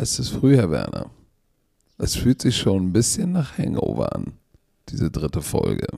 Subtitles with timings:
[0.00, 1.10] Es ist früh, Herr Werner.
[1.98, 4.34] Es fühlt sich schon ein bisschen nach Hangover an,
[4.88, 5.88] diese dritte Folge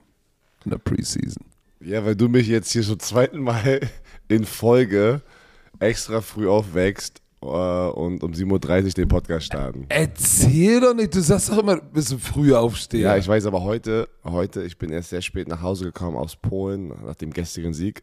[0.64, 1.44] in der Preseason.
[1.80, 3.80] Ja, weil du mich jetzt hier schon zweiten Mal
[4.28, 5.20] in Folge
[5.80, 9.84] extra früh aufwächst äh, und um 7.30 Uhr den Podcast starten.
[9.90, 13.00] Erzähl doch nicht, du sagst doch immer, du bist ein früher Aufsteher.
[13.00, 16.36] Ja, ich weiß, aber heute, heute, ich bin erst sehr spät nach Hause gekommen aus
[16.36, 18.00] Polen nach dem gestrigen Sieg.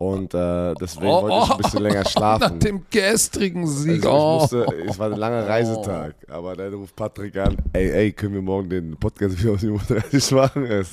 [0.00, 2.58] Und äh, deswegen Oh, wollte ich ein oh, bisschen länger Nach schlafen.
[2.58, 4.04] dem gestrigen Sieg.
[4.04, 4.34] Also oh.
[4.34, 8.34] ich musste, es war ein langer Reisetag, aber dann ruft Patrick an, ey, ey, können
[8.34, 10.64] wir morgen den Podcast wieder um 7.30 Uhr machen?
[10.64, 10.84] Äh,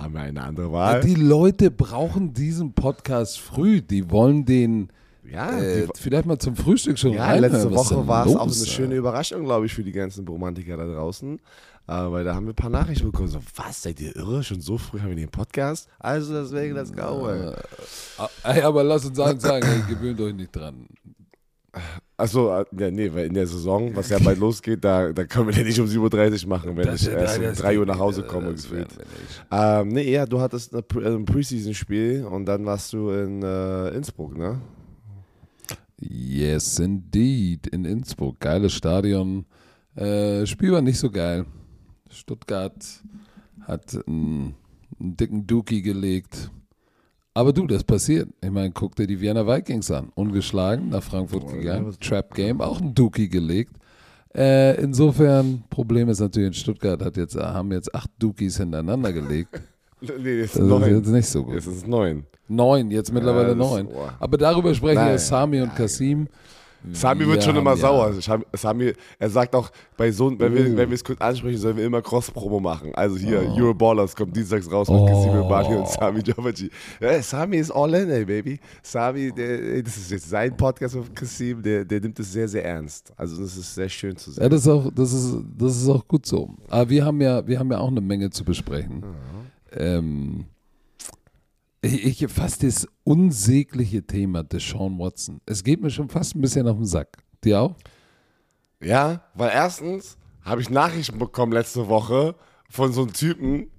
[0.00, 1.00] haben wir eine andere Wahl?
[1.00, 3.80] Die Leute brauchen diesen Podcast früh.
[3.82, 4.88] Die wollen den
[5.30, 8.34] Ja, äh, die, vielleicht mal zum Frühstück schon ja reinhören, letzte was Woche war es
[8.36, 11.38] auch eine schöne Überraschung, glaube ich, für die ganzen Romantiker da draußen.
[11.86, 13.28] Äh, weil da haben wir ein paar Nachrichten bekommen.
[13.28, 14.42] So, was, seid ihr irre?
[14.44, 15.88] Schon so früh haben wir den Podcast?
[15.98, 17.52] Also deswegen, let's go, ey.
[18.18, 20.86] Ah, Ey, aber lass uns eins sagen, ey, gewöhnt euch nicht dran.
[22.16, 25.46] Achso, äh, ja, nee, weil in der Saison, was ja bald losgeht, da, da können
[25.48, 27.86] wir den nicht um 7.30 Uhr machen, wenn Das- ich erst um das 3 Uhr
[27.86, 28.88] nach Hause komme, das gefühlt.
[29.50, 34.36] Ähm, nee, ja, du hattest äh, ein Preseason-Spiel und dann warst du in äh, Innsbruck,
[34.36, 34.60] ne?
[36.00, 37.66] Yes, indeed.
[37.66, 38.40] In Innsbruck.
[38.40, 39.44] Geiles Stadion.
[39.94, 41.44] Äh, Spiel war nicht so geil.
[42.10, 42.74] Stuttgart
[43.62, 44.54] hat einen,
[44.98, 46.50] einen dicken Dookie gelegt.
[47.34, 48.28] Aber du, das passiert.
[48.42, 50.10] Ich meine, guck dir die Vienna Vikings an.
[50.14, 51.96] Ungeschlagen, nach Frankfurt ja, gegangen.
[52.00, 53.76] Trap Game, auch ein Dookie gelegt.
[54.34, 59.60] Äh, insofern, Problem ist natürlich, in Stuttgart hat jetzt, haben jetzt acht Dookies hintereinander gelegt.
[60.02, 60.96] Nee, Das ist neun.
[60.96, 61.56] jetzt nicht so gut.
[61.56, 62.24] Jetzt ist es neun.
[62.50, 63.88] Neun, jetzt mittlerweile Ja, neun.
[64.18, 65.18] Aber darüber sprechen ja Nein.
[65.18, 66.28] Sami und Kasim.
[66.92, 68.14] Sami wird Wir schon immer ja- sauer.
[68.22, 71.76] Scham- Sami, er sagt auch, bei so, wenn, wir, wenn wir es kurz ansprechen, sollen
[71.76, 72.94] wir immer Cross-Promo machen.
[72.94, 73.54] Also hier, Oh.
[73.60, 75.04] Euroballers kommt dienstags raus mit Oh.
[75.06, 76.70] Kasim Bani und Sami Jovaci.
[76.98, 78.58] Ja, Sami ist all in, ey, baby.
[78.82, 82.64] Sami, der, das ist jetzt sein Podcast mit Kasim, der, der nimmt es sehr, sehr
[82.64, 83.12] ernst.
[83.14, 84.42] Also das ist sehr schön zu sehen.
[84.42, 86.48] Ja, das ist auch, das ist, das ist auch gut so.
[86.70, 89.04] Aber wir haben ja, wir haben ja auch eine Menge zu besprechen.
[89.76, 90.46] Ähm,
[91.82, 95.40] ich, fast das unsägliche Thema des Sean Watson.
[95.46, 97.18] Es geht mir schon fast ein bisschen auf den Sack.
[97.42, 97.76] Dir auch?
[98.82, 102.34] Ja, weil erstens habe ich Nachrichten bekommen letzte Woche
[102.68, 103.70] von so einem Typen,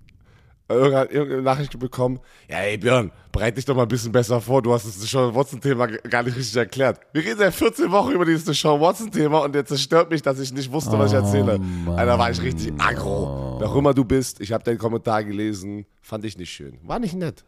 [0.70, 2.20] irgendeine, Nachricht bekommen,
[2.50, 5.34] ja ey Björn, bereite dich doch mal ein bisschen besser vor, du hast das Sean
[5.34, 7.00] Watson-Thema gar nicht richtig erklärt.
[7.14, 10.54] Wir reden seit 14 Wochen über dieses Sean Watson-Thema und jetzt zerstört mich, dass ich
[10.54, 11.60] nicht wusste, was ich erzähle.
[11.60, 11.98] Mann.
[11.98, 13.58] Alter, war ich richtig aggro.
[13.60, 16.78] Wer auch immer du bist, ich habe deinen Kommentar gelesen, fand ich nicht schön.
[16.84, 17.44] War nicht nett.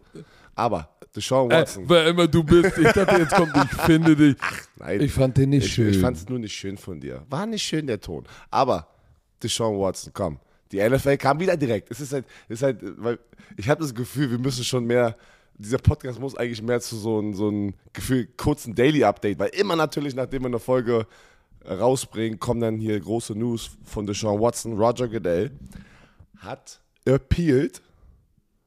[0.56, 2.78] Aber Sean Watson, wer immer du bist.
[2.78, 4.36] Ich dachte, jetzt kommt, ich finde dich.
[4.78, 5.02] nein.
[5.02, 5.90] Ich fand den nicht Ich, schön.
[5.90, 7.24] ich fand es nur nicht schön von dir.
[7.30, 8.26] War nicht schön, der Ton.
[8.50, 8.88] Aber
[9.42, 10.40] Deshaun Watson, komm.
[10.72, 11.92] Die NFL kam wieder direkt.
[11.92, 13.20] Es ist halt, es ist halt weil
[13.58, 15.16] ich habe das Gefühl, wir müssen schon mehr,
[15.56, 19.76] dieser Podcast muss eigentlich mehr zu so einem so ein Gefühl, kurzen Daily-Update, weil immer
[19.76, 21.06] natürlich, nachdem wir eine Folge
[21.70, 24.74] rausbringen, kommen dann hier große News von Deshaun Watson.
[24.78, 25.52] Roger Goodell
[26.40, 27.83] hat appealed,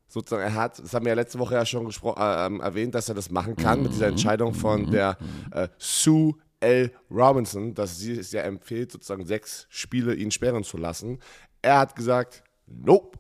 [0.09, 3.09] sozusagen, er hat, das haben wir ja letzte Woche ja schon äh, ähm, erwähnt, dass
[3.09, 5.17] er das machen kann mit dieser Entscheidung von der
[5.53, 6.91] äh, Sue L.
[7.11, 11.19] Robinson, dass sie es ja empfiehlt, sozusagen sechs Spiele ihn sperren zu lassen.
[11.63, 13.19] Er hat gesagt, nope,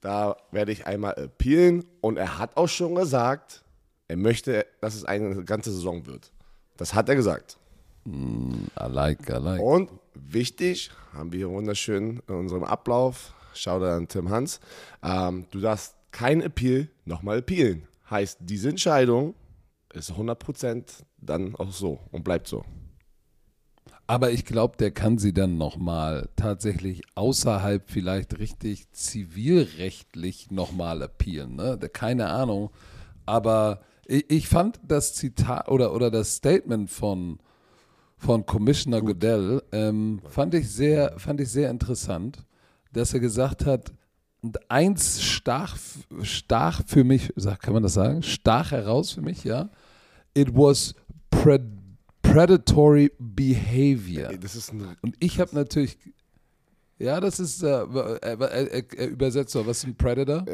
[0.00, 3.62] da werde ich einmal appealen und er hat auch schon gesagt,
[4.08, 6.32] er möchte, dass es eine ganze Saison wird.
[6.76, 7.56] Das hat er gesagt.
[8.06, 9.60] I like, I like.
[9.60, 14.60] Und wichtig, haben wir hier wunderschön in unserem Ablauf, schau da an Tim Hans,
[15.02, 17.88] ähm, du darfst kein Appeal nochmal appealen.
[18.08, 19.34] Heißt, diese Entscheidung
[19.92, 20.84] ist 100%
[21.18, 22.64] dann auch so und bleibt so.
[24.06, 31.56] Aber ich glaube, der kann sie dann nochmal tatsächlich außerhalb vielleicht richtig zivilrechtlich nochmal appealen.
[31.56, 31.78] Ne?
[31.92, 32.70] Keine Ahnung.
[33.24, 37.38] Aber ich, ich fand das Zitat oder, oder das Statement von,
[38.18, 42.44] von Commissioner Goodell ähm, fand, ich sehr, fand ich sehr interessant,
[42.92, 43.92] dass er gesagt hat,
[44.42, 45.76] und eins stach,
[46.22, 48.22] stach für mich, kann man das sagen?
[48.22, 49.70] Stach heraus für mich, ja.
[50.34, 50.94] It was
[51.30, 51.62] pred
[52.22, 54.32] predatory behavior.
[54.40, 55.98] Das ist ein, Und ich habe natürlich,
[56.98, 60.46] ja, das ist, äh, äh, äh, äh, äh, übersetzt so, was ist ein Predator?
[60.48, 60.52] äh,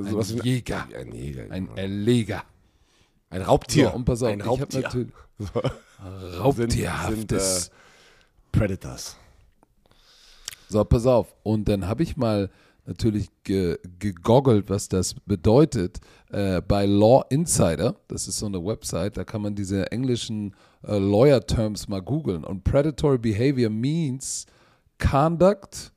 [0.00, 0.86] äh, sowas Ein Jäger.
[0.98, 1.50] ein Jäger.
[1.50, 1.76] Ein genau.
[1.76, 2.44] Erleger.
[3.30, 3.88] ein Raubtier.
[3.90, 4.80] So, und pass auf, ein ich habe Raubtier.
[4.82, 7.64] natürlich sind, Raubtierhaftes.
[7.64, 9.16] sind, äh, Predators.
[10.68, 11.34] So, pass auf.
[11.42, 12.50] Und dann habe ich mal
[12.90, 16.00] natürlich ge gegoggelt, was das bedeutet
[16.30, 17.94] äh, bei Law Insider.
[18.08, 22.44] Das ist so eine Website, da kann man diese englischen äh, Lawyer-Terms mal googeln.
[22.44, 24.44] Und Predatory Behavior means
[24.98, 25.92] conduct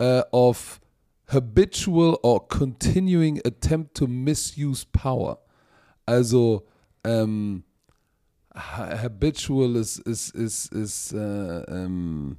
[0.00, 0.80] uh, of
[1.26, 5.38] habitual or continuing attempt to misuse power.
[6.06, 6.64] Also,
[7.02, 7.64] ähm,
[8.54, 12.36] ha- habitual ist, ist, ist, ist äh, ähm,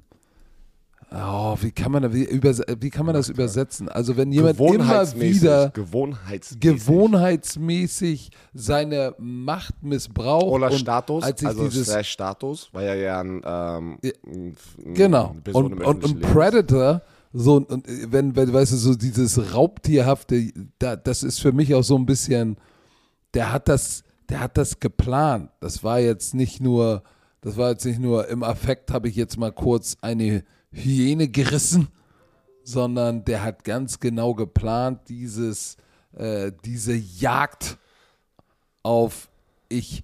[1.12, 2.28] oh, wie kann man, da- wie,
[2.80, 3.88] wie kann man das übersetzen?
[3.88, 4.70] Also wenn jemand immer
[5.14, 6.60] wieder Gewohnheitsmäßig.
[6.60, 13.42] gewohnheitsmäßig seine Macht missbraucht Oder Status, als ich also dieses Status, weil er ja ein,
[13.44, 14.56] ähm, Ja, ein-
[14.94, 15.34] Genau.
[15.44, 16.20] Person Und, und, und.
[16.22, 21.74] Predator, so, und wenn, wenn, weißt du, so dieses Raubtierhafte, da, das ist für mich
[21.74, 22.56] auch so ein bisschen,
[23.34, 25.50] der hat das, der hat das geplant.
[25.60, 27.02] Das war jetzt nicht nur,
[27.42, 31.88] das war jetzt nicht nur im Affekt habe ich jetzt mal kurz eine Hyäne gerissen,
[32.64, 35.76] sondern der hat ganz genau geplant, dieses,
[36.12, 37.78] äh, diese Jagd
[38.82, 39.28] auf
[39.68, 40.02] ich,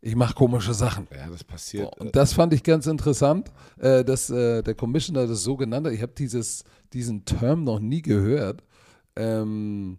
[0.00, 1.06] ich mache komische Sachen.
[1.14, 1.98] Ja, das passiert.
[2.00, 5.92] Und das fand ich ganz interessant, äh, dass äh, der Commissioner das so genannt hat.
[5.92, 8.62] Ich habe dieses, diesen Term noch nie gehört.
[9.16, 9.98] Ähm,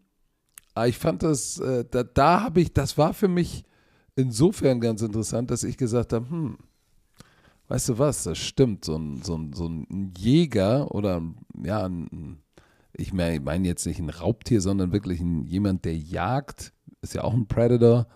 [0.73, 3.63] aber ich fand das, äh, da, da habe ich, das war für mich
[4.15, 6.57] insofern ganz interessant, dass ich gesagt habe, hm,
[7.71, 11.21] weißt du was, das stimmt, so ein, so ein, so ein Jäger oder
[11.63, 12.39] ja, ein,
[12.91, 17.33] ich meine jetzt nicht ein Raubtier, sondern wirklich ein, jemand, der jagt, ist ja auch
[17.33, 18.07] ein Predator,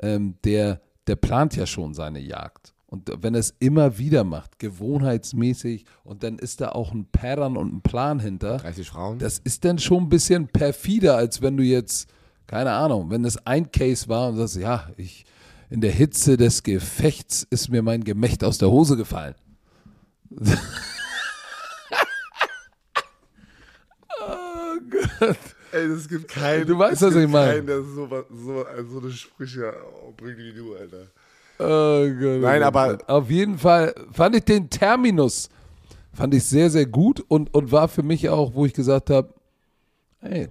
[0.00, 2.74] ähm, der, der plant ja schon seine Jagd.
[2.86, 7.56] Und wenn er es immer wieder macht, gewohnheitsmäßig, und dann ist da auch ein Pattern
[7.56, 9.18] und ein Plan hinter, 30 Frauen?
[9.18, 12.08] das ist dann schon ein bisschen perfider, als wenn du jetzt,
[12.46, 15.24] keine Ahnung, wenn das ein Case war und sagst, ja, ich,
[15.72, 19.34] in der Hitze des Gefechts ist mir mein Gemächt aus der Hose gefallen.
[24.20, 25.36] oh Gott.
[25.72, 26.66] Ey, das gibt keinen.
[26.66, 27.54] Du weißt, was ich meine.
[27.54, 29.72] Keinen, der so, was- so, so eine Sprüche
[30.18, 31.06] bringt wie du, Alter.
[31.58, 33.08] Oh Gott, Nein, oh aber- Gott.
[33.08, 35.48] Auf jeden Fall fand ich den Terminus,
[36.12, 39.32] fand ich sehr, sehr gut und, und war für mich auch, wo ich gesagt habe,
[40.20, 40.48] hey,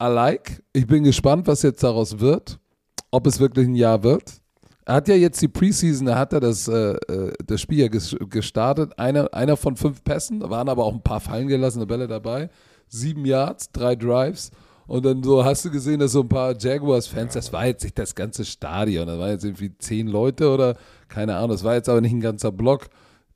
[0.00, 0.62] I like.
[0.72, 2.59] Ich bin gespannt, was jetzt daraus wird,
[3.10, 4.40] ob es wirklich ein Jahr wird.
[4.84, 7.88] Er hat ja jetzt die Preseason, da hat er das, äh, äh, das Spiel ja
[7.88, 8.98] ges gestartet.
[8.98, 12.50] Einer, einer von fünf Pässen, da waren aber auch ein paar fallen gelassene Bälle dabei.
[12.88, 14.50] Sieben Yards, drei Drives.
[14.86, 17.96] Und dann so hast du gesehen, dass so ein paar Jaguars-Fans, das war jetzt nicht
[17.96, 21.88] das ganze Stadion, das waren jetzt irgendwie zehn Leute oder keine Ahnung, das war jetzt
[21.88, 22.88] aber nicht ein ganzer Block,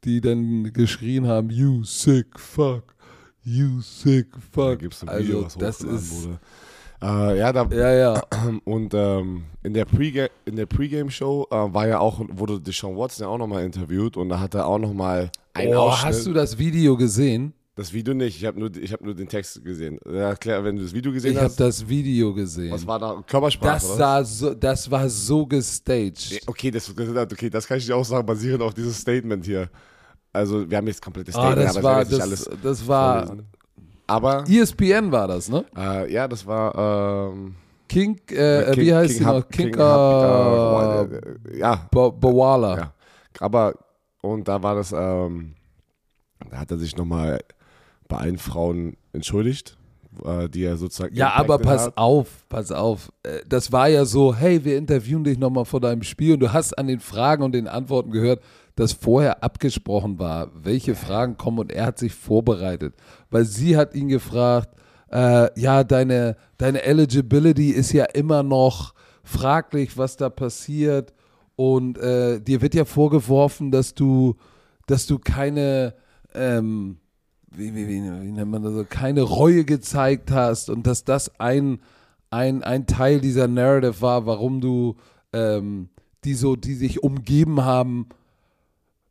[0.02, 2.96] die dann geschrien haben, you sick fuck,
[3.44, 4.78] you sick Da fuck.
[4.80, 6.40] gibt's ein also Video, was das ist, wurde.
[7.04, 8.22] Äh, ja, da, ja, ja,
[8.64, 10.30] und ähm, in der Pre
[10.66, 14.54] Pre-Game-Show äh, war ja auch, wurde Deshaun Watson ja auch nochmal interviewt und da hat
[14.54, 16.14] er auch nochmal einen Oh, Ausschnitt.
[16.14, 17.52] hast du das Video gesehen?
[17.76, 19.98] das Video nicht, ich habe nur, ich hab nur den Text gesehen.
[20.10, 22.70] Ja, klar, wenn du das Video gesehen Ich habe hast, das Video gesehen.
[22.72, 23.20] was war da?
[23.26, 26.40] Körpersprache, Das, sah so, das war so gestaged.
[26.46, 29.68] Okay, das, okay, das kann ich dir auch sagen, basierend auf dieses Statement hier.
[30.32, 33.46] Also, wir haben jetzt komplettes Ah, Statement, das aber war, ich das, das war, vorlesen.
[34.06, 35.64] Aber, ESPN war das, ne?
[35.76, 37.54] äh, ja, das war, ähm,
[37.88, 39.48] King, äh, King- wie heißt King Hub- noch?
[39.48, 41.16] King King, Hub- äh,
[41.54, 42.76] äh, ja, Bo- Bowala.
[42.76, 42.92] Ja.
[43.40, 43.74] aber,
[44.22, 45.54] und da war das, ähm,
[46.50, 47.40] da hat er sich nochmal
[48.08, 49.76] bei allen Frauen entschuldigt,
[50.24, 51.14] äh, die er sozusagen.
[51.16, 51.96] Ja, aber pass hat.
[51.96, 53.10] auf, pass auf.
[53.22, 56.52] Äh, Das war ja so, hey, wir interviewen dich nochmal vor deinem Spiel und du
[56.52, 58.42] hast an den Fragen und den Antworten gehört,
[58.76, 62.94] dass vorher abgesprochen war, welche Fragen kommen und er hat sich vorbereitet.
[63.30, 64.74] Weil sie hat ihn gefragt,
[65.10, 71.12] äh, ja, deine, deine Eligibility ist ja immer noch fraglich, was da passiert
[71.56, 74.34] und äh, dir wird ja vorgeworfen, dass du,
[74.86, 75.94] dass du keine,
[76.34, 76.98] ähm,
[77.50, 81.38] wie, wie, wie, wie nennt man das so, keine Reue gezeigt hast und dass das
[81.38, 81.78] ein,
[82.30, 84.96] ein, ein Teil dieser Narrative war, warum du
[85.32, 85.90] ähm,
[86.24, 88.08] die so, die sich umgeben haben,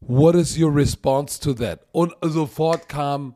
[0.08, 1.82] what is your response to that?
[1.92, 3.36] Und sofort kam,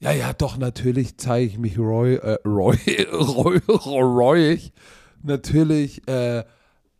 [0.00, 2.76] ja, ja, doch, natürlich zeige ich mich reu, äh, reu,
[3.12, 4.72] reu, reuig.
[5.22, 6.44] Natürlich, äh,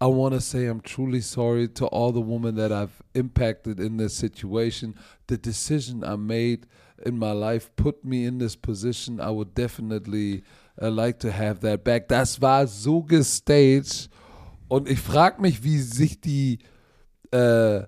[0.00, 3.99] I want to say I'm truly sorry to all the women that I've impacted in
[3.99, 4.95] this situation.
[5.26, 6.66] The decision I made
[7.04, 9.21] in my life put me in this position.
[9.21, 10.42] I would definitely
[10.80, 12.09] uh, like to have that back.
[12.09, 14.09] Das war so gestaged.
[14.68, 16.59] Und ich frage mich, wie sich die
[17.33, 17.83] äh,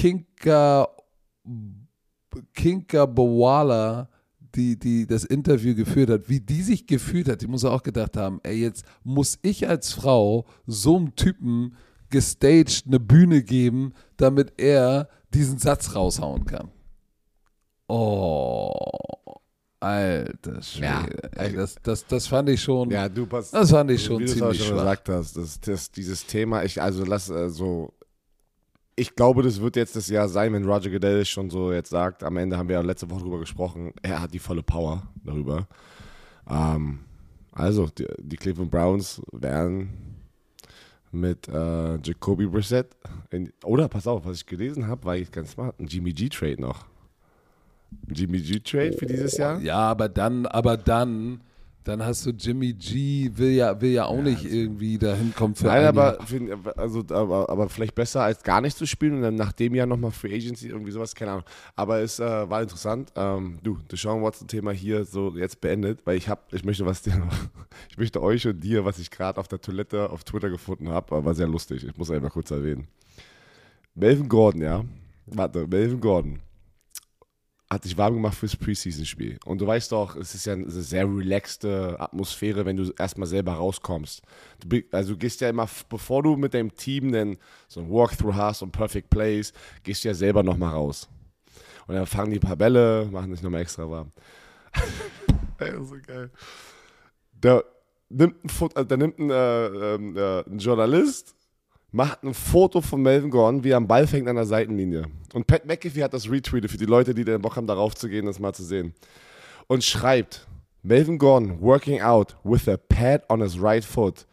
[0.00, 0.88] Kinka,
[2.54, 4.08] Kinka Bowala,
[4.54, 8.16] die, die das Interview geführt hat, wie die sich gefühlt hat, die muss auch gedacht
[8.16, 11.76] haben, ey, jetzt muss ich als Frau so einem Typen
[12.08, 16.70] gestaged eine Bühne geben, damit er diesen Satz raushauen kann.
[17.86, 18.72] Oh,
[19.80, 20.84] alter Schwede.
[20.86, 23.50] Ja, ey, das, das, das fand ich schon, Ja, du pass.
[23.50, 27.04] das fand ich schon wie ziemlich schon gesagt hast, das, das, dieses Thema, ich, also
[27.04, 27.92] lass äh, so,
[28.96, 32.22] ich glaube, das wird jetzt das Jahr sein, wenn Roger Goodell schon so jetzt sagt,
[32.22, 35.66] am Ende haben wir ja letzte Woche drüber gesprochen, er hat die volle Power darüber.
[36.48, 37.00] Ähm,
[37.52, 40.10] also, die, die Cleveland Browns werden
[41.12, 42.96] mit äh, Jacoby Brissett.
[43.30, 45.78] In, oder pass auf, was ich gelesen habe, war ich ganz smart.
[45.80, 46.86] Ein Jimmy G-Trade noch.
[48.08, 49.60] Ein Jimmy G-Trade für dieses Jahr?
[49.60, 51.40] Ja, aber dann, aber dann,
[51.84, 55.66] dann hast du Jimmy G, will ja, will ja auch nicht irgendwie dahin kommen für
[55.66, 56.18] Nein, ein aber,
[56.76, 59.86] also, aber, aber vielleicht besser als gar nicht zu spielen und dann nach dem Jahr
[59.86, 61.44] nochmal Free Agency, irgendwie sowas, keine Ahnung.
[61.76, 63.12] Aber es äh, war interessant.
[63.16, 67.16] Ähm, du, Deshaun Watson-Thema hier so jetzt beendet, weil ich habe, ich möchte was dir
[67.16, 67.32] noch,
[67.90, 71.24] ich möchte euch und dir, was ich gerade auf der Toilette auf Twitter gefunden habe,
[71.24, 71.84] war sehr lustig.
[71.84, 72.88] Ich muss einmal kurz erwähnen.
[73.94, 74.84] Melvin Gordon, ja.
[75.26, 76.40] Warte, Melvin Gordon
[77.72, 79.38] hat sich warm gemacht fürs Preseason-Spiel.
[79.44, 83.52] Und du weißt doch, es ist ja eine sehr relaxte Atmosphäre, wenn du erstmal selber
[83.52, 84.22] rauskommst.
[84.66, 87.36] Du, also du gehst ja immer, bevor du mit deinem Team dann
[87.68, 89.52] so ein Walkthrough hast und Perfect Plays,
[89.84, 91.08] gehst du ja selber nochmal raus.
[91.86, 94.10] Und dann fangen die ein paar Bälle, machen sich nochmal extra warm.
[95.58, 96.30] Ey, das ist so geil.
[97.40, 97.62] Da
[98.08, 101.36] nimmt ein, Fot- äh, da nimmt ein, äh, ähm, äh, ein Journalist,
[101.92, 105.06] macht ein Foto von Melvin Gordon, wie er am Ball fängt an der Seitenlinie.
[105.34, 108.08] Und Pat McAfee hat das retweetet für die Leute, die den Bock haben, darauf zu
[108.08, 108.94] gehen, das mal zu sehen.
[109.66, 110.46] Und schreibt,
[110.82, 114.26] Melvin Gordon working out with a pad on his right foot.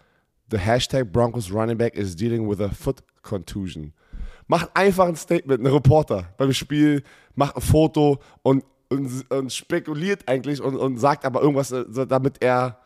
[0.50, 3.94] The hashtag Broncos running back is dealing with a foot contusion.
[4.48, 7.04] Macht einfach ein Statement, ein Reporter beim Spiel,
[7.36, 12.42] macht ein Foto und, und, und spekuliert eigentlich und, und sagt aber irgendwas, äh, damit
[12.42, 12.80] er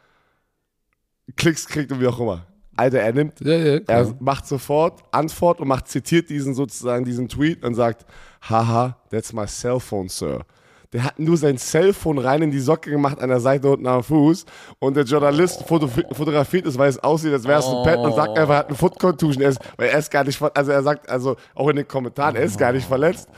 [1.36, 2.48] Klicks kriegt und wie auch immer.
[2.76, 7.28] Alter, er nimmt Ja, ja, er macht sofort Antwort und macht, zitiert diesen sozusagen diesen
[7.28, 8.06] Tweet und sagt,
[8.42, 10.42] haha, that's my cell phone, sir.
[10.94, 14.04] Der hat nur sein Cellphone rein in die Socke gemacht an der Seite unten am
[14.04, 14.46] Fuß
[14.80, 18.14] und der Journalist foto fotografiert es, weil es aussieht, als wäre es ein Pad und
[18.14, 20.72] sagt einfach, er hat eine Foot Contusion, er ist, weil er ist gar nicht, also
[20.72, 23.30] er sagt, also auch in den Kommentaren, er ist gar nicht verletzt.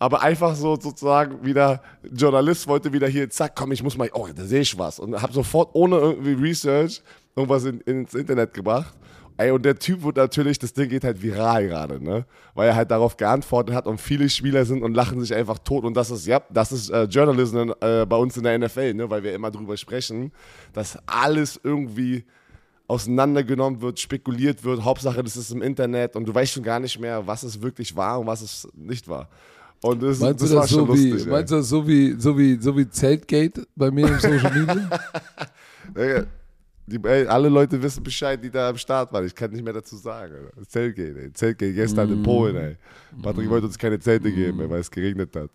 [0.00, 4.28] Aber einfach so sozusagen wieder, Journalist wollte wieder hier, zack, komm, ich muss mal, oh,
[4.32, 5.00] da sehe ich was.
[5.00, 7.02] Und hab sofort ohne irgendwie Research
[7.38, 8.94] irgendwas in, ins Internet gebracht.
[9.40, 12.26] Ey, und der Typ wird natürlich, das Ding geht halt viral gerade, ne?
[12.54, 15.84] Weil er halt darauf geantwortet hat und viele Spieler sind und lachen sich einfach tot.
[15.84, 19.08] Und das ist, ja, das ist äh, Journalism äh, bei uns in der NFL, ne?
[19.08, 20.32] Weil wir immer drüber sprechen,
[20.72, 22.24] dass alles irgendwie
[22.88, 24.82] auseinandergenommen wird, spekuliert wird.
[24.84, 27.94] Hauptsache, das ist im Internet und du weißt schon gar nicht mehr, was es wirklich
[27.94, 29.28] war und was es nicht war.
[29.82, 31.26] Und das, Meinst das du war das schon so wie, lustig.
[31.26, 31.32] ey.
[31.32, 34.90] meinst du das so wie, so wie, so wie Zeltgate bei mir im Social Media?
[36.90, 39.26] Die, ey, alle Leute wissen Bescheid, die da am Start waren.
[39.26, 40.32] Ich kann nicht mehr dazu sagen.
[40.34, 40.68] Alter.
[40.68, 41.32] Zeltgate, ey.
[41.32, 42.12] Zeltgate gestern Mm.
[42.14, 42.76] in Polen, ey.
[43.22, 45.50] Patrick wollte uns keine Zelte geben, ey, weil es geregnet hat.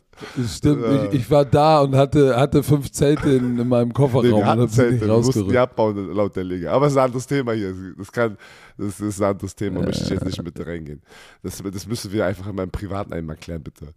[0.48, 4.24] Stimmt, ich, ich war da und hatte, hatte fünf Zelte in, in meinem Nee, Kofferraum
[4.26, 6.72] wir und hatten Zelte, wir mussten die abbauen laut der Liga.
[6.72, 7.74] Aber es ist ein anderes Thema hier.
[7.98, 8.38] Das, kann,
[8.78, 11.02] das ist ein anderes Thema, möchte ich jetzt nicht mit reingehen.
[11.42, 13.88] Das, das müssen wir einfach in meinem Privaten einmal klären, bitte.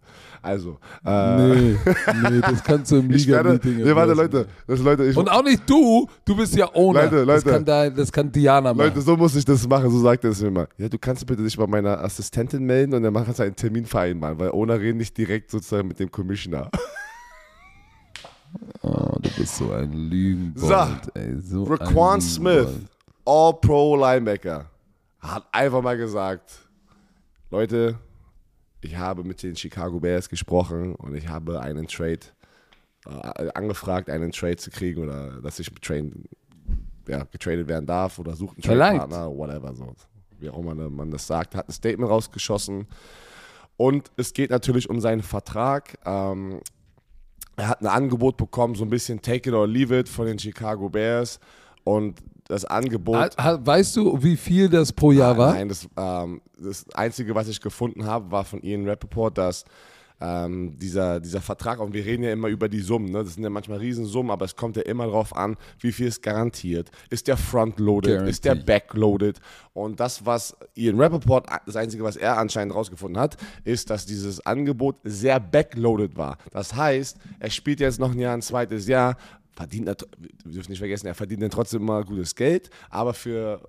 [0.41, 1.77] Also, äh, Nee,
[2.29, 4.13] nee, das kannst du im Liga-Meeting nee, warte.
[4.13, 7.03] Leute, das, Leute, ich, Und auch nicht du, du bist ja Owner.
[7.03, 7.49] Leute, Das, Leute.
[7.49, 8.87] kann da, das kann Diana machen.
[8.87, 10.67] Leute, so muss ich das machen, so sagt er es mir mal.
[10.77, 13.85] Ja, du kannst bitte dich bei meiner Assistentin melden und dann machen wir einen Termin
[13.85, 16.69] vereinbaren, weil Owner reden nicht direkt sozusagen mit dem Commissioner.
[18.81, 21.15] oh, du bist so ein Lügenbold.
[21.15, 22.67] ey, so Raquan Smith.
[23.27, 24.69] All-Pro-Linebacker,
[25.19, 26.69] hat einfach mal gesagt,
[27.51, 27.99] Leute,
[28.79, 32.19] ich habe mit den Chicago Bears gesprochen und ich habe einen Trade
[33.05, 36.23] äh, angefragt, einen Trade zu kriegen oder dass ich train,
[37.07, 38.79] ja, getradet werden darf oder sucht einen.
[38.79, 39.93] Trade-Partner, whatever so.
[40.39, 42.87] Wie auch immer man das sagt, hat ein Statement rausgeschossen.
[43.75, 45.97] Und es geht natürlich um seinen Vertrag.
[46.05, 46.61] Ähm,
[47.57, 50.39] er hat ein Angebot bekommen, so ein bisschen Take it or leave it von den
[50.39, 51.41] Chicago Bears.
[51.83, 53.35] Und das Angebot.
[53.37, 55.53] Weißt du, wie viel das pro Jahr war?
[55.53, 59.65] Nein, das, ähm, das Einzige, was ich gefunden habe, war von Ian Rappaport, dass
[60.19, 63.23] ähm, dieser, dieser Vertrag, und wir reden ja immer über die Summen, ne?
[63.23, 66.23] das sind ja manchmal Riesensummen, aber es kommt ja immer darauf an, wie viel ist
[66.23, 66.89] garantiert.
[67.09, 68.27] Ist der frontloaded?
[68.27, 69.39] Ist der backloaded?
[69.73, 74.43] Und das, was Ian Rappaport, das Einzige, was er anscheinend rausgefunden hat, ist, dass dieses
[74.45, 76.37] Angebot sehr backloaded war.
[76.51, 79.17] Das heißt, er spielt jetzt noch ein Jahr, ein zweites Jahr,
[79.57, 83.59] verdient, er- wir dürfen nicht vergessen, er verdient dann trotzdem immer gutes Geld, aber für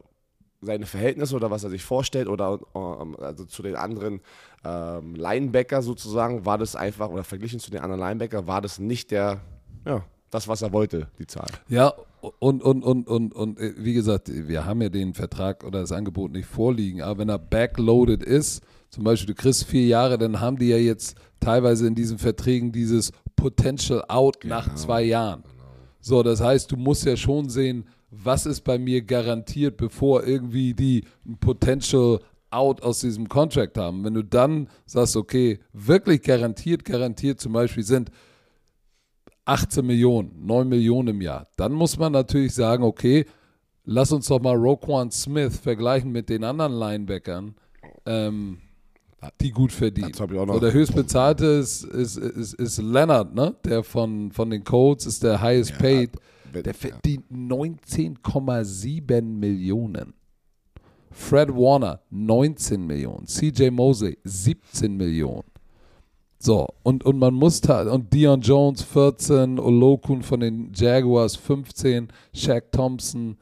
[0.60, 4.20] seine Verhältnisse oder was er sich vorstellt oder ähm, also zu den anderen
[4.64, 9.10] ähm, Linebacker sozusagen war das einfach oder verglichen zu den anderen Linebacker war das nicht
[9.12, 9.40] der
[9.86, 11.94] ja das was er wollte die Zahl Ja,
[12.40, 15.92] und, und, und, und, und äh, wie gesagt, wir haben ja den Vertrag oder das
[15.92, 20.40] Angebot nicht vorliegen, aber wenn er backloaded ist, zum Beispiel du kriegst vier Jahre, dann
[20.40, 25.44] haben die ja jetzt teilweise in diesen Verträgen dieses Potential Out nach zwei Jahren.
[26.00, 30.74] So, das heißt, du musst ja schon sehen, was ist bei mir garantiert, bevor irgendwie
[30.74, 34.04] die ein Potential Out aus diesem Contract haben.
[34.04, 38.10] Wenn du dann sagst, okay, wirklich garantiert, garantiert zum Beispiel sind
[39.44, 41.46] 18 Millionen, 9 Millionen im Jahr.
[41.56, 43.26] Dann muss man natürlich sagen, okay,
[43.84, 47.54] lass uns doch mal Roquan Smith vergleichen mit den anderen Linebackern,
[48.06, 48.58] ähm,
[49.40, 50.12] die gut verdienen.
[50.12, 50.54] Das hab ich auch noch.
[50.54, 53.54] So, der höchstbezahlte ist, ist, ist, ist Leonard, ne?
[53.64, 56.10] Der von, von den Colts ist der highest paid.
[56.52, 56.78] wenn- Der ja.
[56.78, 60.14] verdient 19,7 Millionen.
[61.10, 63.26] Fred Warner 19 Millionen.
[63.26, 65.44] CJ Mosley 17 Millionen.
[66.40, 72.70] So, und, und man muss und Dion Jones 14, Olokun von den Jaguars 15, Shaq
[72.70, 73.36] Thompson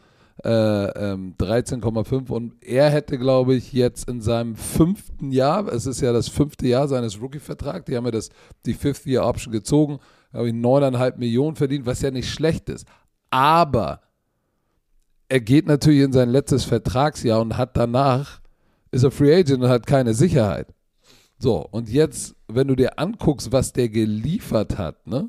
[0.45, 6.01] äh, ähm, 13,5 und er hätte, glaube ich, jetzt in seinem fünften Jahr, es ist
[6.01, 8.29] ja das fünfte Jahr seines Rookie-Vertrags, die haben ja das,
[8.67, 9.99] die Fifth-Year-Option gezogen,
[10.33, 12.87] habe ich 9,5 Millionen verdient, was ja nicht schlecht ist.
[13.31, 14.01] Aber
[15.29, 18.41] er geht natürlich in sein letztes Vertragsjahr und hat danach,
[18.91, 20.69] ist er Free Agent und hat keine Sicherheit.
[21.39, 25.29] So, und jetzt, wenn du dir anguckst, was der geliefert hat, ne,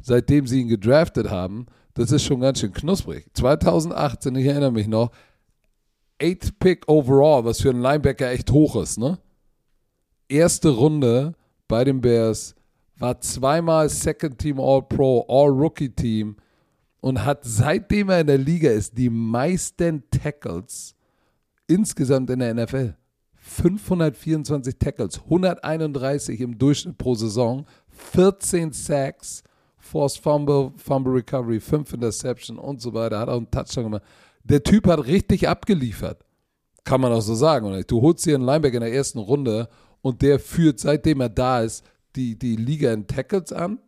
[0.00, 3.26] seitdem sie ihn gedraftet haben, das ist schon ganz schön knusprig.
[3.34, 5.10] 2018, ich erinnere mich noch,
[6.20, 9.18] 8th Pick overall, was für einen Linebacker echt hoch ist, ne?
[10.28, 11.34] Erste Runde
[11.68, 12.54] bei den Bears,
[12.98, 16.36] war zweimal Second Team All-Pro, All-Rookie-Team
[17.00, 20.94] und hat seitdem er in der Liga ist die meisten Tackles
[21.66, 22.94] insgesamt in der NFL.
[23.34, 29.44] 524 Tackles, 131 im Durchschnitt pro Saison, 14 Sacks,
[29.86, 34.02] Forced Fumble, Fumble Recovery, 5 Interception und so weiter, hat auch einen Touchdown gemacht.
[34.44, 36.24] Der Typ hat richtig abgeliefert.
[36.84, 37.66] Kann man auch so sagen.
[37.66, 37.82] Oder?
[37.82, 39.68] Du holst dir einen Linebacker in der ersten Runde
[40.02, 43.78] und der führt, seitdem er da ist, die, die Liga in Tackles an.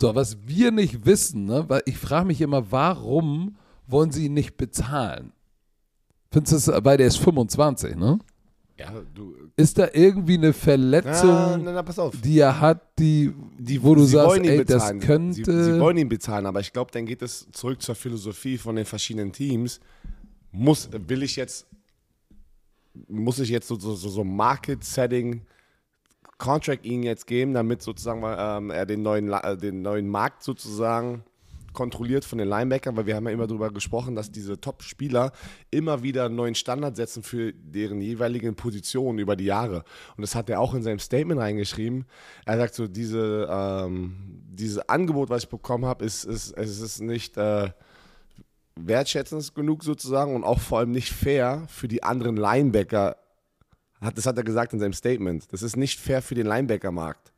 [0.00, 4.34] So, was wir nicht wissen, ne, weil ich frage mich immer, warum wollen sie ihn
[4.34, 5.32] nicht bezahlen?
[6.30, 8.18] Findest du weil der ist 25, ne?
[8.82, 9.34] Ja, du.
[9.56, 14.04] Ist da irgendwie eine Verletzung, Na, na, na, die er hat, die, Die, wo du
[14.04, 15.00] sie sagst, wollen ihn ey, das bezahlen.
[15.00, 15.34] könnte.
[15.34, 18.74] Sie, sie wollen ihn bezahlen, aber ich glaube, dann geht es zurück zur Philosophie von
[18.74, 19.80] den verschiedenen Teams.
[20.50, 21.66] Muss, will ich jetzt,
[23.08, 25.42] muss ich jetzt so, so, so, Market-Setting
[26.38, 31.22] Contract ihnen jetzt geben, damit sozusagen ähm, er den neuen, äh, den neuen Markt sozusagen
[31.72, 35.32] kontrolliert von den Linebackern, weil wir haben ja immer darüber gesprochen, dass diese Top-Spieler
[35.70, 39.84] immer wieder einen neuen Standard setzen für deren jeweiligen Positionen über die Jahre.
[40.16, 42.06] Und das hat er auch in seinem Statement reingeschrieben.
[42.44, 44.16] Er sagt so, diese, ähm,
[44.50, 47.70] dieses Angebot, was ich bekommen habe, ist, ist, es ist nicht äh,
[48.76, 53.16] wertschätzend genug sozusagen und auch vor allem nicht fair für die anderen Linebacker.
[54.14, 55.52] Das hat er gesagt in seinem Statement.
[55.52, 57.31] Das ist nicht fair für den Linebacker-Markt.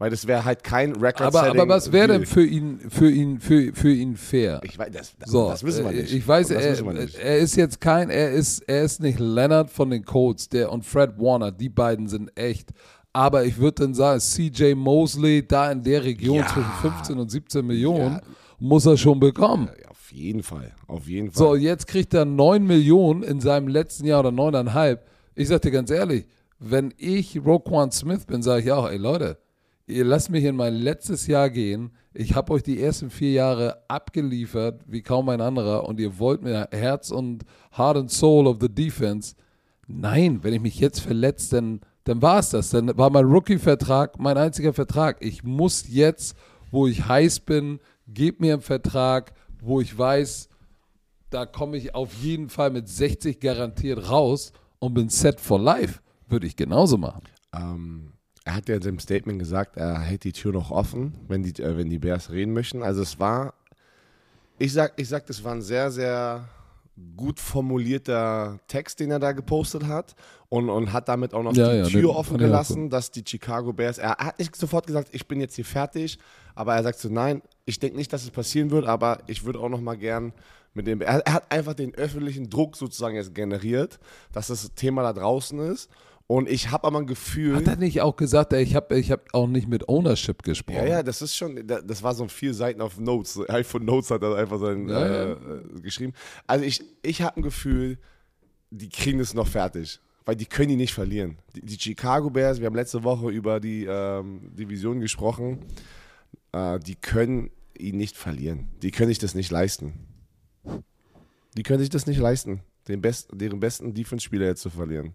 [0.00, 3.38] Weil das wäre halt kein record aber, aber was wäre denn für ihn, für ihn,
[3.38, 4.62] für, für ihn fair?
[4.64, 6.14] Ich weiß, das, So, das wissen wir äh, nicht.
[6.14, 7.18] Ich weiß, das er, wissen wir nicht.
[7.18, 10.86] er ist jetzt kein, er ist, er ist nicht Leonard von den Colts, der und
[10.86, 12.70] Fred Warner, die beiden sind echt.
[13.12, 16.46] Aber ich würde dann sagen, CJ Mosley da in der Region Ja.
[16.46, 18.22] zwischen 15 und 17 Millionen Ja.
[18.58, 19.68] muss er schon bekommen.
[19.82, 20.72] Ja, auf jeden Fall.
[20.86, 21.36] Auf jeden Fall.
[21.38, 24.98] So, jetzt kriegt er 9 Millionen in seinem letzten Jahr oder 9,5.
[25.34, 26.24] Ich sag dir ganz ehrlich,
[26.58, 29.36] wenn ich Roquan Smith bin, sage ich auch, ey Leute,
[29.90, 31.90] ihr lasst mich in mein letztes Jahr gehen.
[32.12, 36.42] Ich habe euch die ersten vier Jahre abgeliefert, wie kaum ein anderer, und ihr wollt
[36.42, 37.44] mir Herz und
[37.76, 39.34] Heart and Soul of the Defense.
[39.86, 42.70] Nein, wenn ich mich jetzt verletze, dann, dann war es das.
[42.70, 45.18] Dann war mein Rookie-Vertrag mein einziger Vertrag.
[45.20, 46.36] Ich muss jetzt,
[46.70, 50.48] wo ich heiß bin, gebt mir einen Vertrag, wo ich weiß,
[51.30, 56.00] da komme ich auf jeden Fall mit 60 garantiert raus und bin set for life.
[56.28, 57.22] Würde ich genauso machen.
[57.54, 58.12] Ähm,
[58.44, 61.62] er hat ja in seinem Statement gesagt, er hält die Tür noch offen, wenn die,
[61.62, 62.82] äh, wenn die Bears reden möchten.
[62.82, 63.54] Also es war,
[64.58, 66.48] ich sag, ich sag, das war ein sehr, sehr
[67.16, 70.14] gut formulierter Text, den er da gepostet hat
[70.48, 73.72] und, und hat damit auch noch Ja, die ja, Tür offen gelassen, dass die Chicago
[73.72, 76.18] Bears, er hat nicht sofort gesagt, ich bin jetzt hier fertig,
[76.54, 79.60] aber er sagt so, nein, ich denke nicht, dass es passieren wird, aber ich würde
[79.60, 80.32] auch noch mal gern
[80.74, 83.98] mit dem, er, er hat einfach den öffentlichen Druck sozusagen jetzt generiert,
[84.32, 85.90] dass das Thema da draußen ist
[86.30, 89.10] und ich habe aber ein Gefühl, Hat er nicht auch gesagt, ey, ich habe ich
[89.10, 90.76] hab auch nicht mit Ownership gesprochen?
[90.78, 93.40] ja, ja, das ist schon, da- das war so vier Seiten auf Notes.
[93.48, 96.12] iPhone Notes hat er einfach sein, Ja, äh, äh, geschrieben.
[96.46, 97.98] Also ich, ich habe ein Gefühl,
[98.70, 99.98] die kriegen es noch fertig.
[100.24, 101.38] Weil die können die nicht verlieren.
[101.56, 105.58] Die, die Chicago Bears, wir haben letzte Woche über die ähm, Division gesprochen,
[106.52, 108.68] äh, die können ihn nicht verlieren.
[108.82, 109.94] Die können sich das nicht leisten.
[111.56, 115.14] Die können sich das nicht leisten, den best, deren besten Defense-Spieler jetzt zu verlieren.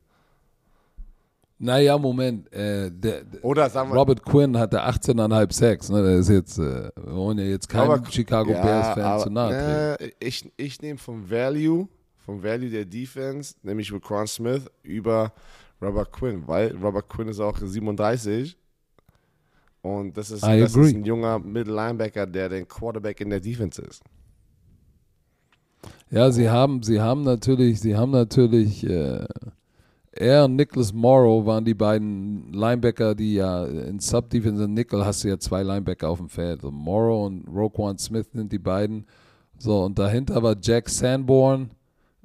[1.58, 2.52] Naja, Moment.
[2.54, 5.90] Äh, der, der Oder sagen wir, Robert Quinn hatte 18,5 Sacks.
[5.90, 6.04] Ne?
[6.04, 9.98] Der ist jetzt, äh, wir wollen ja jetzt keinen Aber- Chicago Ja, Bears-Fan zu nahe
[10.00, 11.88] äh, ich ich nehme vom Value,
[12.26, 15.32] vom Value der Defense, nämlich mit Quan Smith über
[15.82, 18.58] Robert Quinn, weil Robert Quinn ist auch 37
[19.82, 23.82] und das ist, das ist ein junger Middle Linebacker, der der Quarterback in der Defense
[23.82, 24.02] ist.
[26.10, 29.26] Ja, sie haben, sie haben natürlich, sie haben natürlich, äh,
[30.16, 35.24] er und Nicholas Morrow waren die beiden Linebacker, die ja in Subdefense und Nickel hast
[35.24, 36.62] du ja zwei Linebacker auf dem Feld.
[36.62, 39.06] So Morrow und Roquan Smith sind die beiden.
[39.58, 41.72] So, und dahinter war Jack Sanborn,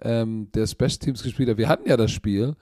[0.00, 1.58] ähm, der Special Teams gespielt hat.
[1.58, 2.54] Wir hatten ja das Spiel,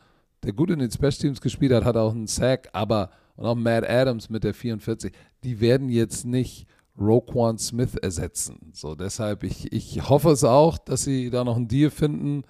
[0.43, 3.55] der gut in den Special Teams gespielt hat, hat auch einen Sack, aber und auch
[3.55, 5.13] Matt Adams mit der 44,
[5.45, 6.67] die werden jetzt nicht
[7.01, 8.73] Roquan Smith ersetzen.
[8.73, 12.43] So, deshalb, ich, ich hoffe es auch, dass sie da noch einen Deal finden.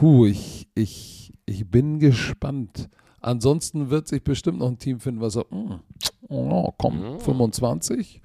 [0.00, 2.88] Huh, ich, ich, ich bin gespannt.
[3.20, 5.80] Ansonsten wird sich bestimmt noch ein Team finden, was sagt, mm,
[6.28, 8.20] oh, komm, 25,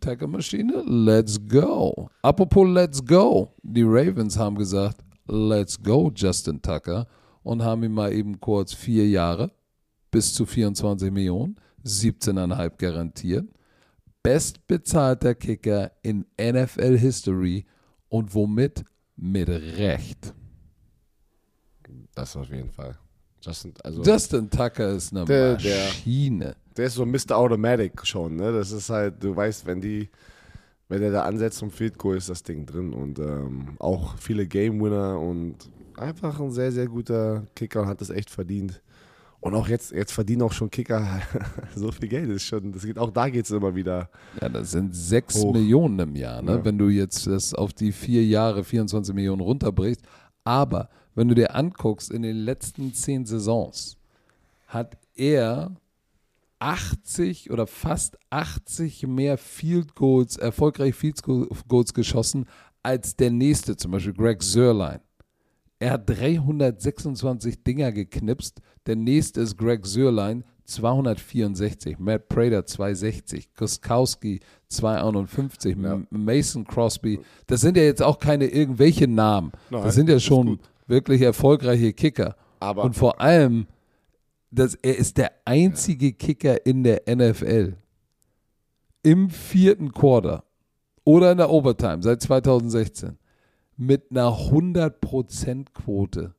[0.00, 2.10] Tacker-Maschine, let's go.
[2.22, 7.06] Apropos let's go, die Ravens haben gesagt, let's go, Justin Tucker,
[7.42, 9.50] und haben ihm mal eben kurz vier Jahre
[10.10, 13.48] bis zu 24 Millionen, 17,5 garantiert.
[14.22, 17.64] Bestbezahlter Kicker in NFL History
[18.08, 18.84] und womit?
[19.16, 20.34] Mit Recht.
[22.14, 22.96] Das auf jeden Fall.
[23.40, 26.54] Justin, also, Justin Tucker ist eine Der- der- Maschine.
[26.76, 27.32] der ist so Mr.
[27.36, 28.52] Automatic schon, ne?
[28.52, 30.08] Das ist halt, du weißt, wenn die,
[30.88, 32.92] wenn der da ansetzt zum Field Goal, ist das Ding drin.
[32.92, 35.56] Und ähm, auch viele Game Winner und
[35.96, 38.80] einfach ein sehr, sehr guter Kicker und hat das echt verdient.
[39.40, 41.04] Und auch jetzt, jetzt verdienen auch schon Kicker
[41.74, 42.28] so viel Geld.
[42.28, 44.08] Das ist schon, das geht, auch da geht es immer wieder.
[44.40, 45.52] Ja, das sind 6 Hoch.
[45.52, 46.52] Millionen im Jahr, ne?
[46.52, 46.64] Ja.
[46.64, 50.02] wenn du jetzt das auf die vier Jahre 24 Millionen runterbrichst.
[50.44, 53.98] Aber wenn du dir anguckst, in den letzten 10 Saisons
[54.66, 55.76] hat er
[56.58, 62.46] 80 oder fast 80 mehr Field Goals, erfolgreich Field Goals geschossen
[62.82, 65.00] als der nächste, zum Beispiel Greg Sörlein.
[65.78, 68.60] Er hat 326 Dinger geknipst.
[68.86, 71.98] Der nächste ist Greg Sörlein, 264.
[71.98, 73.52] Matt Prater, 260.
[73.52, 75.76] Kuskowski, 251.
[75.82, 76.00] Ja.
[76.10, 77.18] Mason Crosby.
[77.48, 79.50] Das sind ja jetzt auch keine irgendwelche Namen.
[79.70, 80.60] Nein, das sind ja schon.
[80.92, 82.36] Wirklich erfolgreiche Kicker.
[82.60, 83.66] Aber Und vor allem,
[84.52, 87.74] dass er ist der einzige Kicker in der NFL
[89.02, 90.44] im vierten Quarter
[91.04, 93.18] oder in der Overtime seit 2016
[93.76, 96.34] mit einer 100%-Quote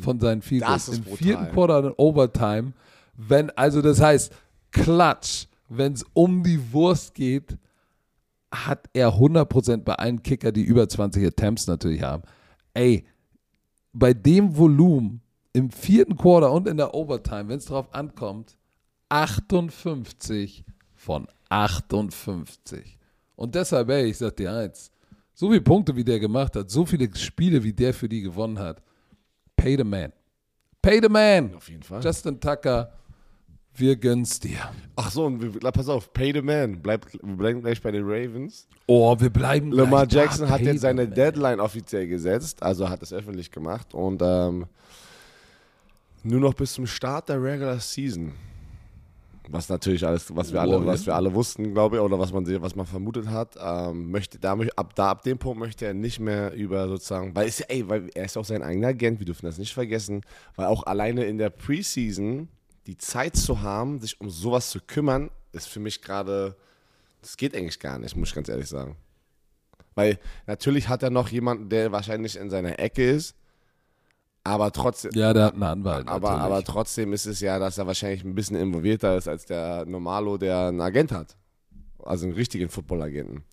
[0.00, 0.88] von seinen Field Goals.
[0.88, 1.16] Im brutal.
[1.16, 2.74] vierten Quarter und Overtime,
[3.16, 4.32] wenn, also das heißt,
[4.70, 7.58] Klatsch, wenn es um die Wurst geht,
[8.52, 12.22] hat er 100% bei allen Kicker, die über 20 Attempts natürlich haben.
[12.74, 13.04] Ey,
[13.92, 15.20] bei dem Volumen
[15.52, 18.56] im vierten Quarter und in der Overtime, wenn es drauf ankommt,
[19.08, 22.98] 58 von 58.
[23.36, 24.90] Und deshalb, ey, ich sag dir eins,
[25.34, 28.58] so viele Punkte, wie der gemacht hat, so viele Spiele, wie der für die gewonnen
[28.58, 28.82] hat,
[29.56, 30.12] pay the man.
[30.80, 31.54] Pay the man.
[31.54, 32.02] auf jeden Fall.
[32.02, 32.92] Justin Tucker,
[33.74, 34.58] wir gönnen's dir.
[34.96, 36.80] Ach so, und wir, pass auf, Pay the Man.
[36.82, 38.66] Bleib, wir bleiben gleich bei den Ravens.
[38.86, 41.08] Oh, wir bleiben Lamar Jackson hat jetzt seine.
[41.08, 44.66] Deadline offiziell gesetzt, also hat es öffentlich gemacht und ähm,
[46.22, 48.32] nur noch bis zum Start der Regular Season.
[49.48, 52.32] Was natürlich alles, was wir alle, Wow, was wir alle wussten, glaube ich, oder was
[52.32, 55.94] man, was man vermutet hat, ähm, möchte, da, ab, da, ab dem Punkt möchte er
[55.94, 59.18] nicht mehr über sozusagen, weil, ist, ja- ey, weil er ist auch sein eigener Agent,
[59.18, 60.22] wir dürfen das nicht vergessen,
[60.54, 62.48] weil auch alleine in der Preseason
[62.86, 66.56] die Zeit zu haben, sich um sowas zu kümmern, ist für mich gerade,
[67.20, 68.96] das geht eigentlich gar nicht, muss ich ganz ehrlich sagen.
[69.94, 73.36] Weil natürlich hat er noch jemanden, der wahrscheinlich in seiner Ecke ist,
[74.44, 76.08] aber trotzdem, Ja, der hat einen Anwalt.
[76.08, 76.44] aber, natürlich.
[76.44, 80.36] aber trotzdem ist es ja, dass er wahrscheinlich ein bisschen involvierter ist als der Normalo,
[80.36, 81.36] der einen Agent hat.
[82.02, 83.44] Also einen richtigen Football-Agenten.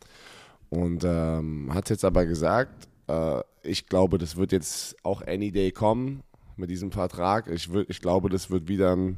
[0.70, 5.72] Und ähm, hat jetzt aber gesagt, äh, ich glaube, das wird jetzt auch any day
[5.72, 6.24] kommen
[6.60, 7.48] mit diesem Vertrag.
[7.48, 9.18] Ich, würd, ich glaube, das wird wieder ein,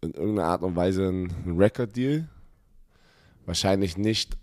[0.00, 2.28] in irgendeiner Art und Weise ein, Record-Deal.
[3.44, 4.36] Wahrscheinlich nicht,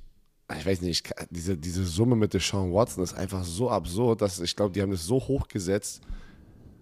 [0.57, 4.39] ich weiß nicht, ich diese, diese Summe mit Deshaun Watson ist einfach so absurd, dass
[4.39, 6.01] ich glaube, die haben das so hoch gesetzt.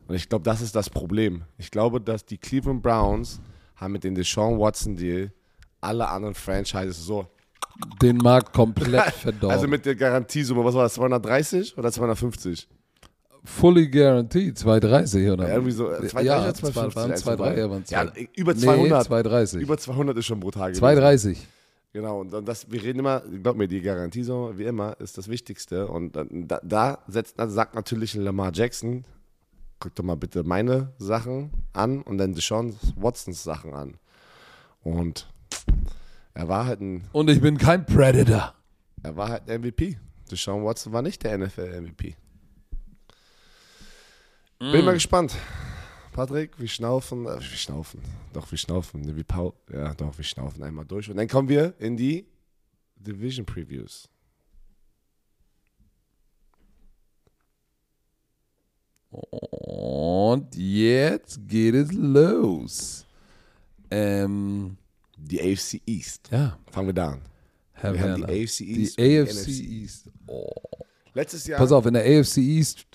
[0.08, 1.43] Und ich glaube, das ist das Problem.
[1.58, 3.39] Ich glaube, dass die Cleveland Browns
[3.76, 5.32] haben mit dem Deshaun Watson Deal
[5.80, 7.28] alle anderen Franchises so.
[8.02, 9.52] den Markt komplett verdorben.
[9.52, 12.67] Also mit der Garantiesumme, was war das, 230 oder 250?
[13.43, 15.47] Fully guaranteed, 230 oder?
[15.47, 17.71] Ja, irgendwie so, äh, 230 ja, oder 250, waren eins von 230, beiden.
[17.71, 19.04] waren Ja, zwei- über Nee, 200.
[19.06, 19.62] 230.
[19.62, 20.80] Über 200 ist schon brutal gewesen.
[20.80, 21.47] 230.
[21.93, 25.88] Genau, und, das, wir reden immer, glaub mir, die Garantiesumme, wie immer, ist das Wichtigste.
[25.88, 29.04] Und da, da setzt, also sagt natürlich Lamar Jackson,
[29.80, 33.95] guck doch mal bitte meine Sachen an und dann Deshaun Watsons Sachen an.
[34.84, 35.27] Und
[36.34, 38.54] er war halt ein, Und ich bin kein Predator.
[39.04, 39.97] er war halt ein MVP.
[40.32, 42.15] Deshaun Watson war nicht der NFL-MVP.
[44.62, 45.36] Bin mal gespannt.
[46.13, 48.00] Patrick, wir schnaufen, äh, wir schnaufen,
[48.32, 51.10] doch, wir schnaufen, wie Paul, ja, doch, wir schnaufen einmal durch.
[51.10, 52.28] Und dann kommen wir in die
[52.95, 54.08] Division Previews.
[59.10, 63.06] Und jetzt geht es los.
[63.89, 64.78] Ähm,
[65.17, 66.30] Die AFC East.
[66.32, 67.21] ja, Fangen wir da an.
[67.74, 68.43] Herr Wir haben die.
[68.45, 69.47] AFC East Die AFC.
[69.47, 70.10] East.
[70.28, 70.50] Oh.
[71.13, 71.60] Letztes Jahr.
[71.60, 72.86] Pass auf, in der AFC East.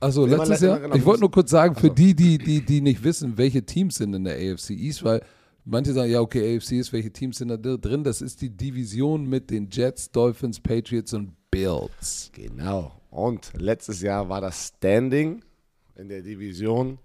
[0.00, 0.80] Also mal letztes le- Jahr.
[0.80, 1.94] genau, Ich wollte nur kurz sagen, für Ach so.
[1.94, 5.22] die, die, die, die nicht wissen, welche Teams sind in der AFC East, weil
[5.64, 8.04] manche sagen, ja, okay, AFC ist, welche Teams sind da drin?
[8.04, 12.30] Das ist die Division mit den Jets, Dolphins, Patriots und Bills.
[12.32, 12.92] Genau.
[13.10, 15.42] Und letztes Jahr war das Standing
[15.96, 16.98] in der Division.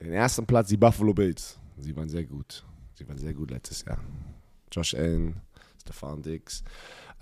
[0.00, 1.58] Den ersten Platz die Buffalo Bills.
[1.78, 2.64] Sie waren sehr gut.
[2.94, 3.98] Sie waren sehr gut letztes Jahr.
[4.70, 5.36] Josh Allen,
[5.80, 6.62] Stefan Diggs.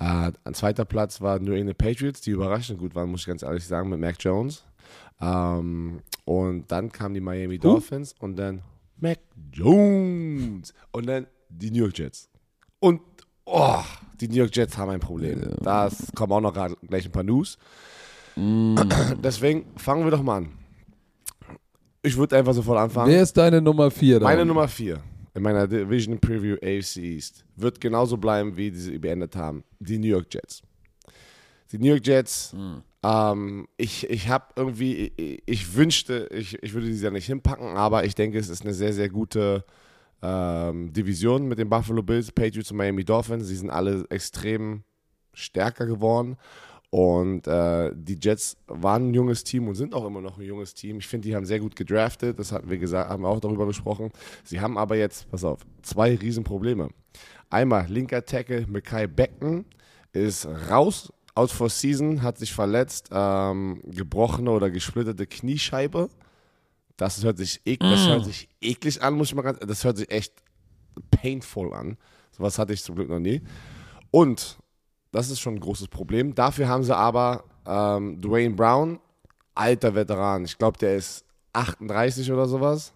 [0.01, 3.42] Äh, an zweiter Platz war New England Patriots, die überraschend gut waren, muss ich ganz
[3.42, 4.64] ehrlich sagen, mit Mac Jones.
[5.23, 8.63] Ähm, und dann kamen die Miami Dolphins und dann
[8.99, 9.21] Mac
[9.53, 10.75] Jones.
[10.91, 12.29] Und dann die New York Jets.
[12.81, 13.01] Und
[13.45, 13.81] oh,
[14.21, 15.55] die New York Jets haben ein Problem.
[15.61, 17.59] Das kommen auch noch grad gleich ein paar News.
[18.37, 20.49] Deswegen fangen wir doch mal an.
[22.03, 23.13] Ich würde einfach sofort anfangen.
[23.13, 24.25] Wer ist deine Nummer 4 da?
[24.25, 24.99] Meine Nummer 4
[25.35, 29.65] in meiner Division Preview AFC East wird genauso bleiben, wie sie beendet haben.
[29.79, 30.63] Die New York Jets.
[31.71, 32.55] Die New York Jets,
[33.03, 37.77] ähm, ich, ich habe irgendwie, ich, ich wünschte, ich, ich würde sie ja nicht hinpacken,
[37.77, 39.65] aber ich denke, es ist eine sehr, sehr gute
[40.23, 43.49] ähm, Division mit den Buffalo Bills, Patriots und Miami Dolphins.
[43.49, 44.85] Sie sind alle extrem
[45.35, 46.37] stärker geworden.
[46.91, 50.75] Und äh, die Jets waren ein junges Team und sind auch immer noch ein junges
[50.75, 50.99] Team.
[50.99, 52.38] Ich finde, die haben sehr gut gedraftet.
[52.38, 54.11] Das hatten wir gesagt, haben wir auch darüber gesprochen.
[54.45, 56.91] Sie haben aber jetzt, pass auf, zwei Riesenprobleme.
[57.49, 59.65] Einmal linker Tackle Mackay Becken
[60.12, 66.09] ist raus, out for season, hat sich verletzt, ähm, gebrochene oder gesplitterte Kniescheibe.
[66.97, 69.97] Das hört sich, ek das hört sich eklig an, muss ich mal ganz, das hört
[69.97, 70.35] sich echt
[71.11, 71.97] painful an.
[72.37, 73.42] Sowas hatte ich zum Glück noch nie.
[74.11, 74.59] Und
[75.11, 76.35] das ist schon ein großes Problem.
[76.35, 78.99] Dafür haben sie aber ähm, Dwayne Brown,
[79.55, 80.45] alter Veteran.
[80.45, 82.92] Ich glaube, der ist 38 oder sowas.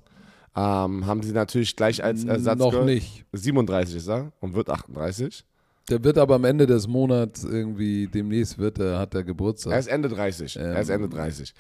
[0.54, 3.24] Ähm, haben sie natürlich gleich als Ersatz Noch nicht.
[3.32, 5.44] 37 ist er und wird 38.
[5.88, 9.72] Der wird aber am Ende des Monats irgendwie, demnächst wird er, hat er Geburtstag.
[9.72, 10.56] Er ist Ende 30.
[10.56, 11.54] er ist Ende 30.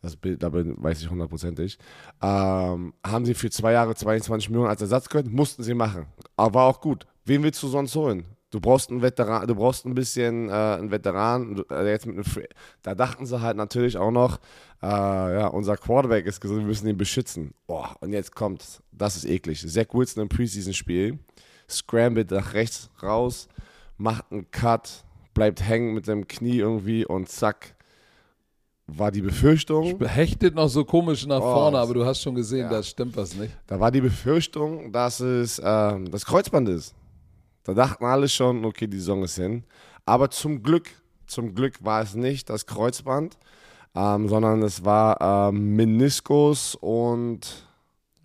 [0.00, 1.78] Das Bild, da weiß ich hundertprozentig.
[2.22, 5.28] Ähm, haben sie für zwei Jahre 22 Millionen als Ersatz gehört?
[5.28, 6.06] Mussten sie machen.
[6.36, 7.06] Aber war auch gut.
[7.24, 8.24] Wen willst du sonst holen?
[8.50, 11.64] Du brauchst einen Veteran, du brauchst ein bisschen äh, einen Veteran.
[11.70, 12.46] äh, Jetzt mit einem Free-
[12.82, 14.38] da dachten sie halt natürlich auch noch,
[14.82, 17.52] äh, ja, unser Quarterback ist gesund, wir müssen ihn beschützen.
[17.66, 19.60] Boah, und jetzt kommt, das ist eklig.
[19.66, 21.18] Zach Wilson im Preseason-Spiel,
[21.68, 23.48] scrambled nach rechts raus,
[23.96, 25.04] macht einen Cut,
[25.34, 27.74] bleibt hängen mit seinem Knie irgendwie und zack,
[28.86, 32.64] war die Befürchtung, Hechtet noch so komisch nach Oh, vorne, aber du hast schon gesehen,
[32.64, 32.68] ja.
[32.70, 33.56] da stimmt was nicht.
[33.66, 36.94] da war die Befürchtung, dass es ähm, das Kreuzband ist.
[37.64, 39.64] Da dachten alle schon, okay, die Saison ist hin.
[40.04, 40.90] Aber zum Glück,
[41.26, 43.38] zum Glück war es nicht das Kreuzband,
[43.94, 47.66] ähm, sondern es war ähm, Meniskus und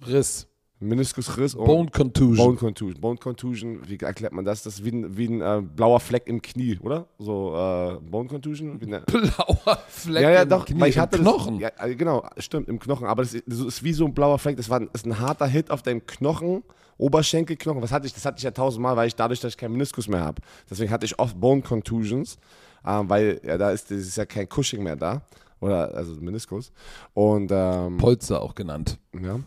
[0.06, 0.49] Riss.
[0.82, 2.38] Meniskusriss und Bone Contusion.
[2.46, 3.02] Bone Contusion.
[3.02, 4.64] Bone Contusion, wie erklärt man das?
[4.64, 7.06] Das ist wie ein, wie ein äh, blauer Fleck im Knie, oder?
[7.18, 8.80] So äh, Bone Contusion?
[8.86, 11.60] Ne- Blauer Fleck ja, ja, im doch, Knie, weil ich im hatte Knochen.
[11.60, 13.08] Das, ja, äh, genau, stimmt, im Knochen.
[13.08, 14.56] Aber das ist, das ist wie so ein blauer Fleck.
[14.56, 16.64] Das war ein, das ist ein harter Hit auf deinem Knochen,
[16.98, 17.82] Oberschenkelknochen.
[17.82, 18.14] Was hatte ich?
[18.14, 20.42] Das hatte ich ja tausendmal, weil ich dadurch, dass ich keinen Meniskus mehr habe.
[20.70, 22.38] Deswegen hatte ich oft Bone Contusions,
[22.86, 25.22] ähm, weil ja, da ist, das ist ja kein Cushing mehr da.
[25.62, 26.72] Oder, also Meniskus.
[27.14, 29.00] Und, ähm, Polster auch genannt.
[29.14, 29.40] ja.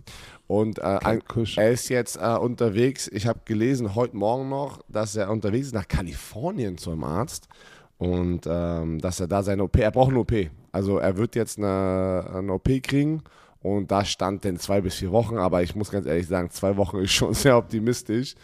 [0.46, 1.22] Und äh, ein,
[1.56, 3.08] er ist jetzt äh, unterwegs.
[3.08, 7.48] Ich habe gelesen heute Morgen noch, dass er unterwegs ist nach Kalifornien zum Arzt
[7.96, 10.32] und ähm, dass er da seine OP, er braucht eine OP.
[10.70, 13.22] Also er wird jetzt eine, eine OP kriegen
[13.60, 16.76] und da stand denn zwei bis vier Wochen, aber ich muss ganz ehrlich sagen, zwei
[16.76, 18.34] Wochen ist schon sehr optimistisch.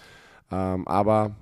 [0.51, 1.33] Ähm, aber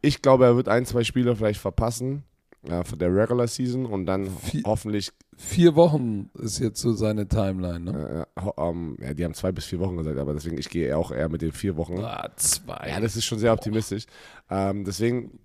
[0.00, 2.24] ich glaube, er wird ein, zwei Spiele vielleicht verpassen
[2.68, 7.26] äh, von der Regular Season und dann Vier- hoffentlich Vier Wochen ist jetzt so seine
[7.26, 8.26] Timeline, ne?
[8.36, 10.94] äh, ho- ähm, ja, die haben zwei bis vier Wochen gesagt, aber deswegen, ich gehe
[10.96, 11.98] auch eher mit den vier Wochen.
[12.00, 12.88] Ah, zwei.
[12.90, 14.04] Ja, das ist schon sehr optimistisch.
[14.50, 15.38] Ähm, deswegen,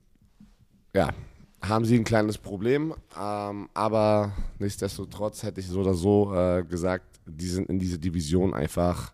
[0.93, 1.09] ja,
[1.61, 2.93] haben sie ein kleines Problem.
[3.17, 8.53] Ähm, aber nichtsdestotrotz hätte ich so oder so äh, gesagt, die sind in diese Division
[8.53, 9.13] einfach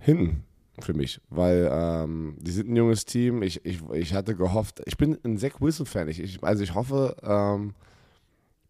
[0.00, 0.42] hinten
[0.82, 3.42] für mich, weil ähm, die sind ein junges Team.
[3.42, 6.08] Ich, ich, ich hatte gehofft, ich bin ein Zach Wilson-Fan.
[6.08, 7.74] Ich, ich, also ich hoffe, ähm,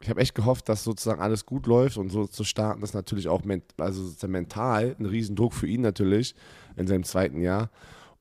[0.01, 3.29] ich habe echt gehofft, dass sozusagen alles gut läuft und so zu starten ist natürlich
[3.29, 3.42] auch
[3.79, 6.35] also mental ein Riesendruck für ihn natürlich
[6.77, 7.71] in seinem zweiten Jahr.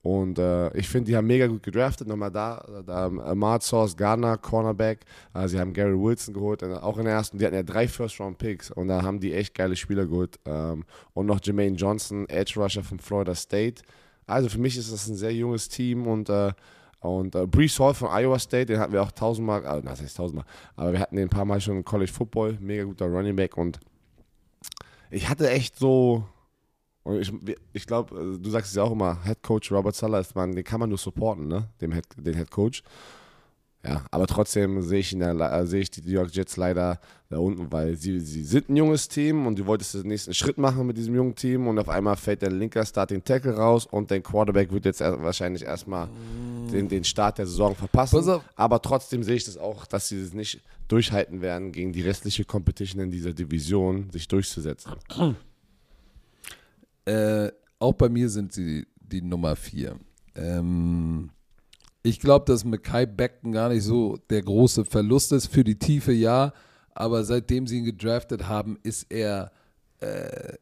[0.03, 2.07] Und äh, ich finde, die haben mega gut gedraftet.
[2.07, 5.05] Nochmal da, da Ahmad Sauce, Gardner, Cornerback.
[5.33, 7.37] Äh, sie haben Gary Wilson geholt, äh, auch in der ersten.
[7.37, 10.39] Die hatten ja drei First-Round-Picks und da haben die echt geile Spieler geholt.
[10.45, 13.83] Ähm, und noch Jermaine Johnson, Edge Rusher von Florida State.
[14.27, 16.51] Also für mich ist das ein sehr junges Team und äh,
[16.99, 20.17] und äh, Brees Hall von Iowa State, den hatten wir auch tausendmal, äh, das heißt
[20.17, 23.35] tausendmal, aber wir hatten den ein paar Mal schon im College Football, mega guter Running
[23.35, 23.79] Back und
[25.11, 26.25] ich hatte echt so,
[27.07, 27.31] und ich,
[27.71, 30.63] ich glaube, du sagst es ja auch immer, Head Coach Robert Sala ist man, den
[30.65, 31.69] kann man nur supporten, ne?
[31.79, 32.83] Dem Head, den Head Coach.
[33.85, 37.71] Ja, aber trotzdem sehe ich, äh, sehe ich die New York Jets leider da unten,
[37.71, 40.97] weil sie, sie sind ein junges Team und du wolltest den nächsten Schritt machen mit
[40.97, 44.73] diesem jungen Team und auf einmal fällt dein linker Starting Tackle raus und dein Quarterback
[44.73, 46.09] wird jetzt wahrscheinlich erstmal
[46.73, 48.41] den, den Start der Saison verpassen.
[48.57, 52.43] Aber trotzdem sehe ich das auch, dass sie es nicht durchhalten werden, gegen die restliche
[52.43, 54.91] Competition in dieser Division sich durchzusetzen.
[57.07, 59.95] Äh, auch bei mir sind sie die Nummer vier.
[60.35, 61.29] Ähm,
[62.03, 66.11] ich glaube, dass Mackay Beckton gar nicht so der große Verlust ist für die Tiefe,
[66.11, 66.51] ja.
[66.93, 69.51] Aber seitdem sie ihn gedraftet haben, ist er,
[70.01, 70.55] äh,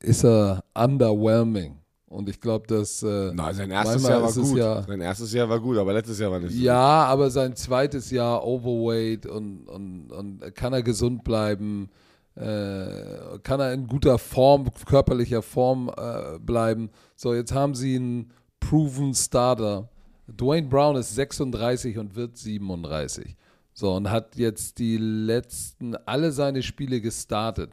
[0.00, 1.78] ist er underwhelming.
[2.06, 3.02] Und ich glaube, dass.
[3.02, 4.56] Äh, Nein, sein erstes Jahr war gut.
[4.56, 6.60] Ja, sein erstes Jahr war gut, aber letztes Jahr war nicht so.
[6.62, 11.90] Ja, aber sein zweites Jahr Overweight und, und, und kann er gesund bleiben?
[12.36, 16.90] Äh, kann er in guter Form, körperlicher Form äh, bleiben?
[17.16, 19.88] So, jetzt haben sie einen proven Starter
[20.26, 23.36] Dwayne Brown ist 36 und wird 37.
[23.72, 27.72] So, und hat jetzt die letzten, alle seine Spiele gestartet,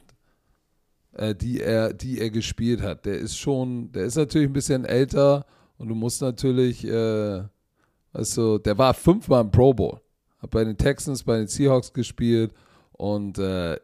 [1.13, 3.05] äh, die, er, die er gespielt hat.
[3.05, 5.45] Der ist schon, der ist natürlich ein bisschen älter
[5.77, 7.43] und du musst natürlich, äh,
[8.13, 10.01] also, der war fünfmal im Pro Bowl.
[10.39, 12.51] Hat bei den Texans, bei den Seahawks gespielt
[13.01, 13.79] und äh,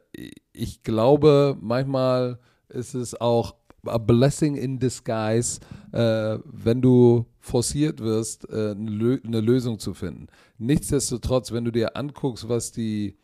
[0.53, 2.37] ich glaube, manchmal
[2.69, 5.59] ist es auch a blessing in disguise,
[5.91, 10.27] äh, wenn du forciert wirst, äh, eine, Lö eine, Lösung zu finden.
[10.59, 13.17] Nichtsdestotrotz, wenn du dir anguckst, was die,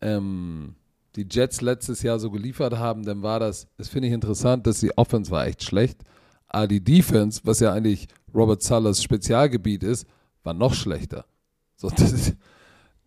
[0.00, 0.76] ähm,
[1.16, 4.78] die Jets letztes Jahr so geliefert haben, dann war das, das finde ich interessant, dass
[4.78, 6.04] die Offense war echt schlecht,
[6.46, 10.06] aber die Defense, was ja eigentlich Robert Sullers Spezialgebiet ist,
[10.44, 11.24] war noch schlechter.
[11.74, 12.34] So, das,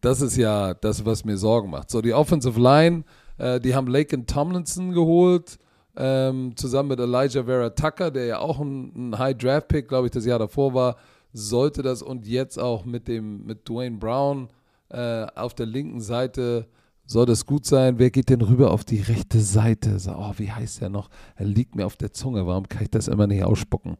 [0.05, 1.89] das ist ja das, was mir Sorgen macht.
[1.89, 3.03] So, die Offensive Line,
[3.39, 5.57] äh, die haben Lake und Tomlinson geholt,
[5.97, 10.07] ähm, zusammen mit Elijah Vera Tucker, der ja auch ein, ein High Draft Pick, glaube
[10.07, 10.97] ich, das Jahr davor war,
[11.33, 14.49] sollte das und jetzt auch mit dem mit Dwayne Brown
[14.89, 16.67] äh, auf der linken Seite
[17.07, 17.97] soll das gut sein.
[17.97, 19.99] Wer geht denn rüber auf die rechte Seite?
[19.99, 21.09] So, oh, wie heißt der noch?
[21.35, 22.45] Er liegt mir auf der Zunge.
[22.45, 23.97] Warum kann ich das immer nicht ausspucken?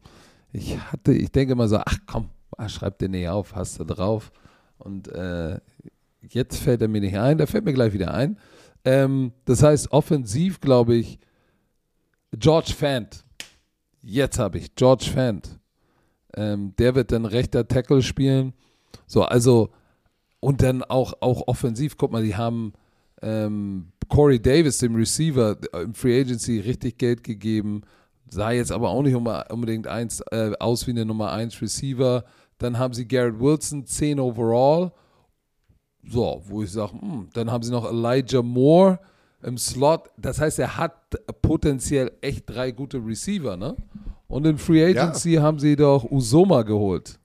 [0.52, 3.84] Ich hatte, ich denke immer so, ach komm, ah, schreib den nicht auf, hast du
[3.84, 4.32] drauf.
[4.78, 5.58] Und äh,
[6.28, 8.38] jetzt fällt er mir nicht ein, der fällt mir gleich wieder ein.
[8.84, 11.18] Ähm, das heißt, offensiv, glaube ich,
[12.32, 13.24] George Fant.
[14.02, 15.58] Jetzt habe ich George Fant.
[16.36, 18.52] Ähm, der wird dann rechter Tackle spielen.
[19.06, 19.70] So, also,
[20.40, 22.72] und dann auch, auch offensiv, guck mal, die haben
[23.22, 27.82] ähm, Corey Davis, dem Receiver, im Free Agency richtig Geld gegeben.
[28.28, 32.24] Sah jetzt aber auch nicht unbedingt eins, äh, aus wie eine Nummer 1 Receiver.
[32.58, 34.92] Dann haben sie Garrett Wilson, 10 overall.
[36.08, 38.98] So, wo ich sage, hm, dann haben sie noch Elijah Moore
[39.42, 40.10] im Slot.
[40.16, 40.92] Das heißt, er hat
[41.42, 43.76] potenziell echt drei gute Receiver, ne?
[44.28, 45.42] Und in Free Agency ja.
[45.42, 47.18] haben sie doch Usoma geholt.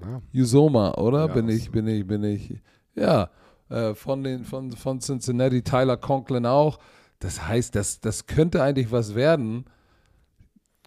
[0.00, 0.22] Ja.
[0.34, 1.26] Usoma, oder?
[1.26, 2.54] Ja, bin ich, bin ich, bin ich.
[2.94, 3.30] Ja,
[3.68, 6.78] äh, von, den, von, von Cincinnati, Tyler Conklin auch.
[7.18, 9.64] Das heißt, das, das könnte eigentlich was werden.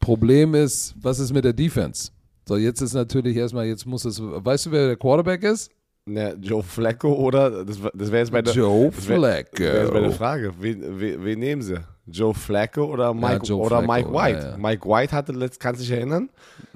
[0.02, 2.12] Problem ist, was ist mit der Defense?
[2.48, 5.72] So, jetzt ist natürlich erstmal, jetzt muss es, weißt du, wer der Quarterback ist?
[6.08, 9.50] Ne, Joe Flacco oder, das, das wäre jetzt meine, Joe Flacco.
[9.50, 10.54] Das wäre jetzt meine Frage.
[10.60, 11.84] Wen, wen, wen, nehmen sie?
[12.06, 14.40] Joe Flacco oder Mike, ja, oder Flacco, Mike White?
[14.40, 14.58] Ja, ja.
[14.58, 16.30] Mike White hatte, kannst du dich erinnern?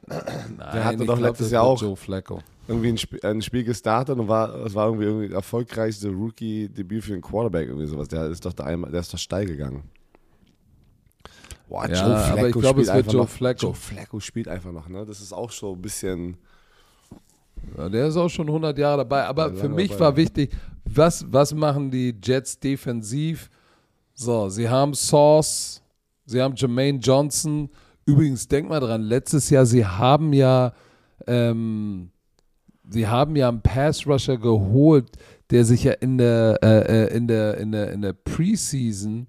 [0.07, 2.41] Nein, Der hatte doch glaub, letztes Jahr auch Joe Flacco.
[2.67, 7.13] irgendwie ein Spiel, ein Spiel gestartet und war, es war irgendwie, irgendwie erfolgreichste Rookie-Debüt für
[7.13, 8.07] einen Quarterback, irgendwie sowas.
[8.07, 9.83] Der ist doch, der, der ist doch steil gegangen.
[11.67, 13.67] Boah, Joe Flacco aber ich glaube, es wird Joe Flacco.
[13.67, 15.05] Joe Flacco spielt einfach noch, ne?
[15.05, 16.37] Das ist auch so ein bisschen
[17.77, 19.25] ja, der ist auch schon 100 Jahre dabei.
[19.25, 20.01] Aber für mich dabei.
[20.01, 20.51] war wichtig,
[20.85, 23.49] was, was machen die Jets defensiv?
[24.13, 25.81] So, sie haben Sauce,
[26.25, 27.69] sie haben Jermaine Johnson.
[28.05, 30.73] Übrigens, denk mal dran, letztes Jahr, sie haben ja,
[31.27, 32.09] ähm,
[32.89, 35.11] sie haben ja einen Pass-Rusher geholt,
[35.51, 39.27] der sich ja in der, äh, äh in der, in der, in der Preseason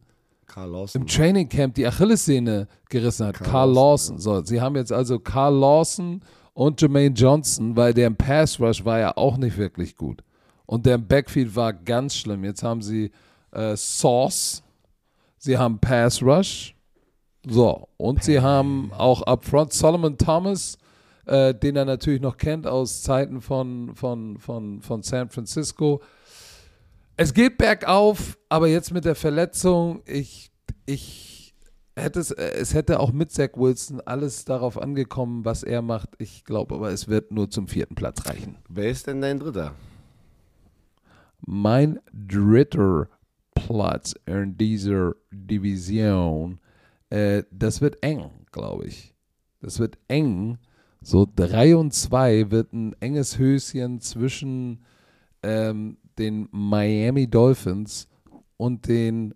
[0.94, 3.34] im Training Camp die Achillessehne gerissen hat.
[3.36, 4.16] Carl, Carl Lawson.
[4.16, 4.20] Ja.
[4.20, 6.22] So, sie haben jetzt also Carl Lawson
[6.60, 10.22] und Jermaine Johnson, weil der im Pass Rush war ja auch nicht wirklich gut.
[10.66, 12.44] Und der im Backfield war ganz schlimm.
[12.44, 13.12] Jetzt haben sie
[13.50, 14.62] äh, Sauce,
[15.38, 16.76] sie haben Pass Rush,
[17.48, 20.76] so, und sie haben auch up front Solomon Thomas,
[21.24, 26.02] äh, den er natürlich noch kennt aus Zeiten von, von, von, von San Francisco.
[27.16, 30.50] Es geht bergauf, aber jetzt mit der Verletzung, ich,
[30.84, 31.29] ich
[31.96, 36.10] hätte es, äh, es hätte auch mit Zach Wilson alles darauf angekommen, was er macht.
[36.18, 38.56] Ich glaube aber, es wird nur zum vierten Platz reichen.
[38.68, 39.74] Wer ist denn dein Dritter?
[41.46, 43.08] Mein dritter
[43.54, 46.60] Platz in dieser Division.
[47.08, 49.14] Äh, das wird eng, glaube ich.
[49.60, 50.58] Das wird eng.
[51.02, 54.84] So 3 und 2 wird ein enges Höschen zwischen
[55.42, 58.06] ähm, den Miami Dolphins
[58.58, 59.34] und den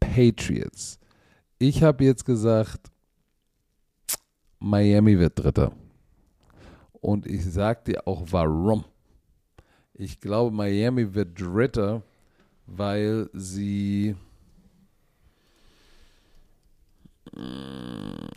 [0.00, 0.98] Patriots.
[1.58, 2.90] Ich habe jetzt gesagt,
[4.58, 5.72] Miami wird Dritter.
[7.00, 8.84] Und ich sage dir auch warum.
[9.92, 12.02] Ich glaube, Miami wird Dritter,
[12.66, 14.16] weil sie.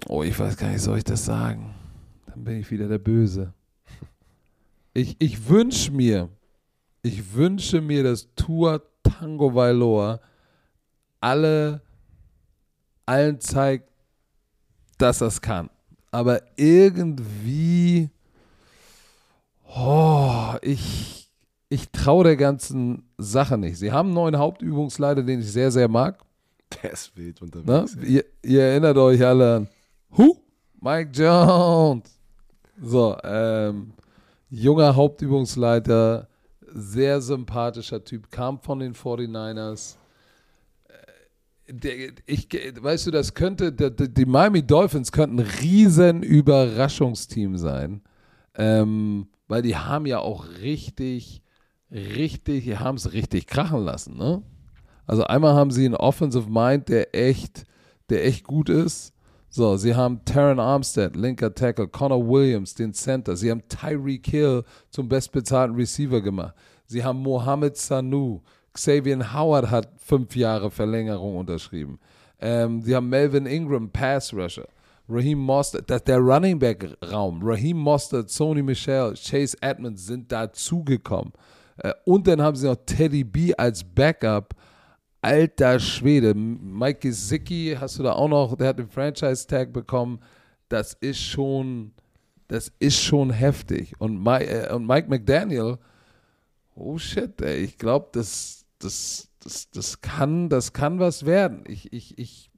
[0.07, 1.73] Oh, ich weiß gar nicht, soll ich das sagen?
[2.25, 3.53] Dann bin ich wieder der Böse.
[4.93, 6.29] Ich, ich wünsche mir,
[7.03, 10.19] ich wünsche mir, dass Tour Tango Vailoa
[11.21, 11.81] alle
[13.07, 13.89] allen zeigt,
[14.97, 15.69] dass er es kann.
[16.11, 18.09] Aber irgendwie,
[19.75, 21.29] oh, ich,
[21.69, 23.77] ich traue der ganzen Sache nicht.
[23.77, 26.23] Sie haben einen neuen Hauptübungsleiter, den ich sehr, sehr mag.
[26.81, 27.95] Der ist wild unterwegs.
[27.95, 28.05] Ne?
[28.05, 29.67] Ihr, ihr, erinnert euch alle an
[30.17, 30.35] Hu?
[30.81, 32.19] Mike Jones.
[32.81, 33.93] So, ähm,
[34.49, 36.27] junger Hauptübungsleiter,
[36.73, 39.97] sehr sympathischer Typ, kam von den 49ers der,
[42.25, 42.47] ich,
[42.79, 48.01] weißt du, das könnte, die Miami Dolphins könnten ein riesen Überraschungsteam sein,
[48.55, 51.41] ähm, weil die haben ja auch richtig,
[51.91, 54.43] richtig, die haben es richtig krachen lassen, ne?
[55.05, 57.63] Also einmal haben sie einen Offensive Mind, der echt,
[58.09, 59.13] der echt gut ist.
[59.49, 63.37] So, sie haben Taron Armstead, linker Tackle, Connor Williams, den Center.
[63.37, 66.53] Sie haben Tyreek Hill zum bestbezahlten Receiver gemacht.
[66.85, 68.41] Sie haben Mohamed Sanu,
[68.77, 71.99] Xavier Howard hat fünf Jahre Verlängerung unterschrieben.
[72.39, 74.67] Ähm, sie haben Melvin Ingram, Pass Rusher.
[75.09, 81.33] Raheem Mostert, der Running Back Raum, Raheem Mostert, Sony Michel, Chase Edmonds sind dazugekommen.
[81.77, 84.53] Äh, und dann haben sie noch Teddy B als Backup.
[85.21, 86.33] Alter Schwede.
[86.35, 90.19] Mike Gesicki hast du da auch noch, der hat den Franchise Tag bekommen.
[90.69, 91.93] Das ist schon,
[92.47, 93.93] das ist schon heftig.
[93.99, 95.77] Und Mike, äh, und Mike McDaniel,
[96.75, 101.63] oh shit, ey, ich glaube, das, das, das, das, kann, das kann was werden.
[101.67, 102.51] Ich, ich, ich,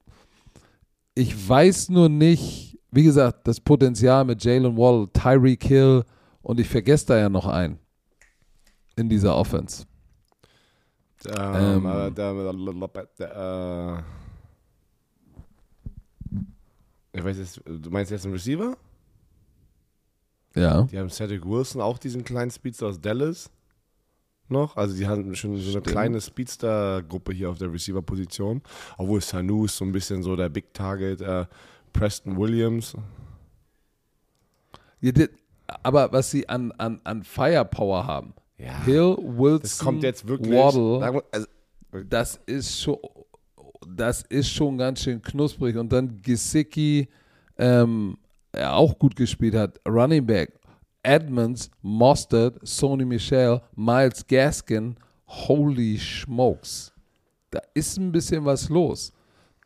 [1.15, 6.03] ich weiß nur nicht, wie gesagt, das Potenzial mit Jalen Wall, Tyreek Hill
[6.41, 7.79] und ich vergesse da ja noch einen
[8.95, 9.85] in dieser Offense.
[11.25, 12.09] Ähm, ähm, äh,
[17.11, 18.77] ich weiß jetzt, du meinst jetzt einen Receiver?
[20.55, 20.83] Ja.
[20.83, 23.49] Die haben Cedric Wilson, auch diesen kleinen Speedster aus Dallas
[24.51, 24.77] noch.
[24.77, 28.61] Also die haben schon so eine kleine Speedster-Gruppe hier auf der Receiver-Position.
[28.97, 31.21] Obwohl Sanu ist so ein bisschen so der Big Target.
[31.21, 31.45] Äh,
[31.93, 32.95] Preston Williams.
[35.83, 38.33] Aber was sie an, an, an Firepower haben.
[38.57, 41.47] Ja, Hill, Wilson, das kommt jetzt wirklich, Waddle, also,
[42.09, 42.97] das ist schon
[43.87, 45.77] das ist schon ganz schön knusprig.
[45.77, 47.07] Und dann Gesicki,
[47.57, 48.17] ähm,
[48.51, 50.58] er auch gut gespielt hat, Running Back,
[51.03, 54.95] Edmonds, Mostert, Sony Michel, Miles Gaskin.
[55.27, 56.91] Holy smokes.
[57.51, 59.13] Da ist ein bisschen was los.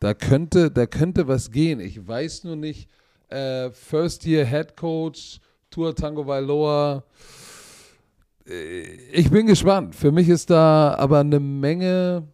[0.00, 1.80] Da könnte, da könnte was gehen.
[1.80, 2.88] Ich weiß nur nicht.
[3.28, 7.04] Äh, First Year Head Coach, Tour Tango Vailoa.
[8.46, 8.82] Äh,
[9.12, 9.94] ich bin gespannt.
[9.94, 12.28] Für mich ist da aber eine Menge,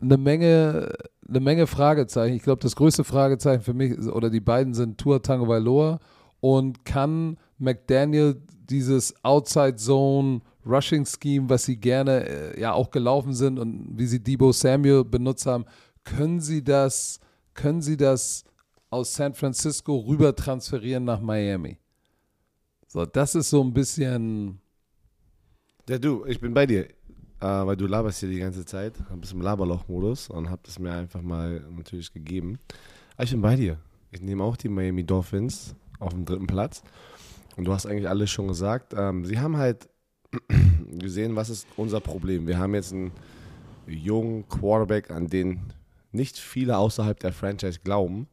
[0.00, 0.92] eine Menge,
[1.28, 2.34] eine Menge Fragezeichen.
[2.34, 6.00] Ich glaube, das größte Fragezeichen für mich oder die beiden sind Tour Tango Vailoa
[6.42, 13.32] und kann McDaniel dieses Outside Zone Rushing Scheme, was sie gerne äh, ja auch gelaufen
[13.32, 15.64] sind und wie sie Debo Samuel benutzt haben,
[16.04, 17.20] können sie das,
[17.54, 18.44] können sie das
[18.90, 21.78] aus San Francisco rüber transferieren nach Miami?
[22.88, 24.60] So, das ist so ein bisschen.
[25.88, 26.88] Ja, du, ich bin bei dir.
[27.40, 30.92] Äh, weil du laberst hier die ganze Zeit, bist im Laberloch-Modus und hab das mir
[30.92, 32.58] einfach mal natürlich gegeben.
[33.14, 33.78] Aber ich bin bei dir.
[34.10, 36.82] Ich nehme auch die Miami Dolphins auf dem dritten Platz.
[37.56, 38.94] Und du hast eigentlich alles schon gesagt.
[38.96, 39.88] Ähm, sie haben halt
[40.98, 42.46] gesehen, was ist unser Problem.
[42.46, 43.12] Wir haben jetzt einen
[43.86, 45.60] jungen Quarterback, an den
[46.12, 48.28] nicht viele außerhalb der Franchise glauben.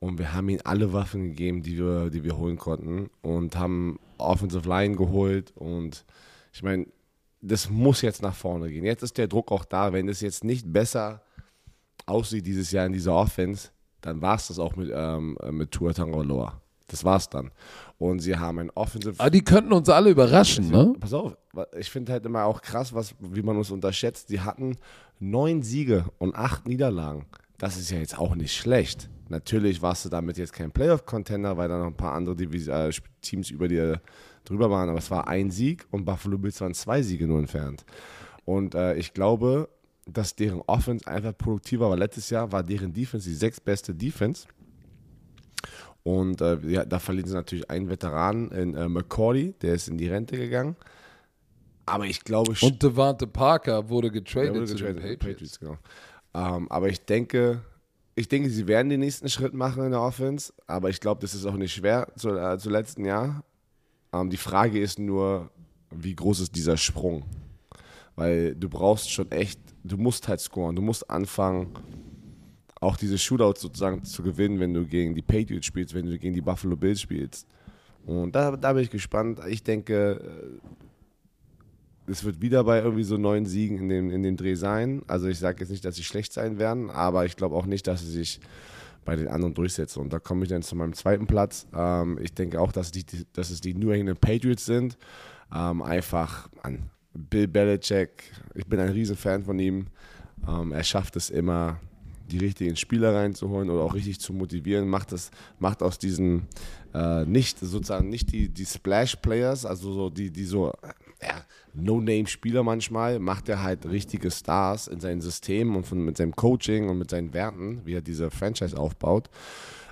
[0.00, 3.10] Und wir haben ihm alle Waffen gegeben, die wir, die wir holen konnten.
[3.22, 5.52] Und haben Offensive Line geholt.
[5.56, 6.04] Und
[6.52, 6.86] ich meine,
[7.40, 8.84] das muss jetzt nach vorne gehen.
[8.84, 9.92] Jetzt ist der Druck auch da.
[9.92, 11.22] Wenn es jetzt nicht besser
[12.06, 15.92] aussieht dieses Jahr in dieser Offense, dann war es das auch mit, ähm, mit Tua
[15.92, 16.60] Tagovailoa.
[16.94, 17.50] Das war's dann.
[17.98, 19.16] Und sie haben ein Offensive.
[19.18, 20.94] Aber die könnten uns alle überraschen, ne?
[21.00, 21.36] Pass auf,
[21.76, 24.30] ich finde halt immer auch krass, was, wie man uns unterschätzt.
[24.30, 24.76] Die hatten
[25.18, 27.26] neun Siege und acht Niederlagen.
[27.58, 29.10] Das ist ja jetzt auch nicht schlecht.
[29.28, 32.92] Natürlich warst du damit jetzt kein Playoff-Contender, weil da noch ein paar andere Divis äh,
[33.20, 34.00] Teams über dir
[34.44, 34.88] drüber waren.
[34.88, 37.84] Aber es war ein Sieg und Buffalo Bills waren zwei Siege nur entfernt.
[38.44, 39.68] Und äh, ich glaube,
[40.06, 41.96] dass deren Offense einfach produktiver war.
[41.96, 44.46] Letztes Jahr war deren Defense die sechstbeste Defense.
[46.04, 49.96] Und äh, ja, da verlieren sie natürlich einen Veteran in äh, McCordy, der ist in
[49.98, 50.76] die Rente gegangen.
[51.86, 55.58] Aber ich glaube Und Devante Parker wurde getradet, wurde zu getradet den mit Patriots.
[55.58, 55.78] genau.
[56.34, 57.62] Ähm, aber ich denke,
[58.14, 60.52] ich denke, sie werden den nächsten Schritt machen in der Offense.
[60.66, 63.42] Aber ich glaube, das ist auch nicht schwer zu, äh, zu letzten Jahr.
[64.12, 65.50] Ähm, die Frage ist nur,
[65.90, 67.24] wie groß ist dieser Sprung?
[68.14, 71.74] Weil du brauchst schon echt, du musst halt scoren, du musst anfangen,
[72.84, 76.34] auch diese Shootouts sozusagen zu gewinnen, wenn du gegen die Patriots spielst, wenn du gegen
[76.34, 77.46] die Buffalo Bills spielst.
[78.06, 79.40] Und da, da bin ich gespannt.
[79.48, 80.20] Ich denke,
[82.06, 85.02] äh, es wird wieder bei irgendwie so neun Siegen in dem, in dem Dreh sein.
[85.06, 87.86] Also ich sage jetzt nicht, dass sie schlecht sein werden, aber ich glaube auch nicht,
[87.86, 88.40] dass sie sich
[89.04, 90.00] bei den anderen durchsetzen.
[90.00, 91.66] Und da komme ich dann zu meinem zweiten Platz.
[91.74, 94.98] Ähm, ich denke auch, dass, die, dass es die New England Patriots sind.
[95.54, 98.32] Ähm, einfach an Bill Belichick.
[98.54, 99.86] Ich bin ein Riesenfan von ihm.
[100.46, 101.80] Ähm, er schafft es immer,
[102.30, 104.88] die richtigen Spieler reinzuholen oder auch richtig zu motivieren.
[104.88, 106.46] Macht das, macht aus diesen
[106.94, 110.72] äh, nicht sozusagen nicht die, die Splash-Players, also so die, die so
[111.22, 111.42] ja,
[111.74, 116.88] No-Name-Spieler manchmal, macht er halt richtige Stars in seinem System und von, mit seinem Coaching
[116.88, 119.28] und mit seinen Werten, wie er diese Franchise aufbaut.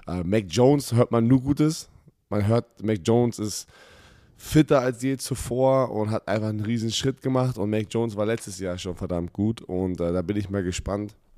[0.07, 1.89] Äh, Mac Jones hört man nur Gutes.
[2.28, 3.68] Man hört, Mac Jones ist
[4.37, 7.59] fitter als je zuvor und hat einfach einen riesen Schritt gemacht.
[7.59, 9.61] Und Mac Jones war letztes Jahr schon verdammt gut.
[9.62, 11.32] Und äh, da bin ich mal gespannt, äh,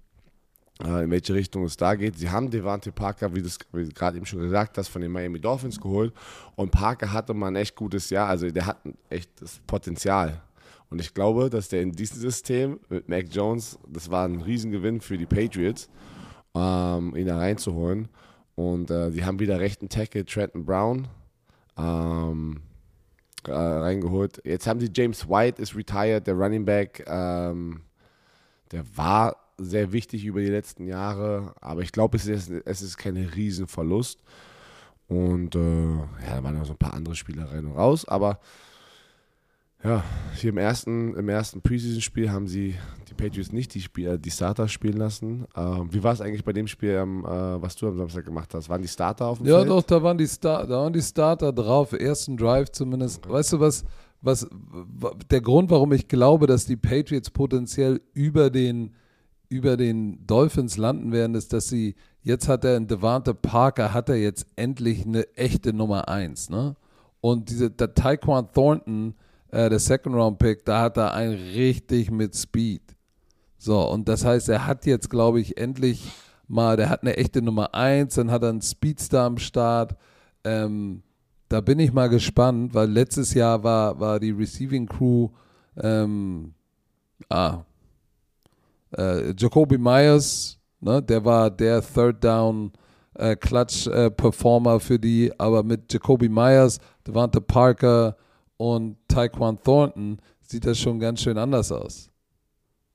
[0.81, 2.19] in welche Richtung es da geht.
[2.19, 3.49] Sie haben Devante Parker, wie du
[3.95, 6.13] gerade eben schon gesagt hast, von den Miami Dolphins geholt.
[6.57, 8.29] Und Parker hatte mal ein echt gutes Jahr.
[8.29, 10.43] Also der hat ein echtes Potenzial.
[10.91, 15.01] Und ich glaube, dass der in diesem System mit Mac Jones, das war ein Riesengewinn
[15.01, 15.89] für die Patriots,
[16.55, 18.09] ähm, ihn da reinzuholen.
[18.57, 21.09] Und äh, die haben wieder rechten Tackle Trenton Brown
[21.77, 22.63] ähm,
[23.47, 24.41] äh, reingeholt.
[24.45, 27.05] Jetzt haben sie James White, ist retired, der Running Back.
[27.07, 27.83] Ähm,
[28.71, 32.97] der war sehr wichtig über die letzten Jahre, aber ich glaube, es ist, es ist
[32.97, 34.21] kein Riesenverlust.
[35.07, 38.41] Und äh, ja, da waren noch so ein paar andere Spieler rein und raus, aber
[39.85, 40.03] ja,
[40.35, 42.75] hier im ersten, im ersten Preseason-Spiel haben sie
[43.11, 45.45] die Patriots nicht die, Spieler, die Starter spielen lassen.
[45.55, 47.29] Ähm, wie war es eigentlich bei dem Spiel, ähm, äh,
[47.61, 48.71] was du am Samstag gemacht hast?
[48.71, 49.69] Waren die Starter auf dem Ja, Feld?
[49.69, 53.29] doch, da waren, die Star da waren die Starter drauf, ersten Drive zumindest.
[53.29, 53.85] Weißt du was,
[54.23, 54.49] was,
[55.31, 58.95] der Grund, warum ich glaube, dass die Patriots potenziell über den,
[59.49, 64.09] über den Dolphins landen werden, ist, dass sie, jetzt hat er in Devante Parker, hat
[64.09, 66.77] er jetzt endlich eine echte Nummer 1, ne?
[67.21, 69.15] Und diese, der Taekwon Thornton,
[69.51, 72.83] äh, der Second-Round-Pick, da hat er einen richtig mit Speed.
[73.57, 76.13] So, und das heißt, er hat jetzt, glaube ich, endlich
[76.49, 79.97] mal, der hat eine echte Nummer 1, dann hat er einen Speedstar am Start.
[80.45, 81.03] Ähm,
[81.49, 85.31] da bin ich mal gespannt, weil letztes Jahr war, war die Receiving Crew
[85.81, 86.55] ähm,
[87.29, 87.65] ah,
[88.97, 92.73] äh, Jacoby Myers, ne, der war der Third Down
[93.15, 98.17] äh, Clutch äh, Performer für die, aber mit Jacoby Myers, Devante Parker
[98.57, 102.11] und Taekwon Thornton sieht das schon ganz schön anders aus.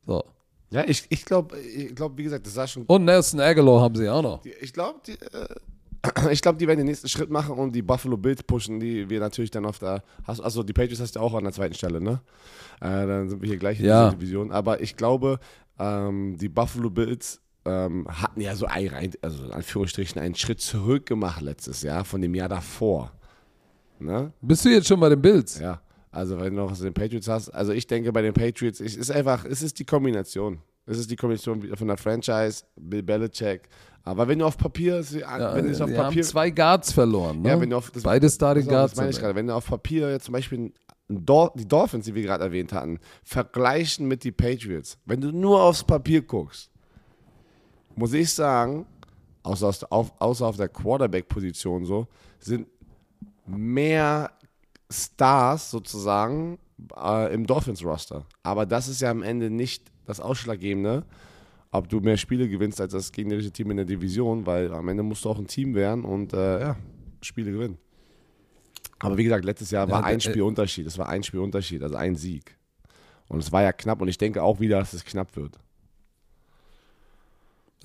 [0.05, 0.23] So.
[0.71, 2.83] Ja, ich, ich glaube, ich glaub, wie gesagt, das sah schon.
[2.85, 4.45] Und Nelson Aguilar haben sie auch noch.
[4.61, 8.17] Ich glaube, die, äh, ich glaube, die werden den nächsten Schritt machen und die Buffalo
[8.17, 10.03] Bills pushen, die wir natürlich dann auf der.
[10.25, 12.21] Hast, also die Patriots hast du auch an der zweiten Stelle, ne?
[12.81, 14.05] Äh, dann sind wir hier gleich in Ja.
[14.05, 14.51] dieser Division.
[14.51, 15.39] Aber ich glaube,
[15.79, 21.05] ähm, die Buffalo Bills ähm, hatten ja so ein, also in Anführungsstrichen einen Schritt zurück
[21.05, 23.11] gemacht letztes Jahr von dem Jahr davor.
[23.99, 24.31] Ne?
[24.41, 25.59] Bist du jetzt schon bei den Bills?
[25.59, 28.95] Ja, also wenn du noch den Patriots hast, also ich denke bei den Patriots, es
[28.95, 30.59] ist einfach, es ist die Kombination.
[30.85, 33.69] Es ist die Kombination von der Franchise, Bill Belichick.
[34.03, 37.41] Aber wenn du auf Papier, Ja, wenn du auf Papier, haben zwei Guards verloren.
[37.41, 37.49] Ne?
[37.49, 38.93] ja, wenn du auf, das, Beide Starting pass auf, Guards.
[38.93, 39.35] Das meine ich gerade.
[39.35, 40.73] Wenn du auf Papier jetzt zum Beispiel
[41.09, 45.61] Dol die Dolphins, die wir gerade erwähnt hatten, vergleichen mit die Patriots, wenn du nur
[45.61, 46.69] aufs Papier guckst,
[47.95, 48.85] muss ich sagen,
[49.43, 52.07] außer, auf, außer auf der Quarterback-Position so,
[52.39, 52.67] sind
[53.47, 54.31] mehr
[54.91, 56.59] Stars sozusagen
[56.95, 58.25] äh, im Dolphins-Roster.
[58.43, 61.05] Aber das ist ja am Ende nicht das Ausschlaggebende,
[61.71, 65.03] ob du mehr Spiele gewinnst als das gegnerische Team in der Division, weil am Ende
[65.03, 66.75] musst du auch ein Team werden und äh, ja,
[67.21, 67.77] Spiele gewinnen.
[68.99, 70.85] Aber wie gesagt, letztes Jahr Ja, war ein der- Spiel Unterschied.
[70.87, 72.55] Es war ein Spiel Unterschied, also ein Sieg.
[73.27, 75.57] Und es war ja knapp und ich denke auch wieder, dass es knapp wird.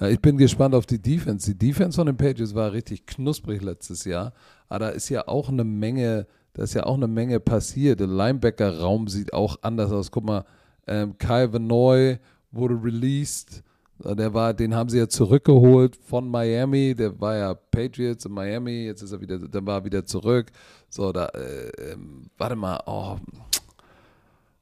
[0.00, 1.54] Ja, ich bin gespannt auf die Defense.
[1.54, 4.32] Die Defense von den Patriots war richtig knusprig letztes Jahr.
[4.68, 8.00] Aber da ist ja auch eine Menge, da ist ja auch eine Menge passiert.
[8.00, 10.10] Der Linebacker-Raum sieht auch anders aus.
[10.10, 10.44] Guck mal,
[10.86, 12.18] ähm, Kai Vanoy
[12.50, 13.62] wurde released.
[14.02, 16.94] Äh, Der war, den haben sie ja zurückgeholt von Miami.
[16.94, 18.86] Der war ja Patriots in Miami.
[18.86, 20.50] Jetzt ist er wieder, dann war er wieder zurück.
[20.88, 23.16] So, da, äh, ähm, warte mal, oh,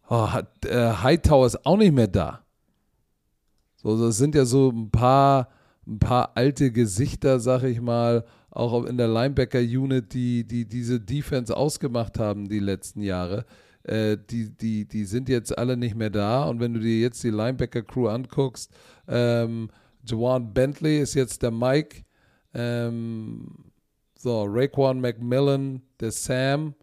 [0.08, 2.40] oh, hat, äh, Hightower ist auch nicht mehr da.
[3.76, 5.48] So, das sind ja so ein paar,
[5.86, 11.56] ein paar alte Gesichter, sag ich mal, auch in der Linebacker-Unit, die, die diese Defense
[11.56, 13.44] ausgemacht haben die letzten Jahre.
[13.82, 16.44] Äh, die, die, die sind jetzt alle nicht mehr da.
[16.44, 18.70] Und wenn du dir jetzt die Linebacker-Crew anguckst,
[19.08, 19.70] ähm,
[20.04, 22.04] Jawan Bentley ist jetzt der Mike.
[22.54, 23.72] Ähm,
[24.16, 26.74] so, Raekwon McMillan, der Sam.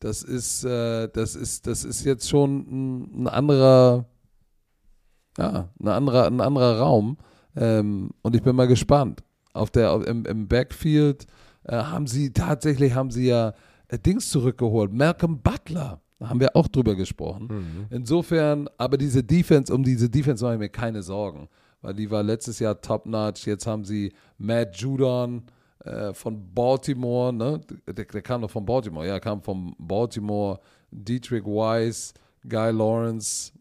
[0.00, 4.06] Das ist, äh, das ist, das ist jetzt schon ein, ein anderer,
[5.38, 7.16] ja, ein anderer, ein anderer Raum.
[7.56, 9.22] Ähm, und ich bin mal gespannt.
[9.52, 11.26] Auf der, im, im Backfield
[11.64, 13.54] äh, haben sie tatsächlich haben sie ja
[13.88, 14.92] äh, Dings zurückgeholt.
[14.92, 16.00] Malcolm Butler.
[16.18, 17.48] Da haben wir auch drüber gesprochen.
[17.50, 17.86] Mhm.
[17.90, 21.48] Insofern, aber diese Defense, um diese Defense mache ich mir keine Sorgen.
[21.82, 23.46] Weil die war letztes Jahr top-notch.
[23.46, 25.42] Jetzt haben sie Matt Judon
[25.84, 27.60] äh, von Baltimore, ne?
[27.86, 29.06] Der, der, kam doch von Baltimore.
[29.06, 30.60] Ja, kam von Baltimore.
[30.90, 32.14] Dietrich Weiss,
[32.48, 33.52] Guy Lawrence,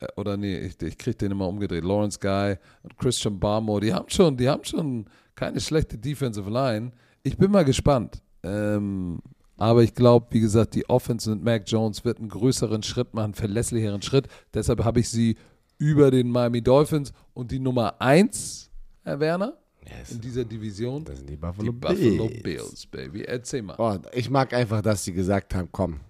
[0.00, 1.84] äh, oder nee, ich, ich kriege den immer umgedreht.
[1.84, 6.92] Lawrence Guy und Christian Barmore, die haben schon, die haben schon keine schlechte Defensive Line.
[7.22, 8.22] Ich bin mal gespannt.
[8.42, 9.20] Ähm,
[9.56, 13.26] aber ich glaube, wie gesagt, die Offense mit Mac Jones wird einen größeren Schritt machen,
[13.26, 14.28] einen verlässlicheren Schritt.
[14.52, 15.36] Deshalb habe ich sie
[15.78, 18.70] über den Miami Dolphins und die Nummer 1,
[19.02, 20.12] Herr Werner, yes.
[20.12, 21.04] in dieser Division.
[21.04, 22.42] Das sind die Buffalo, die Buffalo Bills.
[22.42, 22.86] Bills.
[22.86, 23.22] Baby.
[23.22, 23.76] Erzähl mal.
[23.78, 26.00] Oh, ich mag einfach, dass sie gesagt haben, komm,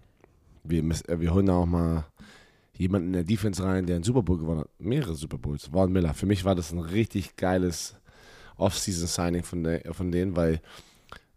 [0.63, 2.07] wir, müssen, äh, wir holen auch mal
[2.77, 4.71] jemanden in der Defense rein, der einen Super Bowl gewonnen hat.
[4.79, 5.67] Mehrere Super Bowls.
[5.67, 6.15] Vaughn Miller.
[6.15, 7.95] Für mich war das ein richtig geiles
[8.57, 10.61] Off-Season-Signing von, von denen, weil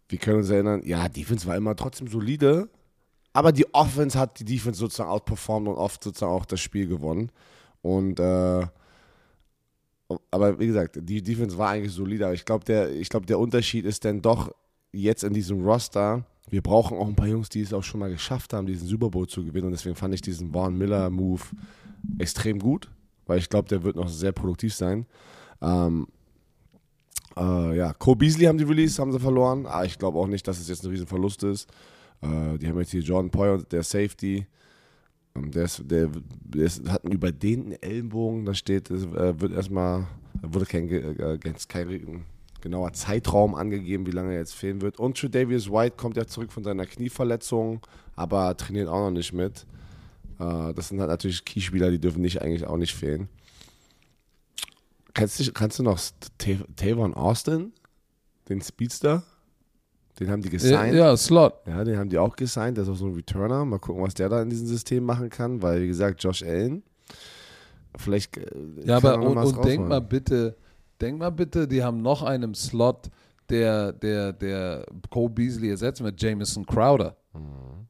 [0.08, 2.68] wir können uns erinnern, ja, Defense war immer trotzdem solide,
[3.32, 7.30] aber die Offense hat die Defense sozusagen outperformed und oft sozusagen auch das Spiel gewonnen.
[7.82, 8.66] Und äh,
[10.30, 13.84] aber wie gesagt, die Defense war eigentlich solide, aber ich glaube, der, glaub, der Unterschied
[13.84, 14.54] ist dann doch
[14.92, 18.10] jetzt in diesem Roster, wir brauchen auch ein paar Jungs, die es auch schon mal
[18.10, 19.66] geschafft haben, diesen Super Bowl zu gewinnen.
[19.66, 21.42] Und deswegen fand ich diesen Vaughn Miller Move
[22.18, 22.90] extrem gut,
[23.26, 25.06] weil ich glaube, der wird noch sehr produktiv sein.
[25.60, 26.06] Ähm,
[27.38, 29.66] äh, ja, Cole Beasley haben die Release, haben sie verloren.
[29.66, 31.68] Aber ich glaube auch nicht, dass es jetzt ein Riesenverlust ist.
[32.20, 34.46] Äh, die haben jetzt hier Jordan Poyer, der Safety.
[35.36, 36.10] Ähm, der, ist, der,
[36.44, 38.44] der ist, hat einen überdehnten Ellenbogen.
[38.44, 40.06] Da steht, es äh, wird erstmal,
[40.42, 42.24] wurde kein, äh, kein
[42.60, 44.98] genauer Zeitraum angegeben, wie lange er jetzt fehlen wird.
[44.98, 47.80] Und Tredavious White kommt ja zurück von seiner Knieverletzung,
[48.16, 49.66] aber trainiert auch noch nicht mit.
[50.40, 53.28] Äh, das sind halt natürlich Keyspieler, die dürfen nicht eigentlich auch nicht fehlen.
[55.18, 55.98] Kennst du, kannst du noch
[56.76, 57.72] Tavon Austin,
[58.48, 59.24] den Speedster?
[60.20, 60.94] Den haben die gesigned.
[60.94, 61.54] Ja, ja, Slot.
[61.66, 62.76] Ja, den haben die auch gesigned.
[62.76, 63.64] Der ist auch so ein Returner.
[63.64, 66.82] Mal gucken, was der da in diesem System machen kann, weil, wie gesagt, Josh Allen,
[67.96, 68.36] vielleicht.
[68.36, 68.46] Äh,
[68.84, 70.56] ja, aber und, und denk mal bitte,
[71.00, 73.10] denk mal bitte, die haben noch einen Slot,
[73.48, 77.16] der, der, der Cole Beasley ersetzt mit Jameson Crowder.
[77.32, 77.86] Mhm.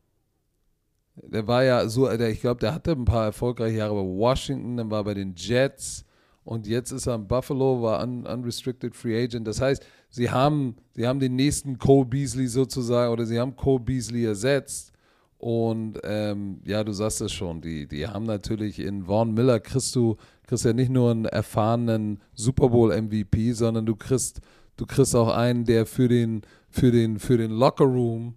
[1.31, 4.77] Der war ja so, der, ich glaube, der hatte ein paar erfolgreiche Jahre bei Washington,
[4.79, 6.05] dann war bei den Jets
[6.49, 9.47] und jetzt ist er in Buffalo, war un, unrestricted free agent.
[9.47, 13.81] Das heißt, sie haben, sie haben den nächsten Cole Beasley sozusagen oder sie haben Cole
[13.81, 14.91] Beasley ersetzt.
[15.37, 19.95] Und ähm, ja, du sagst es schon, die, die haben natürlich in Vaughn Miller kriegst
[19.95, 24.41] du, kriegst ja nicht nur einen erfahrenen Super Bowl MVP, sondern du kriegst,
[24.79, 26.41] du kriegst auch einen, der für den,
[26.71, 28.37] für den, für den Locker Room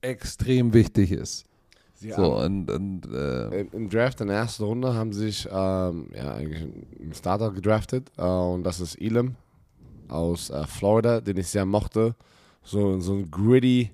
[0.00, 1.44] extrem wichtig ist.
[2.04, 6.34] Sie so, und, und, äh, Im Draft in der ersten Runde haben sich ähm, ja,
[6.34, 9.36] eigentlich einen Starter gedraftet äh, und das ist Elam
[10.08, 12.14] aus äh, Florida, den ich sehr mochte.
[12.62, 13.90] So, so ein gritty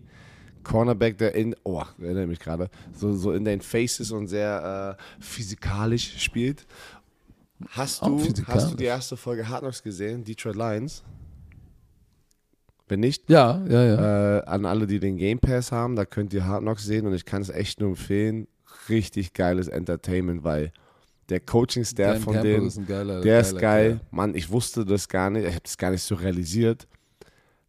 [0.64, 5.22] Cornerback, der in, oh, erinnere mich gerade, so, so in den Faces und sehr äh,
[5.22, 6.66] physikalisch spielt.
[7.68, 11.04] Hast du, hast du die erste Folge Hard Knocks gesehen, Detroit Lions?
[12.90, 14.38] Wenn nicht, ja, ja, ja.
[14.38, 17.14] Äh, an alle, die den Game Pass haben, da könnt ihr Hard Knocks sehen und
[17.14, 18.48] ich kann es echt nur empfehlen.
[18.88, 20.72] Richtig geiles Entertainment, weil
[21.28, 23.90] der Coaching-Staff von denen, der geiler, ist geil.
[23.90, 24.00] Player.
[24.10, 26.88] Mann, ich wusste das gar nicht, ich habe das gar nicht so realisiert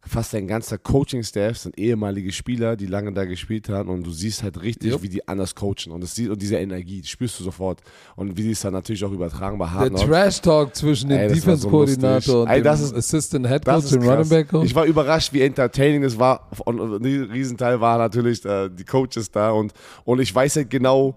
[0.04, 4.42] fast dein ganzer Coaching-Staff sind ehemalige Spieler, die lange da gespielt haben und du siehst
[4.42, 5.02] halt richtig, yep.
[5.02, 5.92] wie die anders coachen.
[5.92, 7.80] Und, das, und diese Energie, spürst du sofort.
[8.16, 12.20] Und wie die es dann natürlich auch übertragen bei Hard Der Trash-Talk zwischen dem Defense-Koordinator
[12.20, 14.66] so und Ey, dem ist, Assistant Head Coach, dem Running Back Coach.
[14.66, 16.48] Ich war überrascht, wie entertaining es war.
[16.64, 19.52] Und ein Riesenteil war natürlich äh, die Coaches da.
[19.52, 19.72] Und,
[20.04, 21.16] und ich weiß halt genau,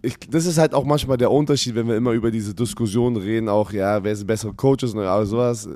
[0.00, 3.48] ich, das ist halt auch manchmal der Unterschied, wenn wir immer über diese Diskussion reden,
[3.48, 5.68] auch, ja, wer sind bessere Coaches und all sowas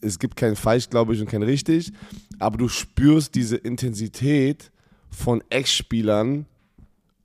[0.00, 1.92] es gibt kein falsch, glaube ich, und kein richtig,
[2.38, 4.70] aber du spürst diese Intensität
[5.10, 6.46] von Ex-Spielern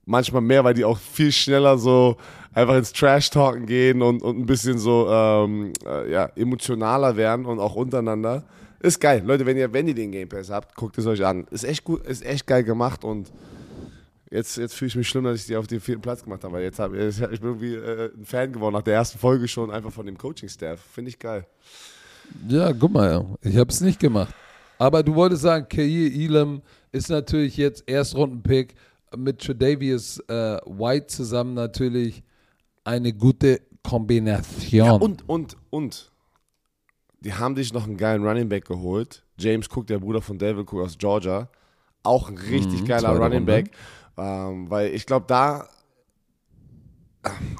[0.06, 2.16] manchmal mehr, weil die auch viel schneller so
[2.52, 7.60] einfach ins Trash-Talken gehen und, und ein bisschen so ähm, äh, ja, emotionaler werden und
[7.60, 8.44] auch untereinander.
[8.80, 9.22] Ist geil.
[9.24, 11.46] Leute, wenn ihr, wenn ihr den Game Pass habt, guckt es euch an.
[11.50, 13.30] Ist echt gut, ist echt geil gemacht und
[14.30, 16.54] Jetzt, jetzt fühle ich mich schlimm, dass ich die auf den vierten Platz gemacht habe.
[16.54, 19.70] Weil jetzt hab, ich bin irgendwie äh, ein Fan geworden nach der ersten Folge schon
[19.70, 20.80] einfach von dem Coaching-Staff.
[20.80, 21.44] Finde ich geil.
[22.48, 24.34] Ja, guck mal, ich habe es nicht gemacht.
[24.78, 26.62] Aber du wolltest sagen, Kair Elam
[26.92, 28.74] ist natürlich jetzt Erstrundenpick
[29.16, 32.22] mit Tredavious äh, White zusammen natürlich
[32.84, 34.86] eine gute Kombination.
[34.86, 36.10] Ja, und, und, und.
[37.20, 39.22] Die haben dich noch einen geilen Running Back geholt.
[39.38, 41.48] James Cook, der Bruder von David Cook aus Georgia.
[42.02, 43.52] Auch ein richtig Mhm, geiler Running Runde.
[43.52, 43.70] Back.
[44.16, 45.68] Ähm, weil ich glaube, da,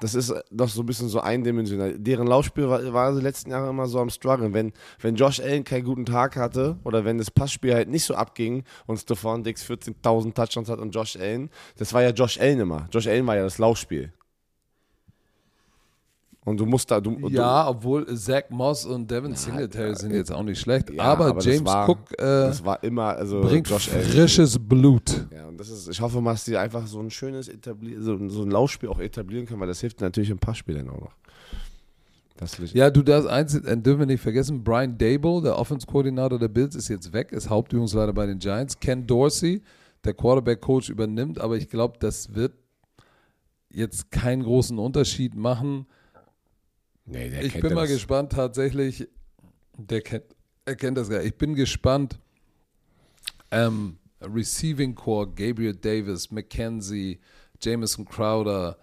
[0.01, 1.99] das ist noch so ein bisschen so eindimensional.
[1.99, 4.55] Deren Laufspiel war, war die letzten Jahre immer so am Struggeln.
[4.55, 8.15] Wenn, wenn Josh Allen keinen guten Tag hatte oder wenn das Passspiel halt nicht so
[8.15, 12.61] abging und Stephon Dix 14.000 Touchdowns hat und Josh Allen, das war ja Josh Allen
[12.61, 12.89] immer.
[12.91, 14.13] Josh Allen war ja das Laufspiel.
[16.51, 20.33] Und du musst da, du, du ja, obwohl Zach Moss und Devin Singletary sind jetzt
[20.33, 20.91] auch nicht schlecht.
[20.91, 25.27] Ja, aber, aber James war- Cook äh, das war immer, also bringt frisches Blut.
[25.35, 28.29] Ja, und das ist, ich hoffe mal, dass die einfach so ein schönes Etabli so,
[28.29, 31.13] so ein Laufspiel auch etablieren können, weil das hilft natürlich im Passspiel dann auch noch.
[32.73, 36.75] Ja, du darfst eins äh, dürfen wir nicht vergessen, Brian Dable, der Offense-Koordinator der Bills,
[36.75, 38.79] ist jetzt weg, ist Hauptübungsleiter bei den Giants.
[38.81, 39.63] Ken Dorsey,
[40.05, 42.55] der Quarterback-Coach, übernimmt, aber ich glaube, das wird
[43.69, 45.87] jetzt keinen großen Unterschied machen.
[47.07, 47.93] Nee, der Ich kennt bin mal das.
[47.93, 49.09] gespannt, tatsächlich,
[49.77, 50.25] der kennt,
[50.65, 52.19] er kennt das gar Ich bin gespannt,
[53.51, 57.19] ähm, Receiving Core, Gabriel Davis, McKenzie,
[57.61, 58.77] Jameson Crowder,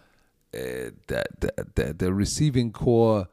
[0.52, 3.30] äh, der, der, der, der Receiving Core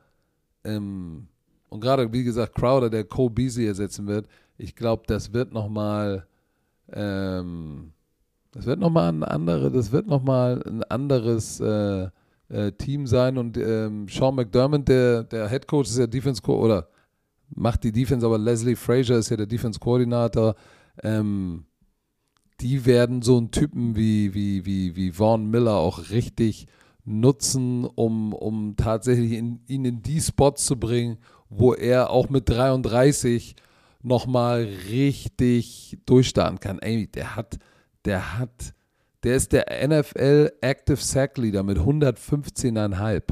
[0.64, 1.28] ähm,
[1.68, 4.28] und gerade, wie gesagt, Crowder, der Cole Beasley ersetzen wird,
[4.58, 6.26] ich glaube, das wird nochmal
[6.92, 7.92] ähm,
[8.54, 12.08] das wird nochmal ein andere, das wird noch mal ein anderes äh,
[12.48, 16.58] äh, Team sein und ähm, Sean McDermott, der, der Head Coach ist ja Defense Co
[16.58, 16.88] oder
[17.50, 20.54] macht die Defense, aber Leslie Frazier ist ja der Defense Koordinator.
[21.02, 21.66] Ähm,
[22.60, 26.66] die werden so einen Typen wie, wie, wie, wie Vaughn Miller auch richtig
[27.04, 31.18] nutzen, um, um tatsächlich in, ihn in die Spots zu bringen,
[31.48, 33.56] wo er auch mit 33
[34.02, 36.78] nochmal richtig durchstarten kann.
[36.78, 37.58] Ey, der hat,
[38.04, 38.74] der hat,
[39.24, 43.22] der ist der NFL Active Sack Leader mit 115,5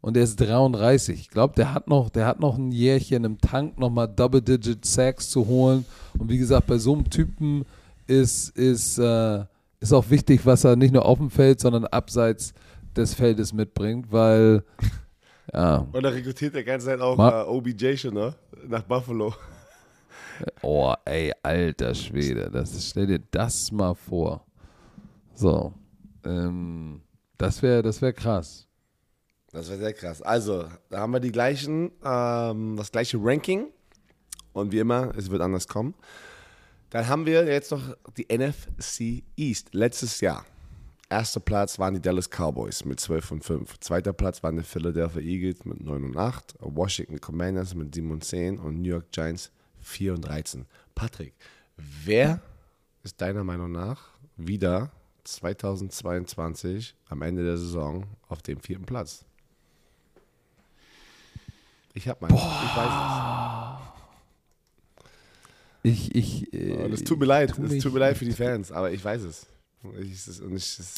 [0.00, 1.20] und der ist 33.
[1.20, 5.28] Ich glaube, der hat noch, der hat noch ein Jährchen im Tank, nochmal Double-Digit Sacks
[5.28, 5.84] zu holen.
[6.18, 7.64] Und wie gesagt, bei so einem Typen
[8.06, 9.44] ist, ist, äh,
[9.80, 12.54] ist auch wichtig, was er nicht nur auf dem Feld, sondern abseits
[12.96, 14.62] des Feldes mitbringt, weil
[15.52, 18.34] ja, Und da rekrutiert der ganze Zeit auch Ma- äh, OBJ schon, ne?
[18.66, 19.34] Nach Buffalo.
[20.62, 24.44] Oh, ey, alter Schwede, das, stell dir das mal vor.
[25.38, 25.72] So,
[26.24, 27.00] ähm,
[27.36, 28.66] das wäre das wär krass.
[29.52, 30.20] Das wäre sehr krass.
[30.20, 33.68] Also, da haben wir die gleichen, ähm, das gleiche Ranking.
[34.52, 35.94] Und wie immer, es wird anders kommen.
[36.90, 39.72] Dann haben wir jetzt noch die NFC East.
[39.74, 40.44] Letztes Jahr.
[41.08, 43.78] Erster Platz waren die Dallas Cowboys mit 12 und 5.
[43.78, 46.56] Zweiter Platz waren die Philadelphia Eagles mit 9 und 8.
[46.58, 48.58] Washington Commanders mit 7 und 10.
[48.58, 50.66] Und New York Giants 4 und 13.
[50.96, 51.34] Patrick,
[51.76, 52.40] wer
[53.04, 54.90] ist deiner Meinung nach wieder
[55.32, 59.24] 2022 am Ende der Saison auf dem vierten Platz?
[61.94, 62.36] Ich habe meinen.
[62.36, 63.78] Ich weiß
[65.82, 66.60] Ich, ich, es.
[66.60, 67.54] äh, Und es tut mir leid.
[67.54, 69.46] tu Es tut mir leid für die Fans, aber ich weiß es.
[70.00, 70.94] Ich, es- und ich, es,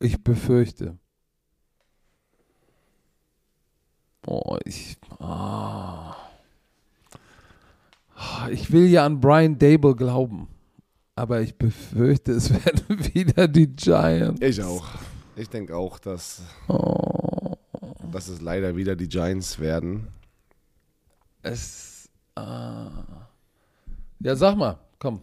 [0.00, 0.98] Ich befürchte.
[4.26, 4.96] Oh, ich.
[5.18, 6.13] ah.
[8.50, 10.48] Ich will ja an Brian Dable glauben.
[11.16, 14.40] Aber ich befürchte, es werden wieder die Giants.
[14.40, 14.86] ich auch.
[15.36, 17.56] Ich denke auch, dass, Oh,
[18.12, 20.08] dass es leider wieder die Giants werden.
[21.42, 22.08] es.
[22.36, 22.90] Ah.
[24.20, 25.20] Ja, sag mal, komm.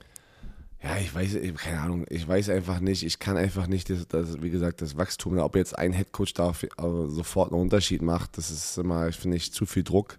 [0.83, 4.41] Ja, ich weiß, keine Ahnung, ich weiß einfach nicht, ich kann einfach nicht, das, das,
[4.41, 8.49] wie gesagt, das Wachstum, ob jetzt ein Headcoach da also sofort einen Unterschied macht, das
[8.49, 10.17] ist immer, finde ich, zu viel Druck.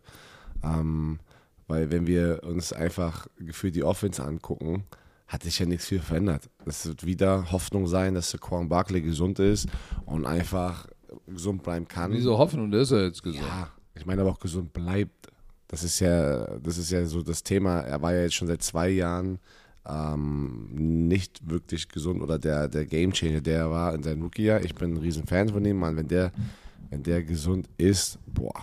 [0.62, 1.18] Ähm,
[1.66, 4.84] weil wenn wir uns einfach gefühlt die Offense angucken,
[5.26, 6.50] hat sich ja nichts viel verändert.
[6.66, 9.68] Es wird wieder Hoffnung sein, dass der Quan Barkley gesund ist
[10.04, 10.86] und einfach
[11.26, 12.12] gesund bleiben kann.
[12.12, 13.44] Wieso Hoffnung, der ist ja jetzt gesund.
[13.46, 15.28] Ja, ich meine aber auch gesund bleibt.
[15.68, 17.80] Das ist ja, das ist ja so das Thema.
[17.80, 19.38] Er war ja jetzt schon seit zwei Jahren
[19.88, 20.68] ähm,
[21.08, 24.62] nicht wirklich gesund oder der, der Gamechanger, der er war in seinem Rookie-Jahr.
[24.62, 25.96] Ich bin ein riesen Fan von ihm, Mann.
[25.96, 26.32] Wenn der,
[26.90, 28.60] wenn der gesund ist, boah,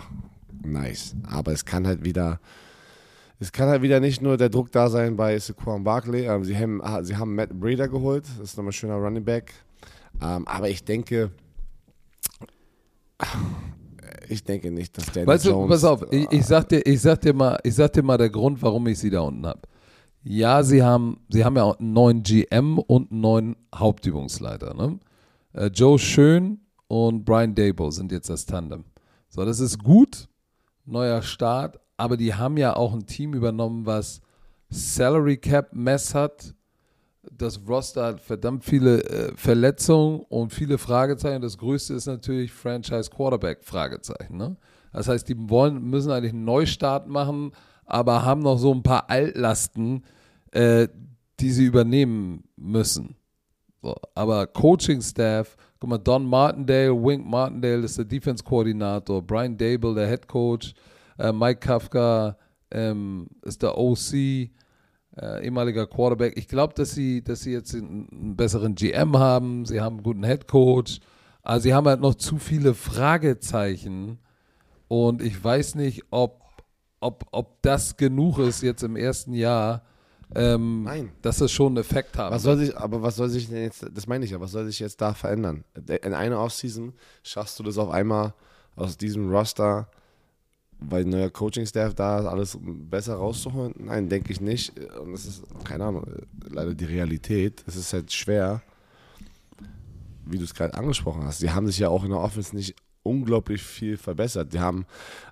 [0.63, 1.15] nice.
[1.23, 2.39] Aber es kann halt wieder,
[3.39, 6.25] es kann halt wieder nicht nur der Druck da sein bei Saquon Barkley.
[6.25, 9.23] Ähm, sie, haben, ah, sie haben Matt Breeder geholt, das ist nochmal ein schöner Running
[9.23, 9.53] Back.
[10.21, 11.31] Ähm, aber ich denke,
[14.27, 17.01] ich denke nicht, dass Daniel Weißt du, Jones, pass auf, ich, ich, sag dir, ich,
[17.01, 19.61] sag dir mal, ich sag dir mal der Grund, warum ich sie da unten habe.
[20.23, 24.73] Ja, sie haben, sie haben ja auch einen neuen GM und einen neuen Hauptübungsleiter.
[24.73, 24.99] Ne?
[25.53, 28.83] Äh, Joe Schön und Brian Dabo sind jetzt das Tandem.
[29.29, 30.27] So, das ist gut,
[30.85, 34.21] neuer Start, aber die haben ja auch ein Team übernommen, was
[34.69, 36.53] Salary Cap Mess hat.
[37.29, 41.41] Das Roster hat verdammt viele äh, Verletzungen und viele Fragezeichen.
[41.41, 44.37] Das größte ist natürlich Franchise Quarterback Fragezeichen.
[44.37, 44.55] Ne?
[44.93, 47.51] Das heißt, die wollen, müssen eigentlich einen Neustart machen,
[47.85, 50.05] aber haben noch so ein paar Altlasten,
[50.51, 50.87] äh,
[51.39, 53.15] die sie übernehmen müssen.
[53.81, 60.07] So, aber Coaching-Staff, guck mal, Don Martindale, Wink Martindale ist der Defense-Koordinator, Brian Dable, der
[60.07, 60.73] Head Coach,
[61.19, 62.37] äh, Mike Kafka
[62.71, 64.49] ähm, ist der OC, äh,
[65.43, 66.37] ehemaliger Quarterback.
[66.37, 70.23] Ich glaube, dass sie, dass sie jetzt einen, besseren GM haben, sie haben einen guten
[70.23, 70.99] Head Coach,
[71.43, 74.19] aber sie haben halt noch zu viele Fragezeichen
[74.87, 76.41] und ich weiß nicht, ob,
[76.99, 79.83] ob, ob das genug ist jetzt im ersten Jahr,
[80.35, 81.11] ähm, Nein.
[81.21, 82.31] dass das schon einen Effekt hat.
[82.31, 84.65] Was soll sich, aber was soll sich denn jetzt, das meine ich ja, was soll
[84.65, 85.63] sich jetzt da verändern?
[85.87, 86.93] In einer Offseason
[87.23, 88.33] schaffst du das auf einmal
[88.75, 89.89] aus diesem Roster,
[90.79, 93.73] weil neuer Coaching-Staff da ist, alles besser rauszuholen?
[93.77, 94.73] Nein, denke ich nicht.
[94.99, 96.05] Und das ist, keine Ahnung,
[96.49, 97.63] leider die Realität.
[97.67, 98.61] Es ist halt schwer,
[100.25, 101.39] wie du es gerade angesprochen hast.
[101.39, 104.53] Sie haben sich ja auch in der Offense nicht unglaublich viel verbessert.
[104.53, 104.85] Die haben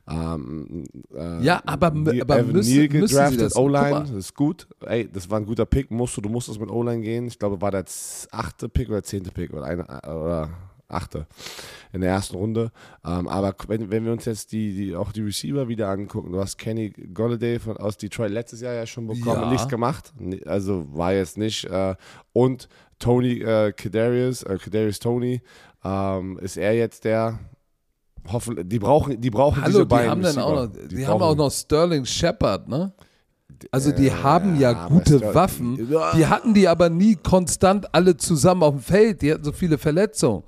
[0.09, 4.67] ähm, äh, ja, aber, Neil, aber müssen, Neal gedraftet, O-Line, das ist gut.
[4.85, 7.27] Ey, das war ein guter Pick, musst du, du musstest mit O-Line gehen.
[7.27, 7.85] Ich glaube, war der
[8.31, 10.49] achte Pick oder zehnte Pick oder, eine, oder
[10.89, 11.27] achte
[11.93, 12.71] in der ersten Runde.
[13.05, 16.39] Ähm, aber wenn, wenn wir uns jetzt die, die, auch die Receiver wieder angucken, du
[16.39, 19.51] hast Kenny Golladay von, aus Detroit letztes Jahr ja schon bekommen, Ja.
[19.51, 20.13] nichts gemacht.
[20.45, 21.65] Also war jetzt nicht.
[21.65, 21.95] Äh,
[22.33, 22.69] und
[22.99, 25.41] Tony äh, Kadarius, äh, Kadarius Tony,
[25.83, 27.39] ähm, ist er jetzt der.
[28.29, 30.81] Hoffen, die brauchen, die brauchen Hallo, diese die beiden haben dann auch Receiver.
[30.81, 32.91] noch, die, haben auch noch Sterling Shepard, ne?
[33.71, 35.89] Also die Äh, haben ja aber gute Sterling- Waffen.
[35.89, 36.11] Ja.
[36.13, 39.21] Die hatten die aber nie konstant alle zusammen auf dem Feld.
[39.21, 40.43] Die hatten so viele Verletzungen.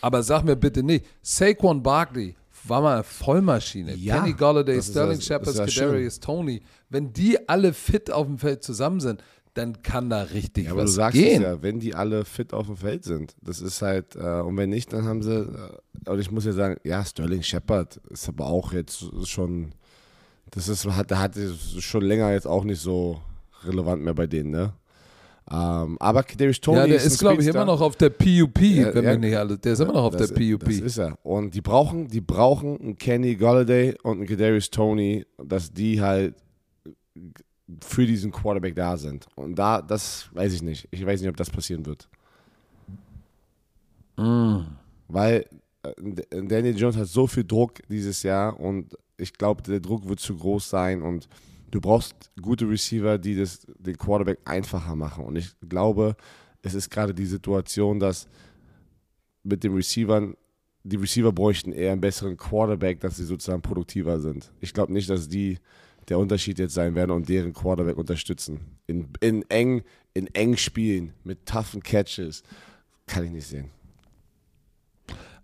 [0.00, 2.34] Aber sag mir bitte nicht, Saquon Barkley
[2.64, 3.94] war mal eine Vollmaschine.
[3.94, 4.34] Ja, Kenny
[4.72, 5.56] ist Sterling Shepard.
[5.56, 6.60] Kadarius Tony.
[6.88, 9.22] Wenn die alle fit auf dem Feld zusammen sind,
[9.54, 11.42] dann kann da richtig Ja, aber du was sagst gehen.
[11.42, 13.34] es ja, wenn die alle fit auf dem Feld sind.
[13.42, 16.52] Das ist halt, äh, und wenn nicht, dann haben sie, äh, und ich muss ja
[16.52, 19.72] sagen, ja, Sterling Shepard ist aber auch jetzt schon,
[20.50, 21.36] das ist, hat, hat
[21.78, 23.20] schon länger jetzt auch nicht so
[23.64, 24.72] relevant mehr bei denen, ne?
[25.50, 28.60] Ähm, aber Kadarius Tony ja, der ist, ist, glaube ich, immer noch auf der PUP,
[28.60, 29.10] Ja, wenn ja.
[29.10, 29.56] wir nicht alle.
[29.58, 30.64] Der ist immer noch auf der PUP.
[30.64, 31.18] Das ist er.
[31.22, 36.34] Und die brauchen, die brauchen einen Kenny Golladay und einen Kadarius Tony, dass die halt
[37.82, 39.26] für diesen Quarterback da sind.
[39.36, 40.88] Und da, das weiß ich nicht.
[40.90, 42.08] Ich weiß nicht, ob das passieren wird.
[45.08, 45.46] Weil
[45.82, 45.92] äh,
[46.42, 50.36] Daniel Jones hat so viel Druck dieses Jahr und ich glaube, der Druck wird zu
[50.36, 51.28] groß sein und
[51.70, 55.24] du brauchst gute Receiver, die das den Quarterback einfacher machen.
[55.24, 56.16] Und ich glaube,
[56.62, 58.28] es ist gerade die Situation, dass
[59.42, 60.36] mit den Receivern,
[60.84, 64.52] die Receiver bräuchten eher einen besseren Quarterback, dass sie sozusagen produktiver sind.
[64.60, 65.58] Ich glaube nicht, dass die
[66.08, 68.60] der Unterschied jetzt sein werden und deren Quarterback unterstützen.
[68.86, 69.82] In, in eng,
[70.14, 72.42] in eng Spielen, mit toughen Catches.
[73.06, 73.70] Kann ich nicht sehen.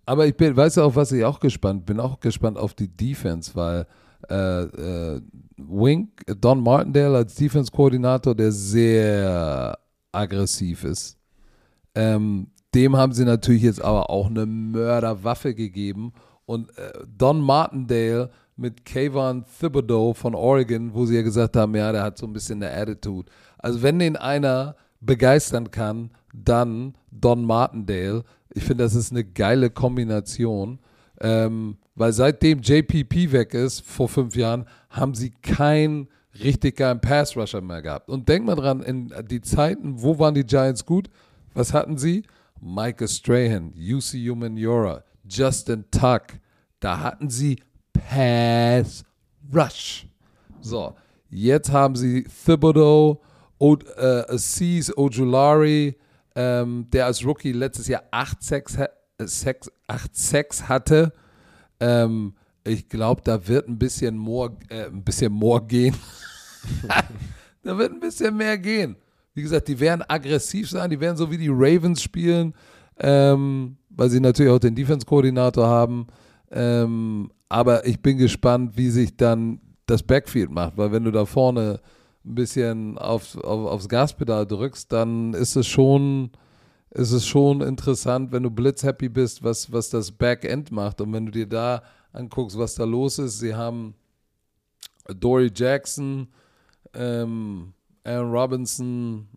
[0.06, 2.00] Aber ich bin, weißt du, auf was ich auch gespannt bin?
[2.00, 3.86] Auch gespannt auf die Defense, weil
[4.30, 5.20] äh, äh,
[5.56, 6.10] Wink,
[6.40, 9.78] Don Martindale als Defense-Koordinator, der sehr
[10.12, 11.18] aggressiv ist,
[11.94, 16.12] ähm, dem haben sie natürlich jetzt aber auch eine Mörderwaffe gegeben.
[16.44, 21.92] Und äh, Don Martindale mit Kayvon Thibodeau von Oregon, wo sie ja gesagt haben, ja,
[21.92, 23.30] der hat so ein bisschen eine Attitude.
[23.58, 28.24] Also wenn den einer begeistern kann, dann Don Martindale.
[28.52, 30.78] Ich finde, das ist eine geile Kombination.
[31.20, 36.08] Ähm, weil seitdem JPP weg ist, vor fünf Jahren, haben sie keinen
[36.42, 38.08] richtig geilen Pass-Rusher mehr gehabt.
[38.08, 41.08] Und denk mal dran, in die Zeiten, wo waren die Giants gut?
[41.54, 42.24] Was hatten sie?
[42.60, 46.22] Micah Strahan, UC Humaniora, Justin Tuck.
[46.80, 47.56] Da hatten sie
[47.92, 49.04] Pass
[49.54, 50.06] Rush.
[50.60, 50.94] So,
[51.30, 53.20] jetzt haben sie Thibodeau,
[53.58, 55.96] o äh, Aziz Ojulari,
[56.34, 58.88] ähm, der als Rookie letztes Jahr 8 Sacks, ha-
[59.18, 61.12] äh, Sacks, 8 Sacks hatte.
[61.80, 65.94] Ähm, ich glaube, da wird ein bisschen more, äh, ein bisschen more gehen.
[67.62, 68.96] da wird ein bisschen mehr gehen.
[69.34, 72.54] Wie gesagt, die werden aggressiv sein, die werden so wie die Ravens spielen,
[72.98, 76.06] ähm, weil sie natürlich auch den Defense-Koordinator haben.
[76.50, 81.26] Ähm, aber ich bin gespannt, wie sich dann das Backfield macht, weil wenn du da
[81.26, 81.80] vorne
[82.24, 86.30] ein bisschen auf, auf, aufs Gaspedal drückst, dann ist es schon,
[86.94, 91.00] ist es schon interessant, wenn du blitzhappy bist, was, was das Backend macht.
[91.00, 91.82] Und wenn du dir da
[92.12, 93.94] anguckst, was da los ist, sie haben
[95.20, 96.28] Dory Jackson,
[96.94, 97.72] ähm,
[98.04, 99.28] Aaron Robinson.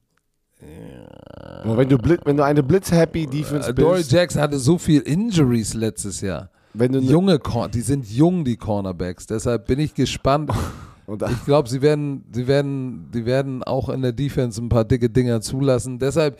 [1.63, 4.77] Aber wenn du, Blitz, wenn du eine Blitz-happy Defense Äh, Dory bist, Jackson hatte so
[4.77, 6.49] viel Injuries letztes Jahr.
[6.73, 7.39] wenn du ne- Junge,
[7.73, 9.25] die sind jung, die Cornerbacks.
[9.27, 10.51] Deshalb bin ich gespannt.
[11.09, 15.09] Ich glaube, sie werden, sie werden, die werden auch in der Defense ein paar dicke
[15.09, 15.99] Dinger zulassen.
[15.99, 16.37] Deshalb,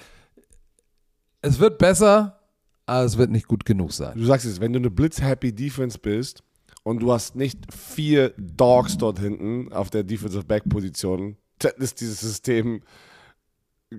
[1.47, 2.39] es wird besser,
[2.85, 4.17] aber es wird nicht gut genug sein.
[4.17, 6.43] du sagst es, wenn du eine Blitz-happy Defense bist
[6.83, 12.19] und du hast nicht vier Dogs dort hinten auf der Defensive Back-Position, dann ist dieses
[12.19, 12.81] System,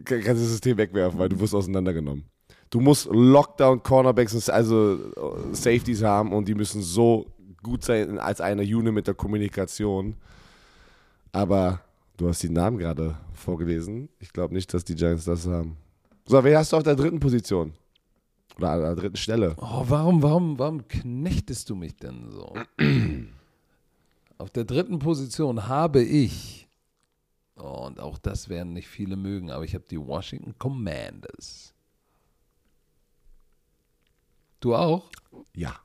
[0.04, 2.24] kann- kannst du das System wegwerfen, weil du wirst auseinandergenommen.
[2.70, 7.26] Du musst Lockdown-Cornerbacks, also äh, Safeties haben und die müssen so
[7.62, 10.14] gut sein als eine Unit mit der Kommunikation.
[11.32, 11.80] Aber
[12.16, 14.08] du hast die Namen gerade vorgelesen.
[14.18, 15.76] Ich glaube nicht, dass die Giants das haben.
[16.28, 17.72] So, wen hast du auf der dritten Position?
[18.58, 19.56] Oder an der dritten Stelle?
[19.56, 22.54] Oh, warum, warum, warum knechtest du mich denn so?
[24.36, 26.68] Auf der dritten Position habe ich,
[27.56, 31.72] oh, und auch das werden nicht viele mögen, aber ich habe die Washington Commanders.
[34.60, 35.10] Du auch?
[35.56, 35.80] Ja.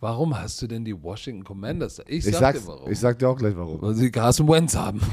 [0.00, 1.96] Warum hast du denn die Washington Commanders?
[1.96, 2.04] da?
[2.06, 2.90] Ich Ich, sag dir warum.
[2.90, 3.82] ich sag dir auch gleich warum.
[3.82, 4.98] Weil sie Carson Wentz haben.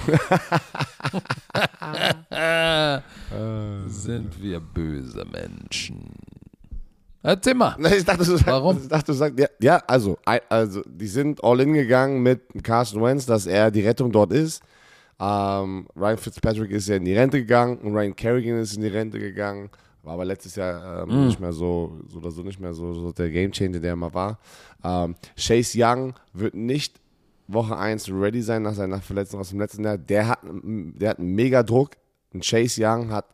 [3.88, 6.14] Sind wir böse Menschen.
[7.22, 7.76] Erzähl mal.
[7.94, 8.78] Ich dachte, du sagst, Warum?
[8.78, 10.18] Ich dachte, du sagst, ja, ja also,
[10.48, 14.64] also, die sind all in gegangen mit Carson Wentz, dass er die Rettung dort ist.
[15.20, 18.88] Ähm, Ryan Fitzpatrick ist ja in die Rente gegangen und Ryan Kerrigan ist in die
[18.88, 19.70] Rente gegangen.
[20.08, 21.26] War aber letztes Jahr ähm, Mhm.
[21.26, 24.14] nicht mehr so, so oder so nicht mehr so, so der Gamechanger, der er mal
[24.14, 24.40] war.
[24.82, 27.02] Ähm, Chase Young wird nicht
[27.50, 29.98] Woche 1 ready sein nach seiner Verletzung aus dem letzten Jahr.
[29.98, 31.92] Der hat, der hat einen mega Druck.
[32.34, 33.26] Und Chase Young hat,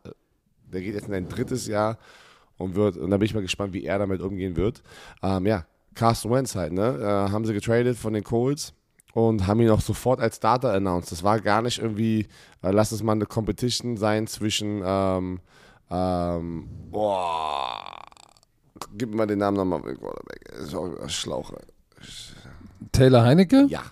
[0.72, 1.96] der geht jetzt in ein drittes Jahr
[2.58, 4.82] und wird, und da bin ich mal gespannt, wie er damit umgehen wird.
[5.22, 6.98] Ähm, ja, Carson Wentz halt, ne?
[7.00, 8.72] Äh, haben sie getradet von den Colts
[9.12, 11.12] und haben ihn auch sofort als Starter announced.
[11.12, 12.26] Das war gar nicht irgendwie,
[12.62, 15.38] äh, lass es mal eine Competition sein zwischen, ähm,
[15.90, 17.84] ähm, boah,
[18.96, 20.48] gib mir mal den Namen nochmal, Quarterback.
[20.60, 21.52] Ist auch ein Schlauch.
[22.92, 23.66] Taylor Heinecke?
[23.68, 23.82] Ja,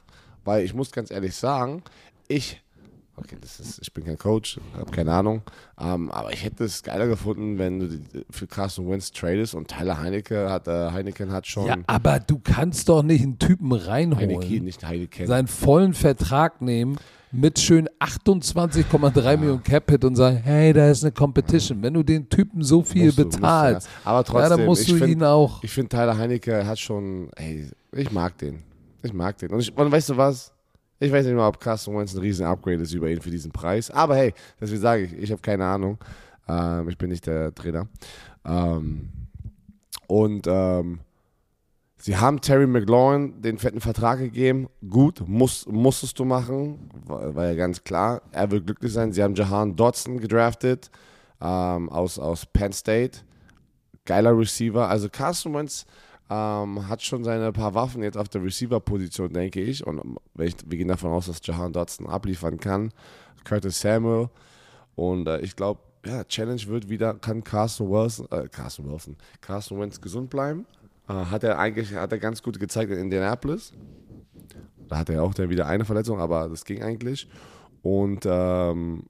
[0.45, 1.83] weil ich muss ganz ehrlich sagen,
[2.29, 2.63] ich,
[3.17, 5.43] okay, das ist, ich bin kein Coach, habe keine Ahnung,
[5.79, 9.99] ähm, aber ich hätte es geiler gefunden, wenn du für Carson Wentz tradest und Tyler
[9.99, 14.31] Heinecke hat, äh, Heineken hat schon, Ja, aber du kannst doch nicht einen Typen reinholen,
[14.41, 15.27] Heineke, nicht Heineken.
[15.27, 16.99] seinen vollen Vertrag nehmen
[17.33, 21.83] mit schön 28,3 Millionen Cap-Hit und sagen, hey, da ist eine Competition.
[21.83, 23.93] Wenn du den Typen so viel Musst du- musst du, bezahlst, ja.
[24.11, 25.63] Aber ja, trotzdem, dann musst ich du find- ihn auch.
[25.65, 28.63] Ich finde, Tyler Heinecke hat schon, ey, ich mag den.
[29.03, 29.51] Ich mag den.
[29.51, 30.53] Und, ich, und weißt du was?
[31.01, 33.51] Ich weiß nicht mal, ob Carson Wentz ein riesen Upgrade ist über ihn für diesen
[33.51, 33.91] Preis.
[33.91, 35.99] Aber hey, deswegen sage ich, ich habe keine Ahnung.
[36.49, 37.89] Ähm, ich bin nicht der Trainer.
[38.45, 39.09] Ähm,
[40.07, 41.01] und ähm,
[42.03, 44.69] sie haben Terry McLaurin den fetten Vertrag gegeben.
[44.89, 46.91] Gut, muss, musstest du machen.
[47.07, 48.23] War, war ja ganz klar.
[48.33, 49.13] Er wird glücklich sein.
[49.13, 50.91] Sie haben Jahan Dodson gedraftet
[51.41, 53.21] ähm, aus, aus Penn State
[54.05, 54.89] geiler Receiver.
[54.89, 55.87] Also Carson Wentz
[56.31, 59.87] ähm, hat schon seine paar Waffen jetzt auf der Receiver-Position, denke ich.
[59.87, 62.93] Und ähm, wir gehen davon aus, dass Jahan Dodson abliefern kann.
[63.45, 64.29] Curtis Samuel.
[64.95, 69.79] Und äh, ich glaube, ja, Challenge wird wieder, kann Carson Wilson, äh, Carson Wilson, Carson
[69.79, 70.67] Wentz gesund bleiben.
[71.09, 73.73] Äh, hat er eigentlich, hat er ganz gut gezeigt in Indianapolis.
[74.89, 77.29] Da hatte er auch dann wieder eine Verletzung, aber das ging eigentlich.
[77.83, 79.05] Und ähm,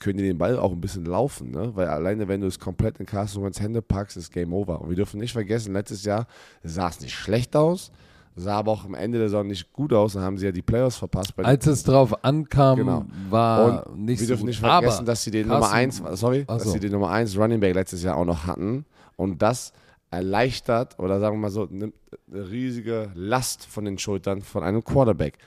[0.00, 1.70] können die den Ball auch ein bisschen laufen, ne?
[1.76, 4.80] Weil alleine, wenn du es komplett in Carson Wentz Hände packst, ist Game Over.
[4.80, 6.26] Und wir dürfen nicht vergessen, letztes Jahr
[6.64, 7.92] sah es nicht schlecht aus,
[8.34, 10.14] sah aber auch am Ende der Saison nicht gut aus.
[10.14, 11.36] Dann haben sie ja die Playoffs verpasst.
[11.36, 13.04] Bei Als es drauf ankam, Genau.
[13.30, 16.02] war und nicht wir so dürfen nicht vergessen, Aber dass sie den Carson- Nummer 1,
[16.14, 16.70] sorry, Ach dass so.
[16.70, 18.84] sie den Nummer 1 Running Back letztes Jahr auch noch hatten.
[19.16, 19.72] Und das
[20.12, 21.94] erleichtert oder sagen wir mal so, nimmt
[22.30, 25.38] eine riesige Last von den Schultern von einem Quarterback.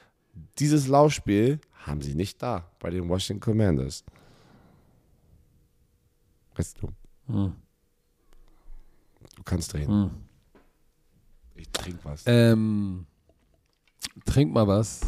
[0.57, 4.03] Dieses Laufspiel haben sie nicht da bei den Washington Commanders.
[6.55, 6.89] Weißt du?
[7.27, 7.53] Hm.
[9.35, 9.87] Du kannst drehen.
[9.87, 10.11] Hm.
[11.55, 12.23] Ich trinke was.
[12.25, 13.05] Ähm,
[14.25, 15.01] trink mal was.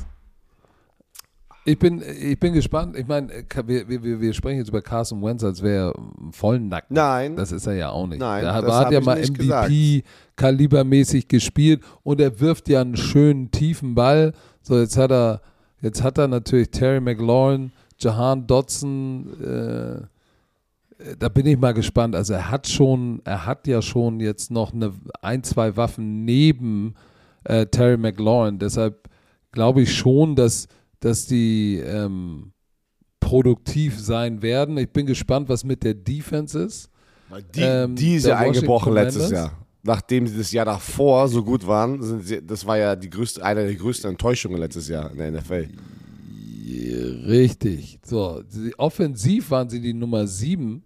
[1.68, 2.96] Ich bin, ich bin gespannt.
[2.96, 3.28] Ich meine,
[3.66, 5.94] wir, wir, wir sprechen jetzt über Carson Wentz, als wäre er
[6.32, 6.96] vollen Nacken.
[6.96, 7.36] Nein.
[7.36, 8.20] Das ist er ja auch nicht.
[8.20, 9.22] Nein, er hat, ja mal.
[9.22, 14.32] MVP-Kalibermäßig gespielt und er wirft ja einen schönen tiefen Ball.
[14.62, 15.42] So, jetzt hat er,
[15.82, 20.04] jetzt hat er natürlich Terry McLaurin, Jahan Dodson, äh,
[21.20, 22.16] da bin ich mal gespannt.
[22.16, 26.96] Also er hat schon, er hat ja schon jetzt noch eine, ein, zwei Waffen neben
[27.44, 28.58] äh, Terry McLaurin.
[28.58, 29.10] Deshalb
[29.52, 32.52] glaube ich schon, dass, dass die ähm,
[33.20, 34.78] produktiv sein werden.
[34.78, 36.90] Ich bin gespannt, was mit der Defense ist.
[37.56, 39.32] Die, ähm, die ist ja eingebrochen letztes?
[39.32, 39.52] Jahr.
[39.84, 43.66] Nachdem sie das Jahr davor so gut waren, sie, das war ja die größte, eine
[43.66, 45.70] der größten Enttäuschungen letztes Jahr in der NFL.
[47.28, 48.00] Richtig.
[48.04, 48.44] So,
[48.78, 50.84] offensiv waren sie die Nummer 7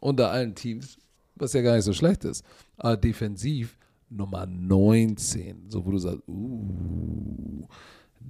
[0.00, 0.98] unter allen Teams,
[1.34, 2.44] was ja gar nicht so schlecht ist.
[2.76, 3.78] Aber defensiv
[4.10, 5.70] Nummer 19.
[5.70, 7.66] So, wo du sagst, uh,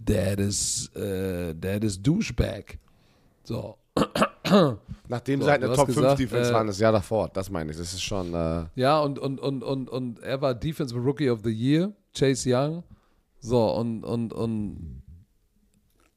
[0.07, 2.79] that is, uh, that is Douchebag.
[3.45, 3.79] So.
[5.09, 7.29] Nachdem So, sie halt eine Top 5 gesagt, Defense äh, waren, das Jahr davor.
[7.29, 7.77] Das meine ich.
[7.77, 8.35] Das ist schon.
[8.35, 12.49] Äh, Ja, und, und, und, und, und er war Defensive Rookie of the Year, Chase
[12.53, 12.83] Young.
[13.41, 15.03] So, und, und, und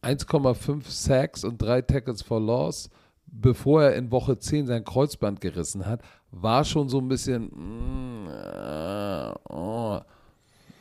[0.02, 2.90] 1,5 Sacks und 3 Tackles for Loss,
[3.26, 6.02] bevor er in Woche 10 sein Kreuzband gerissen hat,
[6.32, 7.50] war schon so ein bisschen.
[7.54, 10.00] mm, äh, oh.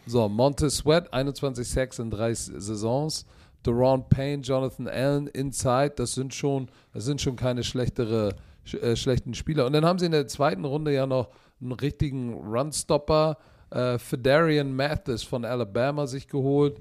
[0.06, 3.26] So, Montez Sweat, 21 Sacks in drei Saisons.
[3.66, 8.94] Deron Payne, Jonathan Allen, Inside, das sind schon, das sind schon keine schlechtere, sch äh,
[8.94, 9.66] schlechten Spieler.
[9.66, 11.30] Und dann haben sie in der zweiten Runde ja noch
[11.60, 13.38] einen richtigen Runstopper,
[13.70, 16.80] äh, Fedarian Mathis von Alabama sich geholt.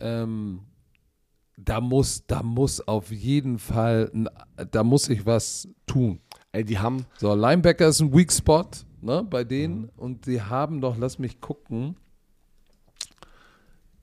[0.00, 0.60] Ähm,
[1.58, 4.10] da muss, da muss auf jeden Fall,
[4.70, 6.20] da muss sich was tun.
[6.52, 7.04] ey, die haben.
[7.18, 8.64] So, Linebacker ist ein Weak Spot
[9.02, 11.96] ne, bei denen und sie haben doch, lass mich gucken.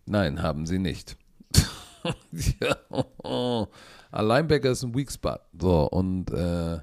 [0.10, 1.18] Nein, haben sie nicht.
[2.60, 2.76] ja.
[4.12, 5.38] Ah, Linebacker ist ein Weak Spot.
[5.60, 6.80] So, und äh,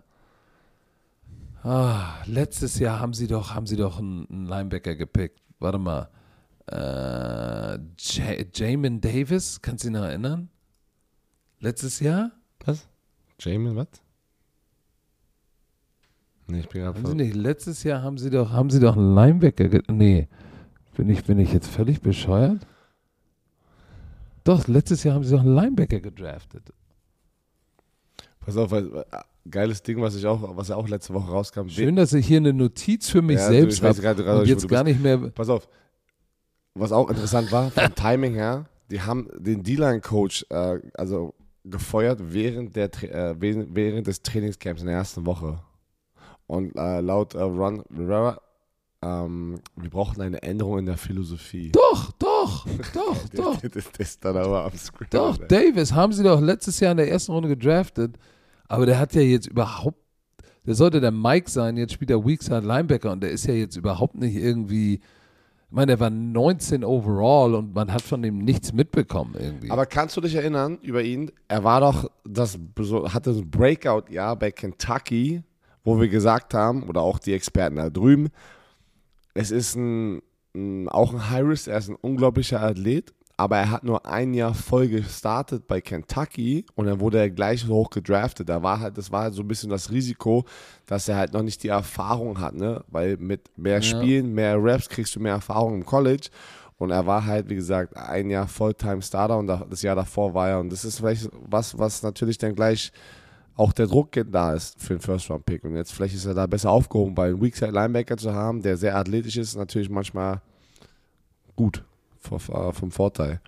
[1.64, 5.41] ah, letztes Jahr haben sie doch, haben sie doch einen, einen Linebacker gepickt.
[5.59, 6.09] Warte mal.
[6.70, 10.49] Äh, Ja- Jamin Davis, kannst du dich noch erinnern?
[11.59, 12.31] Letztes Jahr?
[12.64, 12.87] Was?
[13.41, 13.89] Jamin, was?
[16.47, 19.16] Nee, ich bin Haben sie nicht, letztes Jahr haben sie doch, haben sie doch einen
[19.16, 20.29] Linebacker, nee,
[20.97, 22.64] bin ich, bin ich jetzt völlig bescheuert?
[24.47, 26.72] Doch, letztes Jahr haben sie doch einen Linebacker gedraftet.
[28.38, 29.05] Pass auf, weil, äh,
[29.51, 31.68] geiles Ding, was ich auch, was ja auch letzte Woche rauskam.
[31.68, 35.03] Schön, dass ich hier eine Notiz für mich Ja, selbst habe und jetzt gar nicht
[35.03, 35.68] mehr, Pass auf.
[36.74, 41.34] Was auch interessant war, vom Timing her, die haben den D-Line-Coach äh, also
[41.64, 45.59] gefeuert während, der, äh, während, während des Trainingscamps in der ersten Woche.
[46.47, 48.40] Und äh, laut äh, Ron Rivera,
[49.03, 51.72] ähm, wir brauchen eine Änderung in der Philosophie.
[51.72, 52.12] doch,
[52.47, 55.09] doch, doch, doch, das, ist dann aber am Screen.
[55.11, 58.16] doch, Davis haben sie doch letztes Jahr in der ersten Runde gedraftet,
[58.68, 59.99] aber der hat ja jetzt überhaupt,
[60.64, 63.76] der sollte der Mike sein, jetzt spielt er Weakside Linebacker und der ist ja jetzt
[63.76, 68.72] überhaupt nicht irgendwie, ich meine, der war 19 overall und man hat von dem nichts
[68.72, 69.70] mitbekommen irgendwie.
[69.70, 71.30] Aber kannst du dich erinnern über ihn?
[71.49, 72.59] Er war doch, das
[73.12, 75.42] hatte ein Breakout-Jahr bei Kentucky,
[75.84, 78.28] wo wir gesagt haben, oder auch die Experten da drüben,
[79.34, 80.22] es ist ein
[80.89, 84.89] auch ein High-Risk, er ist ein unglaublicher Athlet, aber er hat nur ein Jahr voll
[84.89, 88.49] gestartet bei Kentucky und dann wurde er gleich hoch gedraftet.
[88.49, 90.47] Da war halt, das war halt so ein bisschen das Risiko,
[90.87, 92.83] dass er halt noch nicht die Erfahrung hat, ne?
[92.89, 96.29] Weil mit mehr Spielen, mehr Raps kriegst du mehr Erfahrung im College.
[96.79, 100.61] Und er war halt, wie gesagt, ein Jahr Fulltime-Starter und das Jahr davor war er.
[100.61, 102.93] Und das ist vielleicht was, was natürlich dann gleich
[103.57, 105.65] auch der Druck da ist für den First-Round-Pick.
[105.65, 108.97] Und jetzt vielleicht ist er da besser aufgehoben, weil einen Weakside-Linebacker zu haben, der sehr
[108.97, 110.43] athletisch ist, natürlich manchmal
[111.55, 111.85] gut
[112.21, 113.41] vom Vorteil.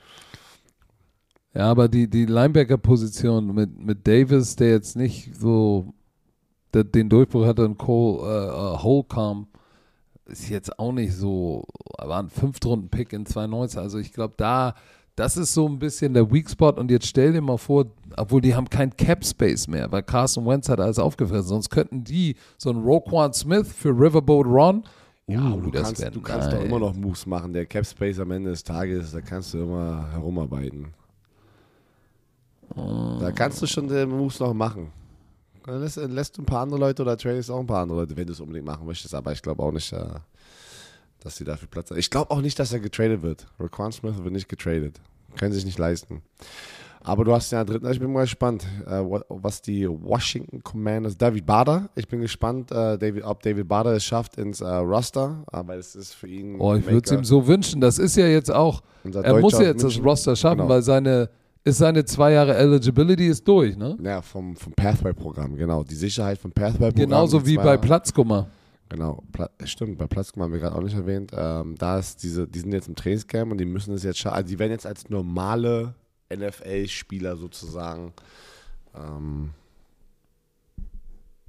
[1.54, 5.92] Ja, aber die, die Linebacker-Position mit, mit Davis, der jetzt nicht so
[6.72, 9.48] den Durchbruch hatte und Cole äh, äh, Holcomb,
[10.26, 11.64] ist jetzt auch nicht so,
[11.98, 13.80] war ein Fünftrunden-Pick in 2019.
[13.80, 14.74] Also ich glaube, da,
[15.18, 16.70] das ist so ein bisschen der Weak Spot.
[16.70, 17.86] Und jetzt stell dir mal vor,
[18.16, 21.48] obwohl die haben kein Cap-Space mehr, weil Carson Wentz hat alles aufgefressen.
[21.48, 24.84] Sonst könnten die so einen Roquan Smith für Riverboat Ron.
[25.26, 27.52] Ja, Uh, du kannst, du kannst doch immer noch Moves machen.
[27.52, 30.86] Der Cap Space am Ende des Tages, da kannst du immer herumarbeiten.
[32.74, 34.90] Da kannst du schon den Moves noch machen.
[35.66, 38.16] Dann lässt, lässt du ein paar andere Leute oder tradest auch ein paar andere Leute,
[38.16, 39.14] wenn du es unbedingt machen möchtest.
[39.14, 40.06] Aber ich glaube auch nicht, äh,
[41.22, 41.98] dass sie dafür Platz haben.
[41.98, 43.46] Ich glaube auch nicht, dass er getradet wird.
[43.58, 45.00] Raquan Smith wird nicht getradet.
[45.36, 46.22] Können sich nicht leisten.
[47.00, 50.62] Aber du hast ja einen dritten, ich bin mal gespannt, äh, wa- was die Washington
[50.62, 55.44] Commanders, David Bader, ich bin gespannt, äh, ob David Bader es schafft ins äh, Roster,
[55.46, 56.56] aber es ist für ihn.
[56.60, 57.80] Oh, ich würde es ihm so wünschen.
[57.80, 60.04] Das ist ja jetzt auch, Unser er muss ja jetzt das München.
[60.04, 60.68] Roster schaffen, Genau.
[60.70, 61.30] weil seine,
[61.64, 63.96] ist seine zwei Jahre Eligibility ist durch, ne?
[64.02, 65.84] Ja, vom, vom Pathway-Programm, genau.
[65.84, 66.94] Die Sicherheit vom Pathway-Programm.
[66.94, 68.48] Genauso wie bei Platzkummer.
[68.90, 71.32] Genau, Pla stimmt, bei Platzkummer haben wir gerade auch nicht erwähnt.
[71.34, 74.36] Ähm, da ist diese, die sind jetzt im Trainingscamp und die müssen es jetzt schaffen.
[74.36, 75.94] Also die werden jetzt als normale
[76.34, 78.12] NFL-Spieler sozusagen,
[78.94, 79.50] ähm,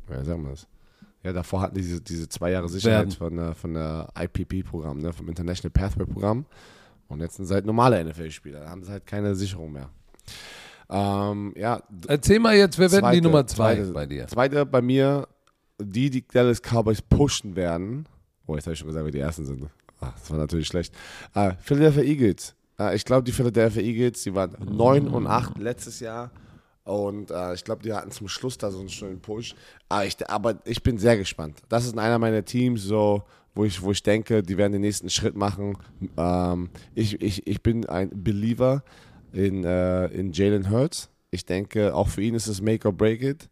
[0.09, 0.67] ja, sagen wir das?
[1.23, 5.11] Ja, davor hatten die diese, diese zwei Jahre Sicherheit von der, von der IPP-Programm, ne,
[5.13, 6.45] vom International Pathway-Programm.
[7.09, 8.61] Und jetzt sind sie halt normale NFL-Spieler.
[8.61, 9.89] Da haben sie halt keine Sicherung mehr.
[10.89, 14.27] Ähm, ja, Erzähl mal jetzt, wer werden die Zweite- Nummer zwei zweite- bei dir?
[14.27, 15.27] Zweite bei mir,
[15.79, 18.05] die die Dallas Cowboys pushen werden.
[18.45, 19.69] Oh, jetzt habe ich schon gesagt, wer die ersten sind.
[20.01, 20.93] Ach, das war natürlich schlecht.
[21.33, 22.55] Äh, Philadelphia Eagles.
[22.79, 26.31] Äh, ich glaube, die Philadelphia Eagles, die waren 9 und 8 letztes Jahr.
[26.83, 29.53] Und äh, ich glaube, die hatten zum Schluss da so einen schönen Push.
[29.89, 31.61] Aber ich, aber ich bin sehr gespannt.
[31.69, 33.23] Das ist einer meiner Teams, so,
[33.53, 35.77] wo, ich, wo ich denke, die werden den nächsten Schritt machen.
[36.17, 38.83] Ähm, ich, ich, ich bin ein Believer
[39.33, 41.09] in, äh, in Jalen Hurts.
[41.29, 43.49] Ich denke, auch für ihn ist es Make or Break It.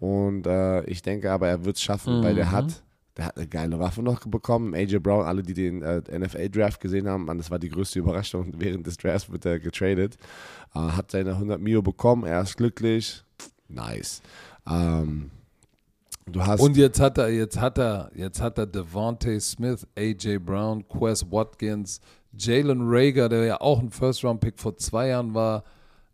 [0.00, 2.24] Und äh, ich denke aber, er wird es schaffen, mhm.
[2.24, 2.82] weil der hat,
[3.16, 4.74] der hat eine geile Waffe noch bekommen.
[4.74, 8.52] AJ Brown, alle, die den äh, NFL-Draft gesehen haben, man, das war die größte Überraschung.
[8.58, 10.16] Während des Drafts wird er getradet.
[10.74, 13.24] Äh, hat seine 100 Mio bekommen, er ist glücklich.
[13.68, 14.22] Nice.
[14.68, 15.30] Ähm,
[16.26, 20.38] du hast Und jetzt hat er, jetzt hat er, jetzt hat er Devontae Smith, AJ
[20.38, 22.00] Brown, Quest Watkins,
[22.32, 25.64] Jalen Rager, der ja auch ein First-Round-Pick vor zwei Jahren war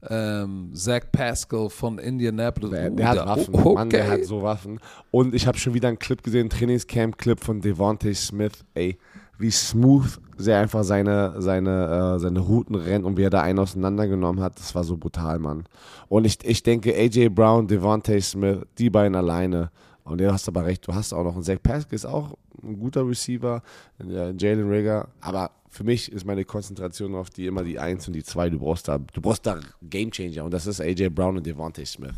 [0.09, 2.71] ähm, Zach Pascal von Indianapolis.
[2.71, 3.55] Der, der hat Waffen.
[3.55, 3.75] Okay.
[3.75, 4.81] Mann, der hat so Waffen.
[5.11, 8.65] Und ich habe schon wieder einen Clip gesehen, Trainingscamp-Clip von Devontae Smith.
[8.75, 8.99] Ey,
[9.39, 13.59] wie smooth der einfach seine, seine, äh, seine Routen rennt und wie er da einen
[13.59, 14.59] auseinandergenommen hat.
[14.59, 15.65] Das war so brutal, Mann.
[16.09, 19.71] Und ich, ich denke, AJ Brown, Devontae Smith, die beiden alleine.
[20.05, 22.79] Und du hast aber recht, du hast auch noch einen Zach Pascal, ist auch ein
[22.79, 23.63] guter Receiver,
[23.99, 25.09] Jalen Rigger.
[25.21, 28.51] Aber für mich ist meine Konzentration auf die immer die 1 und die 2.
[28.51, 31.85] Du brauchst da, du brauchst da Game Changer und das ist AJ Brown und Devontae
[31.85, 32.15] Smith.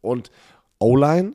[0.00, 0.30] Und
[0.78, 1.34] O-Line,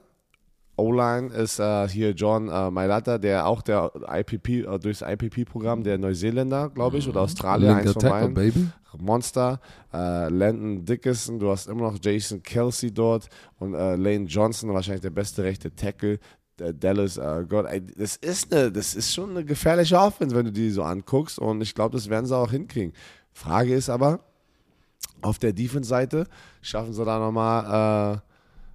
[0.76, 6.00] O-Line ist äh, hier John äh, Mailata, der auch der IPP, äh, durchs IPP-Programm, der
[6.00, 7.26] Neuseeländer, glaube ich, oder mhm.
[7.26, 8.34] Australier, eins von beiden.
[8.34, 8.68] Baby.
[9.00, 9.62] Monster,
[9.94, 13.30] äh, Landon Dickerson, du hast immer noch Jason Kelsey dort
[13.60, 16.20] und äh, Lane Johnson, wahrscheinlich der beste rechte Tackle.
[16.74, 17.68] Dallas, uh, Gott,
[17.98, 21.40] das ist, eine, das ist schon eine gefährliche Offense, wenn du die so anguckst.
[21.40, 22.94] Und ich glaube, das werden sie auch hinkriegen.
[23.34, 24.20] Frage ist aber,
[25.22, 26.28] auf der Defense-Seite
[26.62, 28.32] schaffen sie da nochmal äh,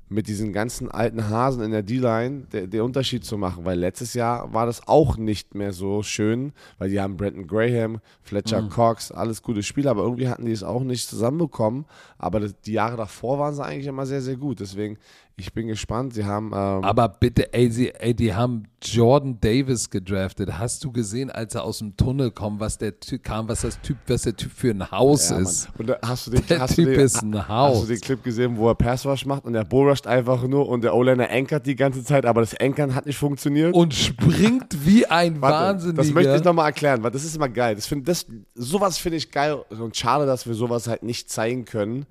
[0.08, 4.52] mit diesen ganzen alten Hasen in der D-Line den Unterschied zu machen, weil letztes Jahr
[4.54, 8.68] war das auch nicht mehr so schön, weil die haben Brandon Graham, Fletcher mhm.
[8.68, 11.86] Cox, alles gute Spieler, aber irgendwie hatten die es auch nicht zusammenbekommen.
[12.18, 14.60] Aber die Jahre davor waren sie eigentlich immer sehr, sehr gut.
[14.60, 14.96] Deswegen,
[15.38, 16.14] ich bin gespannt.
[16.14, 16.46] Sie haben.
[16.46, 20.58] Ähm aber bitte, ey, sie, ey, die haben Jordan Davis gedraftet.
[20.58, 23.78] Hast du gesehen, als er aus dem Tunnel kam, was der Typ kam, was das
[23.82, 25.68] Typ, was der Typ für ein Haus ja, ist?
[25.76, 27.76] Und da hast du den, der Typ den, ist ein Haus.
[27.76, 30.82] Hast du den Clip gesehen, wo er Passwash macht und der Bullrusht einfach nur und
[30.82, 33.74] der O-Liner ankert die ganze Zeit, aber das Ankern hat nicht funktioniert.
[33.74, 36.02] Und springt wie ein Warte, Wahnsinniger.
[36.02, 37.74] Das möchte ich nochmal erklären, weil das ist immer geil.
[37.74, 41.66] Das find, das, sowas finde ich geil und schade, dass wir sowas halt nicht zeigen
[41.66, 42.06] können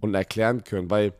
[0.00, 1.14] und erklären können, weil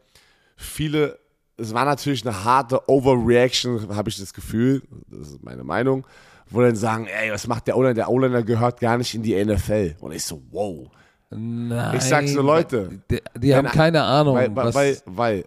[0.59, 1.19] viele
[1.57, 6.07] es war natürlich eine harte Overreaction, habe ich das Gefühl, das ist meine Meinung,
[6.49, 7.95] wo dann sagen, ey, was macht der O-Liner?
[7.95, 9.97] Der O-Liner gehört gar nicht in die NFL.
[10.01, 10.89] Und ich so, wow.
[11.31, 11.97] Nein.
[11.97, 13.01] Ich sag so, Leute.
[13.11, 14.37] Die, die haben keine Ahnung.
[14.37, 15.45] Weil, weil, weil, weil,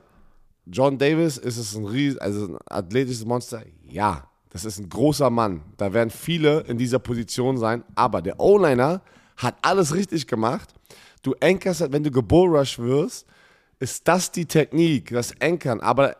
[0.66, 3.64] John Davis ist es ein ries, also ein athletisches Monster.
[3.88, 5.62] Ja, das ist ein großer Mann.
[5.78, 7.84] Da werden viele in dieser Position sein.
[7.96, 9.02] Aber der O-Liner
[9.38, 10.70] hat alles richtig gemacht.
[11.22, 13.26] Du ankerst, wenn du gebullrush wirst,
[13.80, 15.80] ist das die Technik, das Ankern.
[15.80, 16.16] Aber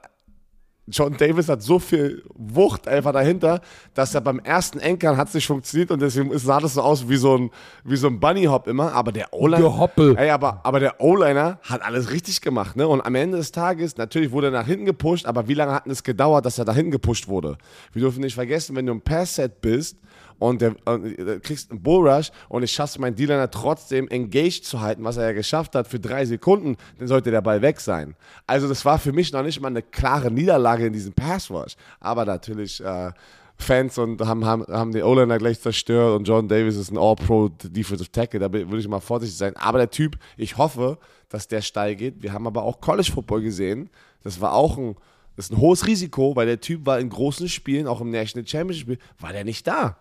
[0.92, 3.62] John Davis hat so viel Wucht einfach dahinter,
[3.94, 7.08] dass er beim ersten Ankern hat es nicht funktioniert und deswegen sah das so aus
[7.08, 7.52] wie so ein,
[7.84, 8.94] wie so ein Bunny Hop immer.
[8.94, 12.88] Aber der O-Liner, ey, aber, aber der O-Liner hat alles richtig gemacht, ne?
[12.88, 15.86] Und am Ende des Tages, natürlich wurde er nach hinten gepusht, aber wie lange hat
[15.88, 17.58] es gedauert, dass er da hinten gepusht wurde?
[17.94, 19.98] Wir dürfen nicht vergessen, wenn du im Pass-Set bist,
[20.40, 25.04] und der, äh, kriegst einen Bullrush und ich schaffe meinen Dealer trotzdem engaged zu halten,
[25.04, 28.16] was er ja geschafft hat für drei Sekunden, dann sollte der Ball weg sein.
[28.48, 32.26] Also das war für mich noch nicht mal eine klare Niederlage in diesem Passwash, aber
[32.26, 33.12] natürlich äh,
[33.58, 37.50] Fans und haben, haben, haben den O-Liner gleich zerstört und John Davis ist ein All-Pro
[37.50, 39.56] Defensive Tackle, da würde ich mal vorsichtig sein.
[39.58, 40.98] Aber der Typ, ich hoffe,
[41.28, 42.24] dass der steil geht.
[42.24, 43.90] Wir haben aber auch College Football gesehen.
[44.24, 44.96] Das war auch ein,
[45.36, 48.48] das ist ein hohes Risiko, weil der Typ war in großen Spielen, auch im National
[48.48, 49.98] Championship war der nicht da.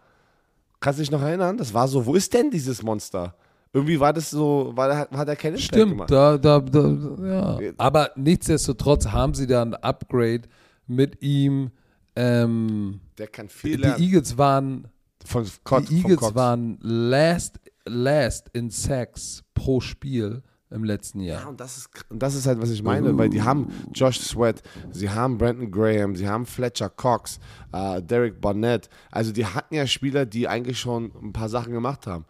[0.80, 1.56] Kannst du dich noch erinnern?
[1.56, 3.34] Das war so, wo ist denn dieses Monster?
[3.72, 7.58] Irgendwie war das so, war, hat er keine Stimmt, da, da, da, ja.
[7.76, 10.42] Aber nichtsdestotrotz haben sie da ein Upgrade
[10.86, 11.70] mit ihm.
[12.16, 14.02] Ähm, Der kann viel Die lernen.
[14.02, 14.88] Eagles waren,
[15.24, 21.42] von Kotz, die Eagles waren last, last in Sacks pro Spiel im letzten Jahr.
[21.42, 23.18] Ja, und das ist, und das ist halt, was ich meine, uh.
[23.18, 27.38] weil die haben Josh Sweat, sie haben Brandon Graham, sie haben Fletcher Cox,
[27.72, 28.88] äh, Derek Barnett.
[29.10, 32.24] Also die hatten ja Spieler, die eigentlich schon ein paar Sachen gemacht haben.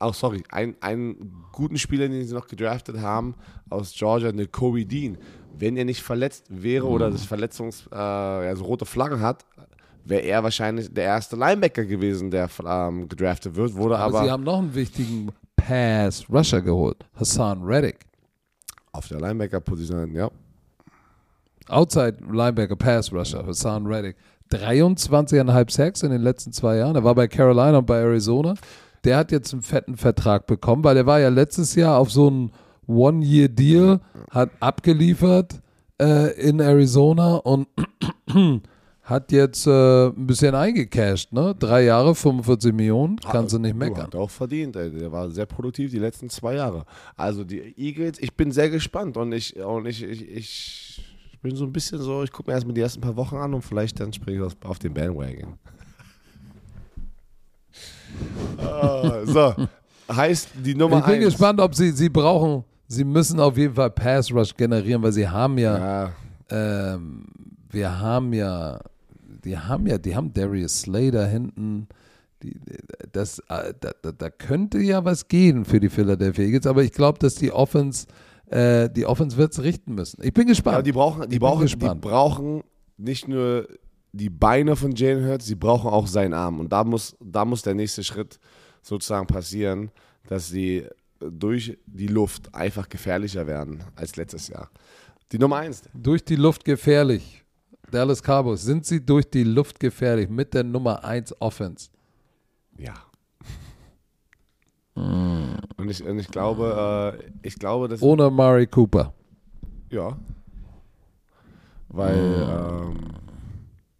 [0.00, 3.36] Auch, oh, sorry, ein, einen guten Spieler, den sie noch gedraftet haben
[3.70, 5.18] aus Georgia, eine Corey Dean.
[5.56, 9.44] Wenn er nicht verletzt wäre oder das Verletzungs, äh, also rote Flaggen hat,
[10.04, 14.30] wäre er wahrscheinlich der erste Linebacker gewesen, der ähm, gedraftet wird, wurde aber, aber sie
[14.32, 15.30] haben noch einen wichtigen
[15.66, 17.06] Pass Rusher geholt.
[17.14, 18.00] Hassan Reddick.
[18.92, 20.30] Auf der Linebacker-Position, ja.
[21.68, 24.16] Outside Linebacker Pass Rusher, Hassan Reddick.
[24.50, 26.96] 23,5 Sacks in den letzten zwei Jahren.
[26.96, 28.54] Er war bei Carolina und bei Arizona.
[29.04, 32.26] der hat jetzt einen fetten Vertrag bekommen, weil der war ja letztes Jahr auf so
[32.26, 32.52] einen
[32.86, 34.00] One-Year-Deal,
[34.30, 35.60] hat abgeliefert
[36.00, 37.68] äh, in Arizona und
[39.04, 41.54] hat jetzt äh, ein bisschen eingecashed, ne?
[41.58, 44.04] Drei Jahre, 45 Millionen, kannst du nicht meckern.
[44.04, 44.90] Hat auch verdient, ey.
[44.90, 46.86] der war sehr produktiv die letzten zwei Jahre.
[47.14, 51.64] Also die Eagles, ich bin sehr gespannt und ich, und ich, ich, ich bin so
[51.64, 54.10] ein bisschen so, ich gucke mir erstmal die ersten paar Wochen an und vielleicht dann
[54.10, 55.58] springe ich auf, auf den Bandwagon.
[58.58, 59.54] Ah, so,
[60.10, 61.24] heißt die Nummer Ich bin eins.
[61.24, 65.28] gespannt, ob sie, sie brauchen, sie müssen auf jeden Fall Pass Rush generieren, weil sie
[65.28, 66.12] haben ja, Ja,
[66.94, 67.24] ähm,
[67.70, 68.78] wir haben ja,
[69.44, 71.88] die haben ja, die haben Darius Slay da hinten.
[72.42, 72.58] Die,
[73.12, 76.92] das, äh, da, da, da könnte ja was gehen für die Philadelphia Eagles, aber ich
[76.92, 78.06] glaube, dass die Offense,
[78.46, 80.22] äh, die Offense wird es richten müssen.
[80.22, 80.74] Ich bin gespannt.
[80.74, 82.00] aber die brauchen, die brauchen, die gespannt.
[82.00, 82.62] brauchen
[82.96, 83.66] nicht nur
[84.12, 86.60] die Beine von Jalen Hurts, sie brauchen auch seinen Arm.
[86.60, 88.38] Und da muss, da muss der nächste Schritt
[88.82, 89.90] sozusagen passieren,
[90.28, 90.86] dass sie
[91.18, 94.70] durch die Luft einfach gefährlicher werden als letztes Jahr.
[95.32, 95.82] Die Nummer eins.
[95.94, 97.43] durch die Luft gefährlich.
[97.94, 101.90] Dallas Cowboys, sind sie durch die Luft gefährlich mit der Nummer 1 Offense?
[102.76, 102.94] Ja.
[104.94, 109.12] Und ich, und ich glaube, äh, ich glaube, dass Ohne Mari Cooper.
[109.90, 110.16] ja,
[111.88, 112.96] weil ähm,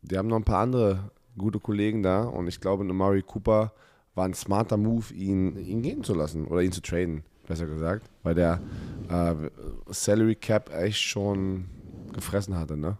[0.02, 3.72] die haben noch ein paar andere gute Kollegen da und ich glaube, Murray Cooper
[4.14, 8.10] war ein smarter Move, ihn, ihn gehen zu lassen oder ihn zu traden, besser gesagt,
[8.22, 8.60] weil der
[9.08, 9.34] äh,
[9.88, 11.66] Salary Cap echt schon
[12.12, 12.96] gefressen hatte, ne?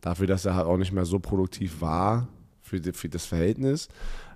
[0.00, 2.28] Dafür, dass er halt auch nicht mehr so produktiv war
[2.60, 3.88] für, die, für das Verhältnis.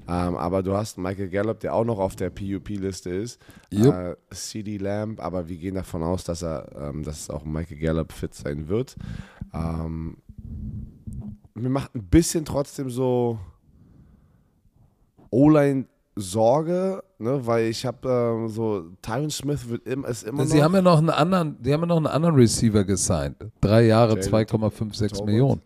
[0.07, 3.41] Ähm, aber du hast Michael Gallup, der auch noch auf der PUP-Liste ist.
[3.71, 3.95] Jupp.
[3.95, 8.13] Äh, CD Lamb, aber wir gehen davon aus, dass er, ähm, dass auch Michael Gallup
[8.13, 8.97] fit sein wird.
[9.55, 10.19] Ähm,
[11.55, 13.39] mir macht ein bisschen trotzdem so
[15.31, 15.87] O-Line
[16.17, 20.65] Sorge, ne, weil ich habe ähm, so Tyron Smith wird im, ist immer Sie noch
[20.65, 23.37] haben ja noch einen anderen, die haben ja noch einen anderen Receiver gesigned.
[23.61, 25.27] Drei Jahre, Jalen 2,56 Tolbert.
[25.27, 25.61] Millionen.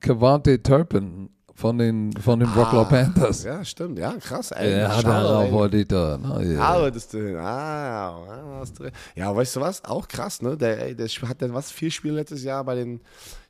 [0.00, 3.44] Cavante Turpin von den, von den Brocklaw Panthers.
[3.44, 4.50] ja stimmt, ja krass.
[4.50, 4.98] Ey, Ja,
[5.42, 5.52] ey.
[5.52, 6.18] wollte ich da.
[6.58, 7.36] Arbeitest du hin.
[7.36, 8.62] Ah,
[9.14, 9.84] ja, weißt du was?
[9.84, 10.56] Auch krass, ne?
[10.56, 13.00] Der, ey, der hat dann was vier Spiele letztes Jahr bei den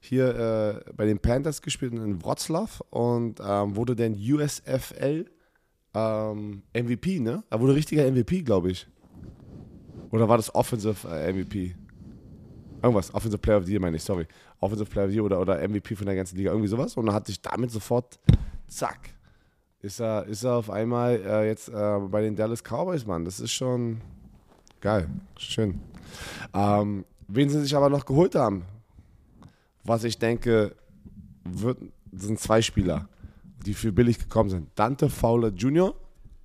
[0.00, 5.26] hier äh, bei den Panthers gespielt in Wroclaw und ähm, wurde dann USFL
[5.94, 7.44] ähm, MVP, ne?
[7.50, 8.86] Er wurde richtiger MVP, glaube ich.
[10.10, 11.76] Oder war das Offensive äh, MVP?
[12.82, 14.26] Irgendwas, Offensive Player of the Year meine ich, sorry.
[14.60, 16.96] Offensive Player of the Year oder, oder MVP von der ganzen Liga, irgendwie sowas.
[16.96, 18.18] Und dann hat sich damit sofort,
[18.68, 19.10] zack,
[19.82, 23.24] ist er, ist er auf einmal äh, jetzt äh, bei den Dallas Cowboys, Mann.
[23.24, 24.00] Das ist schon
[24.80, 25.80] geil, schön.
[26.54, 28.64] Ähm, wen sie sich aber noch geholt haben,
[29.90, 30.76] was ich denke,
[31.44, 31.78] wird,
[32.12, 33.08] sind zwei Spieler,
[33.66, 34.68] die für billig gekommen sind.
[34.76, 35.94] Dante Fowler Jr.,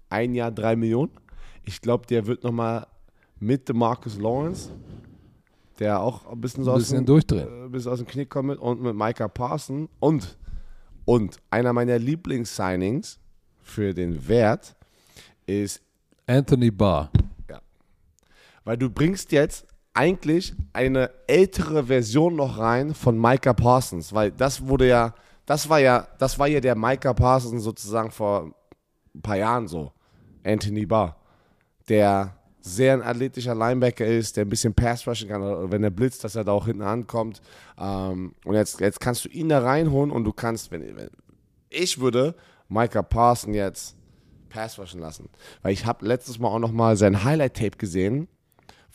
[0.10, 1.12] ein Jahr drei Millionen.
[1.64, 2.88] Ich glaube, der wird nochmal
[3.40, 4.72] mit Marcus Lawrence,
[5.78, 7.66] der auch ein bisschen so Ein aus bisschen dem, durchdrehen.
[7.66, 10.38] äh, bisschen aus dem Knick kommt und mit Micah Parson und,
[11.06, 13.20] und einer meiner Lieblings-Signings
[13.62, 14.76] für den Wert
[15.46, 15.82] ist,
[16.26, 17.12] Anthony Barr.
[18.64, 24.68] weil du bringst jetzt eigentlich eine ältere Version noch rein von Micah Parsons, weil das
[24.68, 25.16] wurde ja,
[25.46, 28.52] das war ja, das war ja der Micah Parsons sozusagen vor
[29.16, 29.94] ein paar Jahren so,
[30.44, 31.16] Anthony Barr,
[31.88, 36.24] der sehr ein athletischer Linebacker ist, der ein bisschen Pass rushen kann, wenn er blitzt,
[36.24, 37.42] dass er da auch hinten ankommt.
[37.78, 40.84] Ähm, und jetzt, jetzt kannst du ihn da reinholen und du kannst, wenn,
[41.70, 42.36] ich würde
[42.68, 43.96] Micah Parson jetzt
[44.50, 45.30] Pass rushen lassen,
[45.62, 48.28] weil ich habe letztes Mal auch noch mal sein Highlight Tape gesehen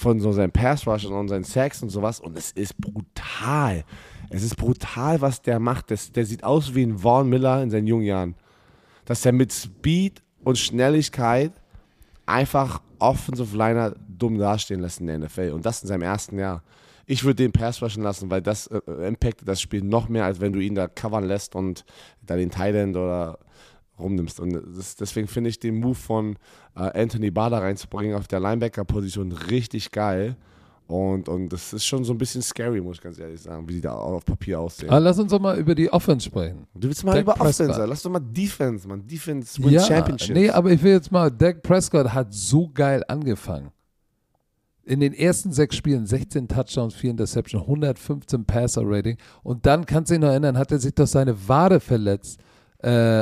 [0.01, 3.85] von so seinen Pass Rushen und seinen Sacks und sowas und es ist brutal.
[4.31, 5.91] Es ist brutal, was der macht.
[5.91, 8.35] Das, der sieht aus wie ein Vaughn Miller in seinen jungen Jahren.
[9.05, 11.53] Dass er mit Speed und Schnelligkeit
[12.25, 16.63] einfach Offensive Liner dumm dastehen lässt in der NFL und das in seinem ersten Jahr.
[17.05, 20.41] Ich würde den Pass rushen lassen, weil das äh, impactet das Spiel noch mehr, als
[20.41, 21.85] wenn du ihn da covern lässt und
[22.23, 23.39] da den End oder
[24.01, 24.41] rumnimmst.
[24.41, 26.37] Und das, deswegen finde ich den Move von
[26.77, 30.37] äh, Anthony da reinzubringen auf der Linebacker-Position richtig geil.
[30.91, 33.75] Und, und das ist schon so ein bisschen scary, muss ich ganz ehrlich sagen, wie
[33.75, 34.91] die da auf Papier aussehen.
[34.91, 36.67] Ah, lass uns doch mal über die Offense sprechen.
[36.75, 37.69] du willst mal Dak über Prescott.
[37.71, 39.07] Offense, lass doch mal Defense, man.
[39.07, 40.35] Defense wins Ja, Championships.
[40.35, 43.71] nee, aber ich will jetzt mal, Dak Prescott hat so geil angefangen.
[44.85, 49.17] In den ersten sechs Spielen 16 Touchdowns, 4 Interceptions, 115 Passer-Rating.
[49.45, 52.41] Und dann, kannst du dich noch erinnern, hat er sich doch seine Wade verletzt
[52.83, 53.21] äh,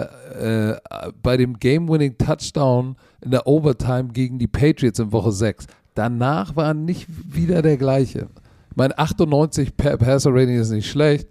[0.73, 0.81] äh,
[1.23, 5.67] bei dem Game-Winning-Touchdown in der Overtime gegen die Patriots in Woche 6.
[5.95, 8.29] Danach war nicht wieder der gleiche.
[8.77, 11.29] Mein 98 Pa- Passer-Rating ist nicht schlecht,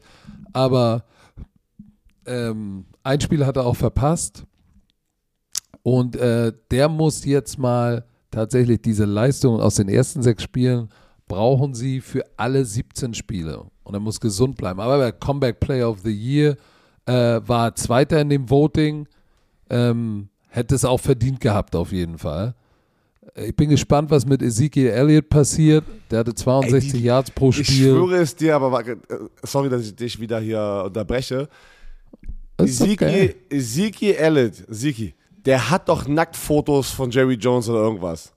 [0.51, 1.05] aber
[2.25, 4.43] ähm, ein Spiel hat er auch verpasst.
[5.83, 10.89] Und äh, der muss jetzt mal tatsächlich diese Leistung aus den ersten sechs Spielen
[11.29, 13.63] brauchen sie für alle 17 Spiele.
[13.83, 14.81] Und er muss gesund bleiben.
[14.81, 16.57] Aber der Comeback Player of the Year
[17.07, 19.07] äh, war Zweiter in dem Voting.
[19.69, 22.55] Ähm, hätte es auch verdient gehabt, auf jeden Fall.
[23.35, 25.83] Ich bin gespannt, was mit Ezekiel Elliott passiert.
[26.09, 27.63] Der hatte 62 Ey, die, Yards pro Spiel.
[27.63, 28.95] Ich schwöre es dir, aber äh,
[29.43, 31.47] sorry, dass ich dich wieder hier unterbreche.
[32.57, 33.35] Ezekiel, okay.
[33.49, 35.13] Ezekiel Elliott, Ziki,
[35.45, 38.33] der hat doch Nacktfotos von Jerry Jones oder irgendwas.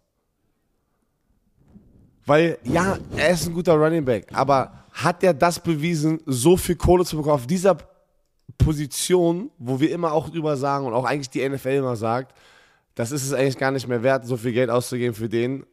[2.26, 6.76] Weil, ja, er ist ein guter Running Back, aber hat er das bewiesen, so viel
[6.76, 7.76] Kohle zu bekommen auf dieser
[8.58, 12.34] Position, wo wir immer auch drüber sagen und auch eigentlich die NFL immer sagt,
[12.94, 15.64] das ist es eigentlich gar nicht mehr wert, so viel Geld auszugeben für den,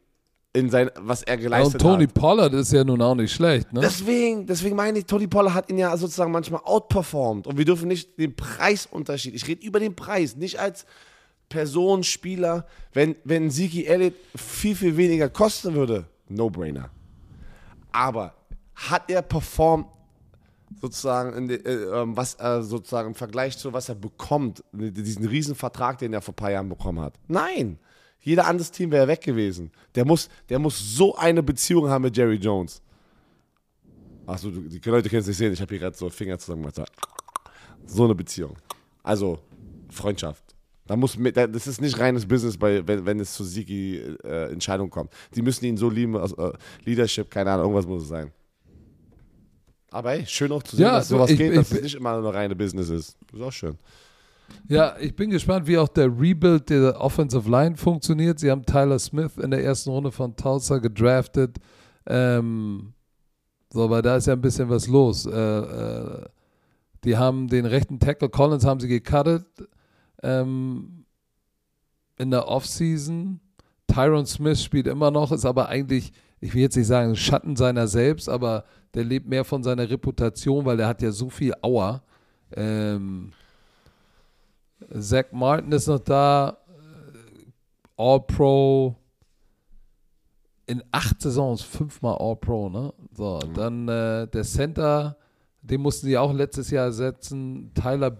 [0.52, 1.82] in sein, was er geleistet hat.
[1.82, 2.14] Und Tony hat.
[2.14, 3.80] Pollard ist ja nun auch nicht schlecht, ne?
[3.80, 7.46] Deswegen, deswegen meine ich, Tony Pollard hat ihn ja sozusagen manchmal outperformed.
[7.46, 10.86] Und wir dürfen nicht den Preisunterschied, ich rede über den Preis, nicht als
[11.48, 12.66] Person, Spieler.
[12.92, 16.90] Wenn, wenn Ziki Elliott viel, viel weniger kosten würde, No-Brainer.
[17.92, 18.34] Aber
[18.74, 19.86] hat er performt
[20.80, 25.98] sozusagen, äh, ähm, was äh, sozusagen im Vergleich zu was er bekommt, diesen riesen Vertrag,
[25.98, 27.14] den er vor ein paar Jahren bekommen hat?
[27.26, 27.78] Nein.
[28.20, 29.70] Jeder anderes Team wäre weg gewesen.
[29.94, 32.82] Der muss, der muss so eine Beziehung haben mit Jerry Jones.
[34.26, 35.52] Achso, die Leute können es nicht sehen.
[35.52, 36.90] Ich habe hier gerade so Finger zusammen gemacht.
[37.86, 38.56] So eine Beziehung.
[39.02, 39.38] Also
[39.88, 40.44] Freundschaft.
[40.86, 45.12] Da muss, das ist nicht reines Business, bei, wenn, wenn es zu Sigi-Entscheidungen äh, kommt.
[45.34, 46.52] Die müssen ihn so lieben, also, äh,
[46.84, 48.32] Leadership, keine Ahnung, irgendwas muss es sein.
[49.90, 51.94] Aber hey, schön auch zu sehen, ja, dass sowas ich, geht, dass ich, es nicht
[51.94, 53.16] immer eine reine Business ist.
[53.32, 53.76] Ist auch schön.
[54.66, 58.38] Ja, ich bin gespannt, wie auch der Rebuild der Offensive Line funktioniert.
[58.38, 61.56] Sie haben Tyler Smith in der ersten Runde von Tulsa gedraftet.
[62.06, 62.92] Ähm,
[63.72, 65.26] so, aber da ist ja ein bisschen was los.
[65.26, 66.24] Äh, äh,
[67.04, 69.46] die haben den rechten Tackle Collins haben sie gecuttet
[70.22, 71.04] ähm,
[72.16, 73.40] in der Offseason.
[73.86, 77.86] Tyron Smith spielt immer noch, ist aber eigentlich, ich will jetzt nicht sagen, Schatten seiner
[77.88, 82.02] selbst, aber der lebt mehr von seiner Reputation, weil der hat ja so viel Auer.
[82.54, 83.32] Ähm,
[84.98, 86.58] Zach Martin ist noch da,
[87.96, 88.96] All-Pro,
[90.66, 92.94] in acht Saisons fünfmal All-Pro, ne?
[93.12, 93.54] So, mhm.
[93.54, 95.16] dann äh, der Center,
[95.62, 98.16] den mussten sie auch letztes Jahr ersetzen, Tyler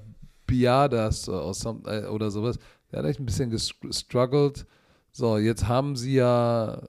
[0.46, 2.58] Biadas äh, oder sowas.
[2.90, 4.66] Der hat echt ein bisschen gestruggelt.
[5.12, 6.82] So, jetzt haben sie ja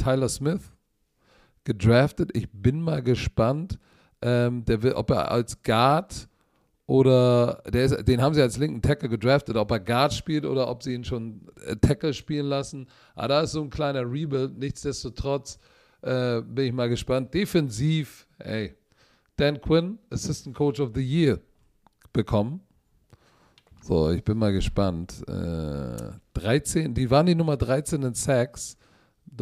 [0.00, 0.72] Tyler Smith
[1.64, 2.30] gedraftet.
[2.34, 3.78] Ich bin mal gespannt,
[4.22, 6.28] ähm, der will, ob er als Guard
[6.86, 10.82] oder ist, den haben sie als linken Tackle gedraftet, ob er Guard spielt oder ob
[10.82, 12.88] sie ihn schon äh, Tackle spielen lassen.
[13.14, 14.58] Aber da ist so ein kleiner Rebuild.
[14.58, 15.58] Nichtsdestotrotz
[16.02, 17.32] äh, bin ich mal gespannt.
[17.32, 18.74] Defensiv, ey,
[19.36, 21.38] Dan Quinn, Assistant Coach of the Year
[22.12, 22.60] bekommen.
[23.82, 25.22] So, ich bin mal gespannt.
[25.28, 28.76] Äh, 13, die waren die Nummer 13 in Sacks.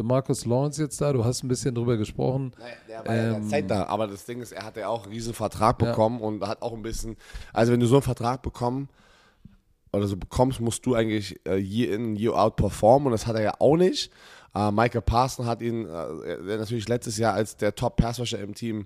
[0.03, 2.51] Marcus Lawrence jetzt da, du hast ein bisschen drüber gesprochen.
[2.59, 4.87] Naja, der war ähm, ja der Zeit da, aber das Ding ist, er hat ja
[4.87, 6.25] auch einen riesen Vertrag bekommen ja.
[6.25, 7.15] und hat auch ein bisschen,
[7.53, 8.91] also wenn du so einen Vertrag bekommst,
[9.91, 13.35] oder so bekommst, musst du eigentlich äh, year in, year out performen und das hat
[13.35, 14.11] er ja auch nicht.
[14.53, 18.85] Äh, Michael Parson hat ihn äh, natürlich letztes Jahr als der Top-Passwasher im Team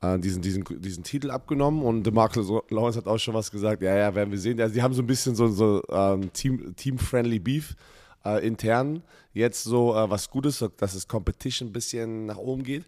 [0.00, 3.96] äh, diesen, diesen, diesen Titel abgenommen und Marcus Lawrence hat auch schon was gesagt, ja,
[3.96, 4.60] ja, werden wir sehen.
[4.60, 7.76] Also die haben so ein bisschen so, so ähm, Team, Team-friendly Beef
[8.24, 9.02] äh, intern.
[9.32, 12.84] Jetzt so äh, was Gutes, dass es Competition ein bisschen nach oben geht.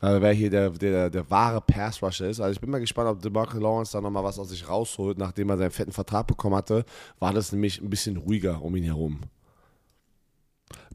[0.00, 2.40] Äh, wer hier der, der, der wahre Pass-Rusher ist.
[2.40, 5.18] Also ich bin mal gespannt, ob DeMarcus Lawrence da nochmal was aus sich rausholt.
[5.18, 6.84] Nachdem er seinen fetten Vertrag bekommen hatte,
[7.18, 9.20] war das nämlich ein bisschen ruhiger um ihn herum.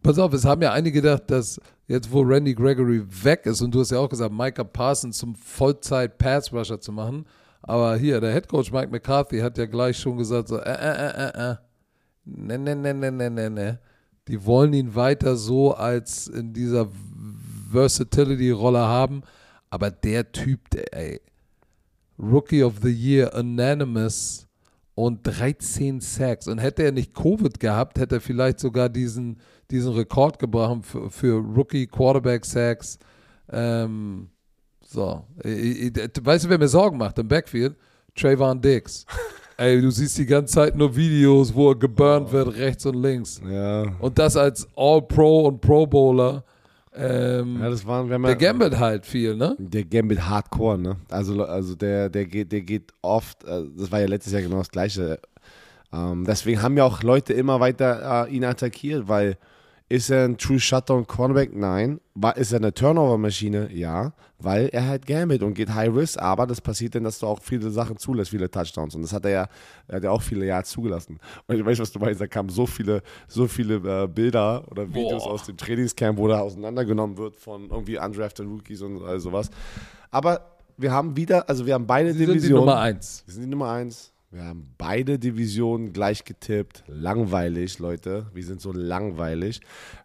[0.01, 3.73] Pass auf, es haben ja einige gedacht, dass jetzt, wo Randy Gregory weg ist, und
[3.73, 7.25] du hast ja auch gesagt, Micah Parsons zum Vollzeit-Pass-Rusher zu machen,
[7.61, 11.27] aber hier, der Headcoach Mike McCarthy hat ja gleich schon gesagt, so, äh, äh, äh,
[11.27, 11.55] äh, äh.
[12.25, 13.79] Ne, ne, ne, ne, ne, ne, ne.
[14.27, 16.89] Die wollen ihn weiter so als in dieser
[17.71, 19.23] Versatility-Rolle haben,
[19.69, 21.21] aber der Typ, der, ey,
[22.17, 24.47] Rookie of the Year, Anonymous
[24.95, 26.47] und 13 Sacks.
[26.47, 29.37] Und hätte er nicht Covid gehabt, hätte er vielleicht sogar diesen
[29.73, 32.99] diesen Rekord gebracht für, für Rookie Quarterback Sacks.
[33.51, 34.29] Ähm,
[34.81, 37.75] so, weißt du, wer mir Sorgen macht im Backfield?
[38.15, 39.05] Trayvon Diggs.
[39.63, 42.33] Ey, du siehst die ganze Zeit nur Videos, wo er geburnt oh.
[42.33, 43.39] wird, rechts und links.
[43.49, 43.83] Ja.
[43.99, 46.43] Und das als All-Pro und Pro Bowler.
[46.93, 49.55] Ähm, ja, das waren, wenn man, der gambelt halt viel, ne?
[49.57, 50.97] Der gambelt hardcore, ne?
[51.09, 54.57] Also, also der, der, geht, der geht oft, äh, das war ja letztes Jahr genau
[54.57, 55.17] das Gleiche.
[55.93, 59.37] Ähm, deswegen haben ja auch Leute immer weiter äh, ihn attackiert, weil
[59.89, 61.53] Ist er ein True Shutdown Cornerback?
[61.55, 61.99] Nein.
[62.35, 63.69] Ist er eine Turnover-Maschine?
[63.71, 64.13] Ja.
[64.39, 67.41] Weil er halt gambelt und geht High Risk, aber das passiert dann, dass du auch
[67.41, 68.95] viele Sachen zulässt, viele Touchdowns.
[68.95, 69.47] Und das hat er ja,
[69.87, 71.19] er hat ja auch viele Jahre zugelassen.
[71.47, 74.87] Und ich weiß, was du meinst, da kamen so viele, so viele äh, Bilder oder
[74.87, 75.33] Videos Boah.
[75.33, 79.49] aus dem Trainingscamp, wo er auseinandergenommen wird von irgendwie undrafted Rookies und all sowas.
[80.11, 82.65] Aber wir haben wieder, also wir haben beide Sie sind die Divisionen.
[82.65, 83.23] Nummer eins.
[83.25, 84.12] Wir sind die Nummer eins.
[84.33, 86.83] Wir haben beide Divisionen gleich getippt.
[86.87, 88.25] Langweilig, Leute.
[88.33, 89.61] Wir sind so langweilig.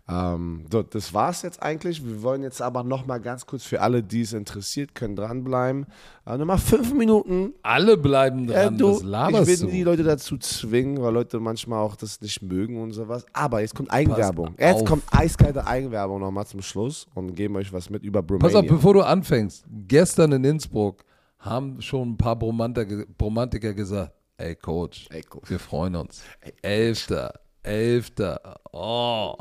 [0.06, 2.04] Ähm, so, das war's jetzt eigentlich.
[2.06, 5.86] Wir wollen jetzt aber noch mal ganz kurz für alle, die es interessiert, können dranbleiben.
[6.26, 7.54] Äh, nochmal fünf Minuten.
[7.62, 8.76] Alle bleiben Äh, dran.
[8.76, 9.66] du, Was ich laberst will du?
[9.68, 13.24] die Leute dazu zwingen, weil Leute manchmal auch das nicht mögen und sowas.
[13.32, 14.54] Aber jetzt kommt Eigenwerbung.
[14.58, 18.66] Jetzt kommt eiskalte Eigenwerbung nochmal zum Schluss und geben euch was mit über Pass auf,
[18.66, 19.64] bevor du anfängst.
[19.86, 21.02] Gestern in Innsbruck
[21.38, 25.50] haben schon ein paar Bromantiker gesagt, ey Coach, Ey, Coach.
[25.50, 26.22] wir freuen uns.
[26.62, 29.34] Elfter, Elfter, oh,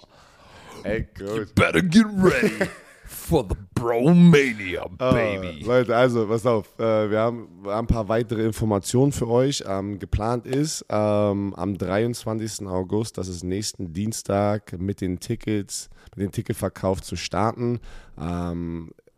[0.84, 1.56] Ey, gut.
[1.56, 2.70] better get ready
[3.06, 5.64] for the Bromania, Ah, baby.
[5.64, 6.78] Leute, also, pass auf.
[6.78, 9.64] Äh, wir, haben, ein paar weitere Informationen für euch.
[9.66, 12.68] Ähm, geplant ist ähm, am 23.
[12.68, 17.80] August, das ist nächsten Dienstag, mit den Tickets, mit dem Ticketverkauf zu starten.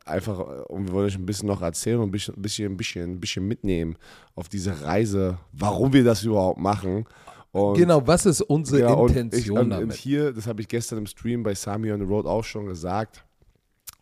[0.10, 2.41] Einfach, äh, und wir wollen euch ein bisschen noch erzählen und ein bisschen, ein
[2.77, 3.95] bisschen, ein bisschen, mitnehmen
[4.36, 7.06] auf diese Reise, warum wir das überhaupt machen.
[7.52, 9.86] Und Genau, was ist unsere ja, und Intention ich, und, damit?
[9.90, 12.65] Und hier, das habe ich gestern im Stream bei Sami on the Road auch schon
[12.65, 13.23] gesagt.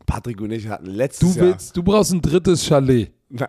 [0.05, 1.47] Patrick und ich hatten letztes Du Jahr.
[1.47, 3.11] willst, du brauchst ein drittes Chalet.
[3.29, 3.47] Na,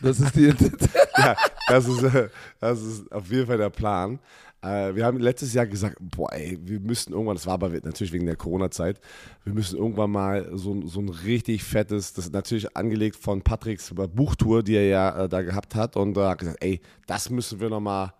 [0.00, 0.90] Das ist die Intention.
[1.18, 1.36] ja,
[1.68, 2.28] das ist, äh,
[2.60, 4.18] das ist auf jeden Fall der Plan.
[4.64, 8.12] Äh, wir haben letztes Jahr gesagt, boah, ey, wir müssten irgendwann, das war aber natürlich
[8.12, 8.98] wegen der Corona-Zeit,
[9.44, 13.92] wir müssen irgendwann mal so, so ein richtig fettes, das ist natürlich angelegt von Patricks
[13.94, 17.60] Buchtour, die er ja äh, da gehabt hat und da hat gesagt, ey, das müssen
[17.60, 18.14] wir nochmal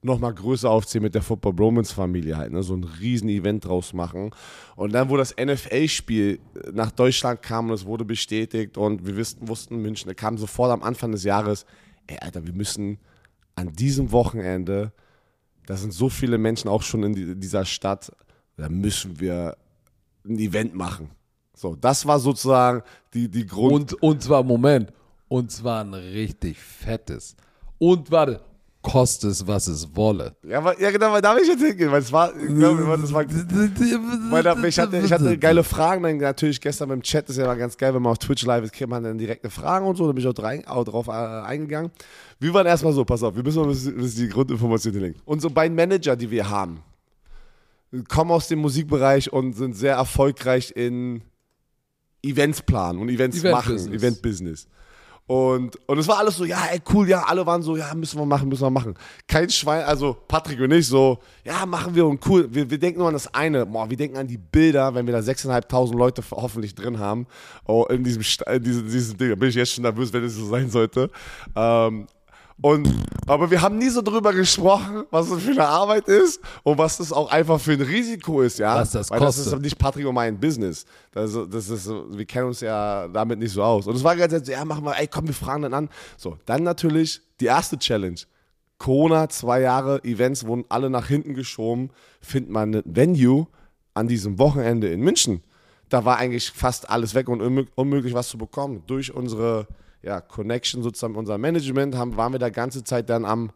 [0.00, 2.62] noch mal größer aufziehen mit der Football Bromance Familie halt, ne?
[2.62, 4.30] so ein riesen Event draus machen.
[4.76, 6.38] Und dann, wo das NFL-Spiel
[6.72, 10.84] nach Deutschland kam und es wurde bestätigt und wir wussten, wussten München, kam sofort am
[10.84, 11.66] Anfang des Jahres,
[12.06, 12.98] ey, Alter, wir müssen
[13.56, 14.92] an diesem Wochenende,
[15.68, 18.10] da sind so viele Menschen auch schon in die, dieser Stadt,
[18.56, 19.54] da müssen wir
[20.24, 21.10] ein Event machen.
[21.54, 22.82] So, das war sozusagen
[23.12, 23.92] die, die Grund.
[23.92, 24.90] Und, und zwar, Moment,
[25.28, 27.36] und zwar ein richtig fettes.
[27.76, 28.40] Und warte,
[28.82, 30.36] koste es, was es wolle.
[30.46, 32.98] Ja, weil, ja genau, weil da will ich jetzt hingehen, weil es war, ich glaube,
[33.00, 37.28] das war Weil da, ich, hatte, ich hatte geile Fragen, dann natürlich gestern beim Chat,
[37.28, 39.18] das ist ja mal ganz geil, wenn man auf Twitch live ist, kriegt man dann
[39.18, 41.90] direkte Fragen und so, da bin ich auch, drein, auch drauf äh, eingegangen.
[42.38, 45.20] Wir waren erstmal so, pass auf, wir müssen mal ein bisschen, die Grundinformationen hinlegen.
[45.24, 46.82] Unsere beiden Manager, die wir haben,
[48.08, 51.22] kommen aus dem Musikbereich und sind sehr erfolgreich in
[52.22, 54.68] Events planen und Events machen, Event-Business.
[55.28, 58.18] Und, und es war alles so, ja, ey, cool, ja, alle waren so, ja, müssen
[58.18, 58.94] wir machen, müssen wir machen.
[59.26, 62.48] Kein Schwein, also Patrick und ich so, ja, machen wir und cool.
[62.50, 65.12] Wir, wir denken nur an das eine, boah, wir denken an die Bilder, wenn wir
[65.12, 67.26] da 6.500 Leute hoffentlich drin haben,
[67.66, 69.28] oh, in diesem, in diesem, diesem Ding.
[69.28, 71.10] Da bin ich jetzt schon nervös, wenn es so sein sollte.
[71.54, 72.06] Ähm,
[72.60, 72.88] und,
[73.26, 76.96] aber wir haben nie so drüber gesprochen, was das für eine Arbeit ist und was
[76.96, 78.74] das auch einfach für ein Risiko ist, ja.
[78.76, 79.54] Was das Weil das kostet.
[79.54, 80.84] ist nicht Patrick und mein Business.
[81.12, 83.86] Das, ist- das ist, wir kennen uns ja damit nicht so aus.
[83.86, 85.88] Und es war ganz so, ja, machen wir, ey, komm, wir fragen dann an.
[86.16, 88.18] So, dann natürlich die erste Challenge.
[88.78, 91.90] Corona, zwei Jahre, Events wurden alle nach hinten geschoben.
[92.20, 93.46] Findet man ein Venue
[93.94, 95.42] an diesem Wochenende in München.
[95.88, 98.82] Da war eigentlich fast alles weg und unmö- unmöglich, was zu bekommen.
[98.86, 99.66] Durch unsere
[100.02, 103.50] ja, Connection sozusagen, unser Management, haben, waren wir da ganze Zeit dann am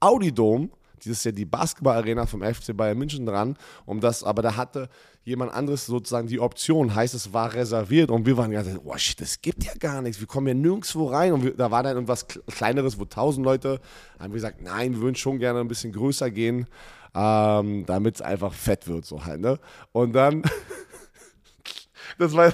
[0.00, 0.70] Audi Dome.
[0.96, 3.56] Das ist ja die Basketball-Arena vom FC Bayern München dran.
[3.84, 4.88] Um das, aber da hatte
[5.22, 6.94] jemand anderes sozusagen die Option.
[6.94, 10.00] Heißt, es war reserviert und wir waren ja so, oh shit, das gibt ja gar
[10.00, 10.20] nichts.
[10.20, 11.32] Wir kommen ja nirgendwo rein.
[11.32, 13.80] Und wir, da war dann irgendwas Kle- Kleineres, wo tausend Leute
[14.18, 16.66] haben gesagt, nein, wir würden schon gerne ein bisschen größer gehen,
[17.14, 19.58] ähm, damit es einfach fett wird, so halt, ne?
[19.92, 20.42] Und dann,
[22.18, 22.52] das war,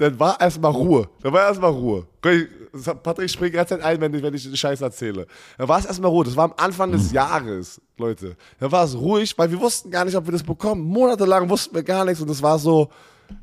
[0.00, 1.08] dann war erstmal Ruhe.
[1.22, 2.06] Dann war erstmal Ruhe.
[2.72, 5.26] Das Patrick springt die ganze Zeit ein, wenn ich, wenn ich den Scheiß erzähle.
[5.58, 6.24] Dann war es erstmal Ruhe.
[6.24, 8.34] Das war am Anfang des Jahres, Leute.
[8.58, 10.80] Da war es ruhig, weil wir wussten gar nicht, ob wir das bekommen.
[10.82, 12.88] Monatelang wussten wir gar nichts und es war so,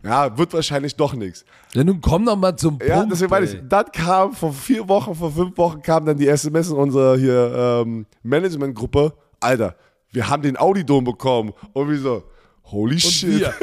[0.03, 1.45] ja, wird wahrscheinlich doch nichts.
[1.73, 3.11] Ja, nun komm doch mal zum Ja, Punkt.
[3.13, 6.69] deswegen meine ich, dann kam vor vier Wochen, vor fünf Wochen kam dann die SMS
[6.71, 9.13] in unserer hier ähm, Managementgruppe.
[9.39, 9.75] Alter,
[10.11, 11.53] wir haben den Audi-Dom bekommen.
[11.73, 12.23] Und wir so,
[12.71, 13.39] holy Und shit.
[13.39, 13.53] wir,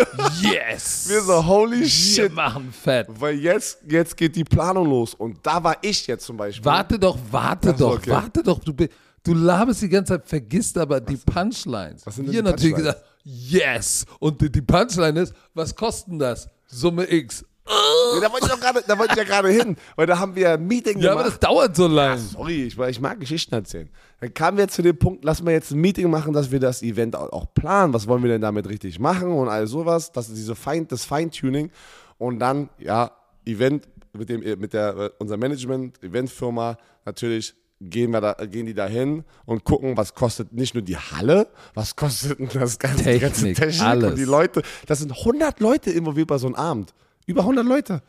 [0.43, 1.07] yes.
[1.09, 2.33] Wir so, holy wir shit.
[2.33, 3.07] machen fett.
[3.19, 5.15] Weil jetzt, jetzt geht die Planung los.
[5.15, 6.65] Und da war ich jetzt zum Beispiel.
[6.65, 8.11] Warte doch, warte Ach doch, okay.
[8.11, 8.59] warte doch.
[8.61, 12.05] Du, du laberst die ganze Zeit, vergisst aber die Punchlines.
[12.07, 12.95] was sind denn Wir die natürlich Punchlines?
[13.01, 14.05] gesagt, yes.
[14.21, 16.49] Und die, die Punchline ist, was kostet das?
[16.67, 17.45] Summe X.
[17.67, 20.67] Ja, da wollte ich, da wollte ich ja gerade hin, weil da haben wir ein
[20.67, 21.21] Meeting Ja, gemacht.
[21.21, 22.19] aber das dauert so lang.
[22.19, 23.89] Sorry, ich, ich mag Geschichten erzählen.
[24.21, 26.83] Dann kamen wir zu dem Punkt, lass mal jetzt ein Meeting machen, dass wir das
[26.83, 27.95] Event auch, planen.
[27.95, 30.13] Was wollen wir denn damit richtig machen und all sowas.
[30.13, 31.71] Das ist diese Fein, das Feintuning.
[32.19, 33.11] Und dann, ja,
[33.47, 38.87] Event mit, dem, mit der, unser Management, Eventfirma, natürlich gehen, wir da, gehen die da
[38.87, 43.41] hin und gucken, was kostet nicht nur die Halle, was kostet das ganze, die ganze
[43.43, 44.11] Technik, Technik alles.
[44.11, 44.63] und die Leute.
[44.87, 46.95] Das sind 100 Leute involviert bei so einem Abend.
[47.27, 48.03] Über 100 Leute.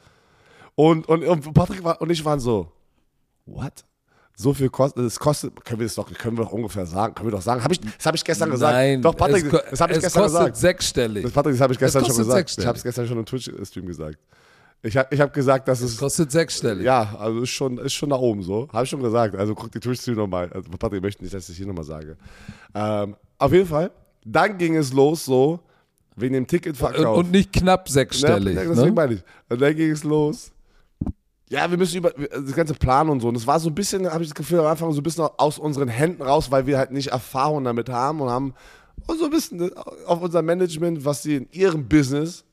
[0.75, 2.71] Und, und, und Patrick war, und ich waren so,
[3.45, 3.85] what?
[4.37, 7.29] So viel kostet, es kostet, können wir das doch, können wir doch ungefähr sagen, können
[7.29, 8.73] wir doch sagen, hab ich, das habe ich gestern gesagt.
[8.73, 10.57] Nein, doch, Patrick, es, das habe ich es gestern kostet gesagt.
[10.57, 11.23] sechsstellig.
[11.23, 12.39] Das, Patrick, das habe ich gestern schon kostet gesagt.
[12.39, 12.63] sechsstellig.
[12.63, 14.19] Ich habe es gestern schon im Twitch-Stream gesagt.
[14.81, 16.83] Ich habe ich hab gesagt, dass es, kostet sechsstellig.
[16.83, 18.67] ja, also ist schon, ist schon da oben so.
[18.73, 19.37] Habe ich schon gesagt.
[19.37, 20.51] Also guck die Twitch-Stream nochmal.
[20.51, 22.17] Also Patrick möchte nicht, dass ich das hier nochmal sage.
[22.73, 23.89] Ähm, auf jeden Fall,
[24.25, 25.61] dann ging es los so,
[26.15, 27.17] wegen dem Und, Ticketverkauf.
[27.17, 28.55] und nicht knapp sechsstellig.
[28.55, 28.91] Ja, deswegen ne?
[28.91, 29.23] meine ich.
[29.49, 30.51] Und dann ging es los.
[31.49, 33.27] Ja, wir müssen über das ganze Plan und so.
[33.27, 35.27] Und es war so ein bisschen, habe ich das Gefühl, am Anfang so ein bisschen
[35.37, 38.53] aus unseren Händen raus, weil wir halt nicht Erfahrung damit haben und haben
[39.07, 39.71] so ein bisschen
[40.07, 42.43] auf unser Management, was sie in ihrem Business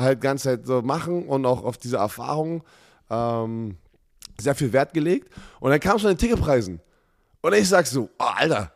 [0.00, 2.64] halt ganze Zeit so machen und auch auf diese Erfahrung
[3.10, 3.76] ähm,
[4.40, 5.28] sehr viel Wert gelegt.
[5.60, 6.80] Und dann kam es von den Ticketpreisen.
[7.42, 8.72] Und ich sag so, oh, Alter,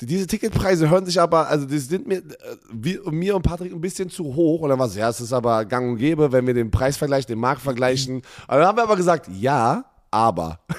[0.00, 2.22] diese Ticketpreise hören sich aber, also die sind mir, äh,
[2.70, 4.60] wie, mir und Patrick ein bisschen zu hoch.
[4.60, 7.24] Und dann war es, ja, es ist aber gang und gäbe, wenn wir den Preisvergleich,
[7.24, 8.16] den Markt vergleichen.
[8.16, 10.60] Und dann haben wir aber gesagt, ja, aber.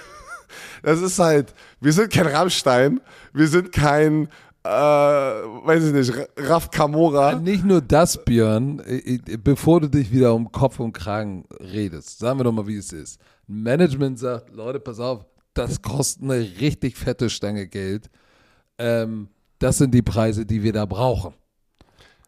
[0.84, 3.02] Das ist halt, wir sind kein Rammstein,
[3.34, 4.28] wir sind kein,
[4.64, 7.36] äh, weiß ich nicht, Raf Kamora.
[7.36, 12.20] Nicht nur das, Björn, äh, äh, bevor du dich wieder um Kopf und Kragen redest,
[12.20, 13.20] sagen wir doch mal, wie es ist.
[13.48, 18.10] Management sagt, Leute, pass auf, das kostet eine richtig fette Stange Geld.
[18.78, 19.30] Ähm,
[19.60, 21.34] das sind die Preise, die wir da brauchen.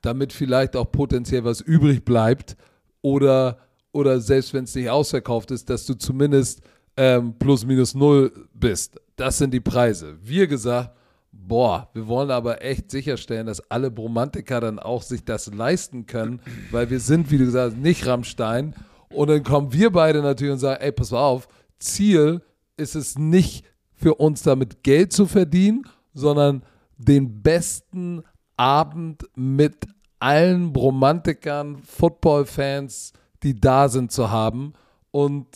[0.02, 2.56] Damit vielleicht auch potenziell was übrig bleibt
[3.02, 3.60] oder,
[3.92, 6.62] oder selbst wenn es nicht ausverkauft ist, dass du zumindest
[6.98, 9.00] ähm, plus minus null bist.
[9.16, 10.18] Das sind die Preise.
[10.22, 10.96] Wir gesagt,
[11.32, 16.42] boah, wir wollen aber echt sicherstellen, dass alle Bromantiker dann auch sich das leisten können,
[16.72, 18.76] weil wir sind, wie du gesagt hast, nicht Rammstein.
[19.10, 21.48] Und dann kommen wir beide natürlich und sagen, ey, pass auf,
[21.80, 22.42] Ziel
[22.78, 23.66] ist es nicht
[23.96, 25.84] für uns damit Geld zu verdienen,
[26.20, 26.64] sondern
[26.98, 28.24] den besten
[28.58, 29.88] Abend mit
[30.20, 34.74] allen Bromantikern, Football-Fans, die da sind, zu haben.
[35.12, 35.48] Und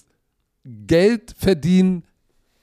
[0.63, 2.03] Geld verdienen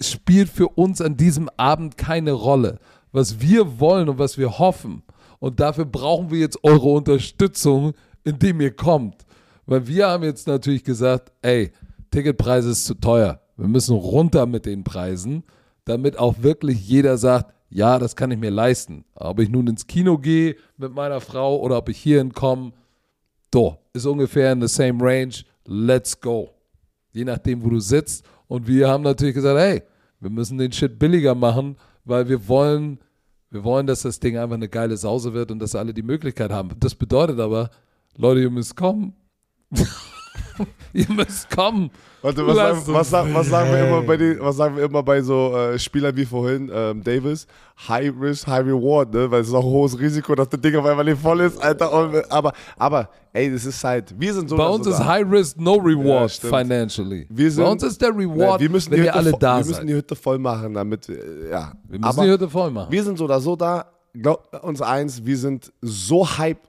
[0.01, 2.79] spielt für uns an diesem Abend keine Rolle.
[3.13, 5.03] Was wir wollen und was wir hoffen,
[5.41, 7.95] und dafür brauchen wir jetzt eure Unterstützung,
[8.25, 9.25] indem ihr kommt.
[9.67, 11.73] Weil wir haben jetzt natürlich gesagt, ey,
[12.11, 13.41] Ticketpreis ist zu teuer.
[13.57, 15.45] Wir müssen runter mit den Preisen,
[15.87, 19.05] damit auch wirklich jeder sagt, ja, das kann ich mir leisten.
[19.15, 22.73] Ob ich nun ins Kino gehe mit meiner Frau oder ob ich hierhin komme,
[23.51, 25.45] do, ist ungefähr in the same range.
[25.65, 26.51] Let's go.
[27.13, 28.25] Je nachdem, wo du sitzt.
[28.49, 29.83] Und wir haben natürlich gesagt, hey,
[30.19, 32.99] wir müssen den Shit billiger machen, weil wir wollen,
[33.51, 36.51] wir wollen, dass das Ding einfach eine geile Sause wird und dass alle die Möglichkeit
[36.51, 36.71] haben.
[36.81, 37.71] Das bedeutet aber,
[38.17, 39.15] Leute, ihr müsst kommen.
[40.93, 41.91] ihr müsst kommen.
[42.23, 45.03] Warte, was, sagen, was, sagen, was, sagen wir immer bei den, was sagen wir immer
[45.03, 47.47] bei so äh, Spielern wie vorhin, ähm, Davis?
[47.89, 49.31] High Risk, High Reward, ne?
[49.31, 51.57] Weil es ist auch ein hohes Risiko, dass das Ding auf einmal nicht voll ist,
[51.63, 51.91] Alter.
[51.93, 55.07] Und, aber, aber, ey, das ist halt, wir sind so Bei uns so ist da.
[55.07, 56.55] High Risk, no Ja, reward stimmt.
[56.57, 57.27] financially.
[57.31, 59.65] Wir sind- Bei uns ist der Reward, Ja, wir müssen wenn ihr alle da Wir
[59.65, 59.71] seid.
[59.77, 61.73] müssen die Hütte voll machen, damit, äh, ja.
[61.89, 62.93] wir müssen aber die Hütte voll machen.
[62.93, 63.87] wir sind so oder so da.
[64.13, 66.69] Glaubt uns eins, wir sind so hyped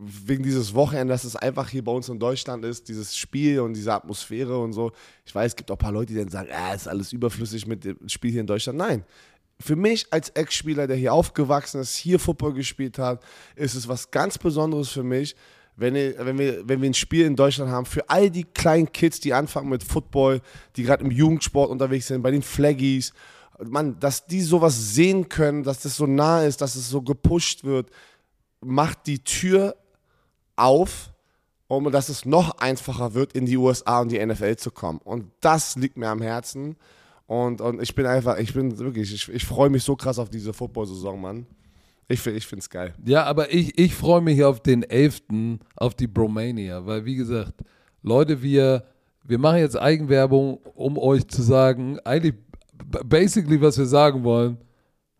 [0.00, 3.74] wegen dieses Wochenende, dass es einfach hier bei uns in Deutschland ist, dieses Spiel und
[3.74, 4.92] diese Atmosphäre und so.
[5.26, 7.66] Ich weiß, es gibt auch ein paar Leute, die dann sagen, ah, ist alles überflüssig
[7.66, 8.78] mit dem Spiel hier in Deutschland.
[8.78, 9.04] Nein.
[9.58, 13.22] Für mich als Ex-Spieler, der hier aufgewachsen ist, hier Football gespielt hat,
[13.56, 15.36] ist es was ganz Besonderes für mich,
[15.76, 19.20] wenn, wenn, wir, wenn wir ein Spiel in Deutschland haben, für all die kleinen Kids,
[19.20, 20.40] die anfangen mit Football,
[20.76, 23.12] die gerade im Jugendsport unterwegs sind, bei den Flaggies,
[23.62, 27.64] Mann, dass die sowas sehen können, dass das so nah ist, dass es so gepusht
[27.64, 27.90] wird,
[28.60, 29.76] macht die Tür
[30.60, 31.12] auf,
[31.68, 34.98] um dass es noch einfacher wird, in die USA und die NFL zu kommen.
[35.04, 36.76] Und das liegt mir am Herzen.
[37.26, 40.30] Und, und ich bin einfach, ich bin wirklich, ich, ich freue mich so krass auf
[40.30, 41.46] diese Football-Saison, Mann.
[42.08, 42.92] Ich, ich finde es geil.
[43.04, 45.22] Ja, aber ich, ich freue mich auf den 11.,
[45.76, 47.54] auf die Bromania, weil wie gesagt,
[48.02, 48.84] Leute, wir,
[49.22, 52.34] wir machen jetzt Eigenwerbung, um euch zu sagen, eigentlich
[53.04, 54.58] basically, was wir sagen wollen,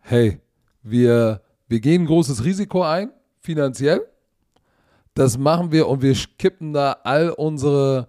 [0.01, 0.41] hey,
[0.83, 4.05] wir, wir gehen ein großes Risiko ein, finanziell.
[5.21, 8.09] Das machen wir und wir kippen da all unsere,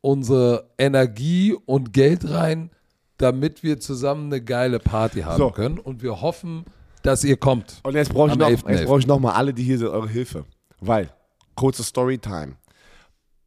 [0.00, 2.70] unsere Energie und Geld rein,
[3.18, 5.52] damit wir zusammen eine geile Party haben So.
[5.52, 5.78] können.
[5.78, 6.64] Und wir hoffen,
[7.04, 7.78] dass ihr kommt.
[7.84, 8.70] Und jetzt brauche ich, Am noch, 11.11..
[8.72, 10.44] jetzt brauch ich noch mal alle, die hier sind, eure Hilfe.
[10.80, 11.10] Weil,
[11.54, 12.56] kurze Storytime.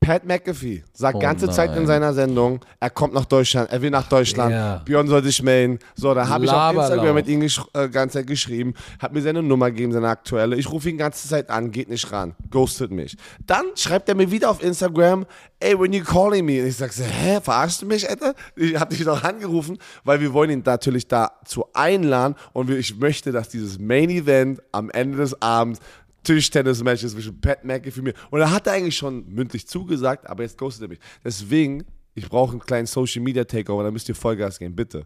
[0.03, 1.87] Pat McAfee sagt Oh ganze Zeit in nein.
[1.87, 4.81] seiner Sendung, er kommt nach Deutschland, er will nach Deutschland, Ja.
[4.85, 5.79] Björn soll sich melden.
[5.95, 6.75] So, da habe ich auf.
[6.75, 10.55] Instagram mit ihm äh, ganze Zeit geschrieben, hat mir seine Nummer gegeben, seine aktuelle.
[10.57, 13.15] Ich rufe ihn ganze Zeit an, geht nicht ran, ghostet mich.
[13.45, 15.25] Dann schreibt er mir wieder auf Instagram,
[15.59, 16.61] ey, when you calling me?
[16.61, 18.33] Und ich sag so, hä, verarschst du mich, Alter?
[18.55, 23.31] Ich hab dich doch angerufen, weil wir wollen ihn natürlich dazu einladen und ich möchte,
[23.31, 25.79] dass dieses Main Event am Ende des Abends
[26.23, 28.13] Tischtennis-Match zwischen Pat McAfee und mir.
[28.31, 30.99] Und er hat eigentlich schon mündlich zugesagt, aber jetzt ghostet er mich.
[31.23, 31.83] Deswegen,
[32.15, 35.05] ich brauche einen kleinen Social Media Takeover, da müsst ihr Vollgas geben, bitte.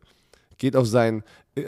[0.57, 1.23] Geht auf sein
[1.55, 1.61] äh,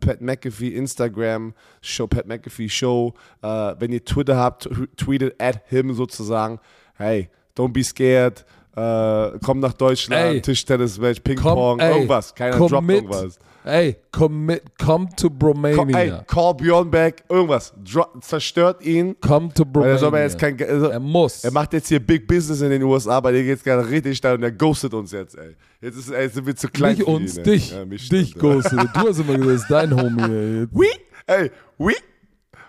[0.00, 1.52] Pat McAfee Instagram,
[1.82, 3.12] Show, Pat McAfee Show.
[3.42, 3.46] Äh,
[3.78, 6.58] wenn ihr Twitter habt, tw- tweetet at him sozusagen.
[6.94, 8.44] Hey, don't be scared.
[8.74, 10.40] Äh, komm nach Deutschland, Ey.
[10.40, 12.34] Tischtennis-Match, Ping-Pong, irgendwas.
[12.34, 13.38] Keiner droppt commit, irgendwas.
[13.64, 15.76] Ey, commit, come to Bromania.
[15.76, 17.72] Ko- ey, call Björn back, irgendwas.
[17.84, 19.14] Dro zerstört ihn.
[19.20, 20.18] come to Weil Bromania.
[20.20, 21.44] er kein, also, er muss.
[21.44, 24.34] er macht jetzt hier Big Business in den USA, aber der geht's gerade richtig steil
[24.36, 25.54] und der ghostet uns jetzt, ey.
[25.80, 27.70] Jetzt ist, ey, sind wir zu klein nicht für uns, ihn, dich.
[27.72, 28.38] Ja, dich, stimmt.
[28.38, 28.78] Ghosted.
[28.94, 30.22] Du hast immer gesagt, das ist dein Homie.
[30.22, 30.60] Ey.
[30.62, 30.86] Jetzt- Oui,
[31.26, 31.94] ey, oui.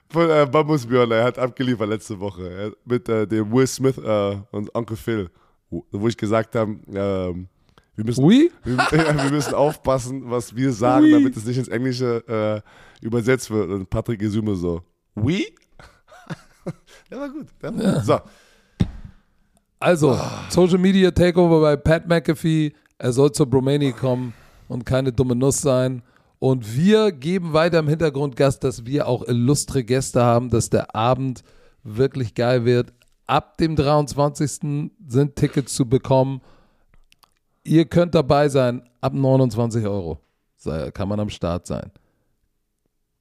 [0.09, 3.97] Von äh, Bambus Björn, er hat abgeliefert letzte Woche er, mit äh, dem Will Smith
[3.97, 5.27] äh, und Uncle Phil,
[5.91, 7.47] wo, ich gesagt habe, ähm,
[7.95, 8.51] wir müssen, Oui?
[8.63, 11.11] wir, wir müssen aufpassen, was wir sagen, Oui.
[11.11, 12.63] damit es nicht ins Englische
[13.01, 13.69] äh, übersetzt wird.
[13.69, 14.81] Und Patrick Gesume so,
[15.15, 15.45] oui?
[17.11, 17.47] der war gut.
[17.61, 18.05] Der war gut.
[18.05, 18.19] So,
[19.79, 20.17] Also,
[20.49, 22.73] Social Media Takeover bei Pat McAfee.
[22.97, 24.33] Er soll zur Bromania kommen
[24.69, 26.01] und keine dumme Nuss sein.
[26.39, 30.95] Und wir geben weiter im Hintergrund Gas, dass wir auch illustre Gäste haben, dass der
[30.95, 31.43] Abend
[31.83, 32.93] wirklich geil wird.
[33.33, 34.91] Ab dem 23.
[35.07, 36.39] sind Tickets zu bekommen.
[37.63, 40.19] Ihr könnt dabei sein, ab 29 Euro
[40.93, 41.91] kann man am Start sein.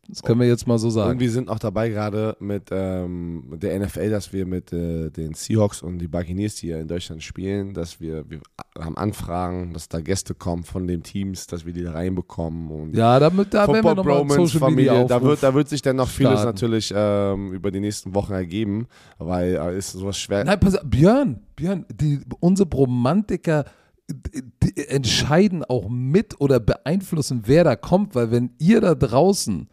[0.08, 1.20] Das können wir jetzt mal so und sagen.
[1.20, 5.80] wir sind auch dabei gerade mit ähm, der NFL, dass wir mit äh, den Seahawks
[5.80, 8.40] und die Buccaneers, die hier in Deutschland spielen, dass wir, wir
[8.78, 12.70] haben Anfragen, dass da Gäste kommen von den Teams, dass wir die da reinbekommen.
[12.70, 15.28] Und Ja, damit, da werden wir Football nochmal Social Media Familie, da Aufruf.
[15.30, 16.46] wird, da wird sich dann noch vieles starten.
[16.48, 18.88] natürlich ähm, über die nächsten Wochen ergeben,
[19.18, 20.44] weil äh, ist sowas schwer.
[20.44, 23.64] Nein, pass auf, Björn, Björn, die, unsere Romantiker
[24.10, 29.68] die, die entscheiden auch mit oder beeinflussen, wer da kommt, weil wenn ihr da draußen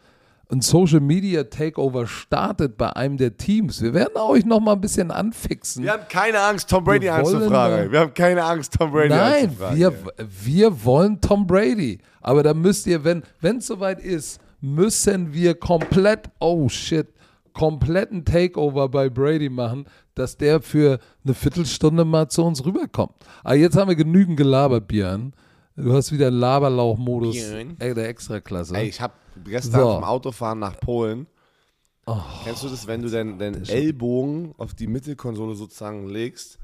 [0.52, 4.82] ein Social Media Takeover startet bei einem der Teams, wir werden euch noch mal ein
[4.82, 5.84] bisschen anfixen.
[5.84, 7.92] Wir haben keine Angst, Tom Brady anzufragen.
[7.92, 9.78] Wir haben keine Angst, Tom Brady Nein, anzufragen.
[9.78, 12.00] wir, wir wollen Tom Brady.
[12.22, 17.08] Aber da müsst ihr, wenn es soweit ist, müssen wir komplett, oh shit,
[17.54, 19.86] kompletten Takeover bei Brady machen,
[20.16, 23.14] dass der für eine Viertelstunde mal zu uns rüberkommt.
[23.44, 25.34] Aber jetzt haben wir genügend gelabert, Björn.
[25.82, 28.76] Du hast wieder einen Laberlauch-Modus ey, der Extraklasse.
[28.76, 29.14] Ey, ich habe
[29.46, 29.94] gestern So.
[29.94, 31.28] vom Autofahren nach Polen.
[32.44, 36.58] Kennst du das, wenn du deinen deinen Ellbogen auf die Mittelkonsole sozusagen legst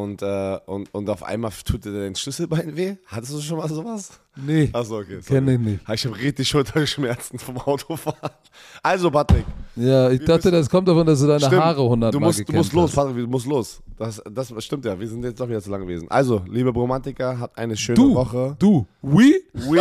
[0.00, 2.96] und, äh, und, und auf einmal tut dir dein Schlüsselbein weh?
[3.06, 4.10] Hattest du schon mal sowas?
[4.36, 5.20] nee, Achso, okay.
[5.20, 5.22] sorry.
[5.40, 5.80] kenne ich nicht.
[5.92, 8.30] Ich habe richtig Schulterschmerzen vom Autofahren.
[8.82, 9.44] Also, Patrick.
[9.76, 11.62] Ja, ich dachte, müssen- das kommt davon, dass du deine Stimmt.
[11.62, 12.94] Haare 100 du Mal musst, du musst los, hast.
[12.96, 13.82] Patrick, du musst los.
[13.96, 16.10] Das, das stimmt ja, wir sind jetzt doch wieder zu lange gewesen.
[16.10, 18.56] Also, liebe Bromantiker, habt eine schöne Du, Woche.
[18.58, 19.36] du, oui,
[19.68, 19.80] Oui.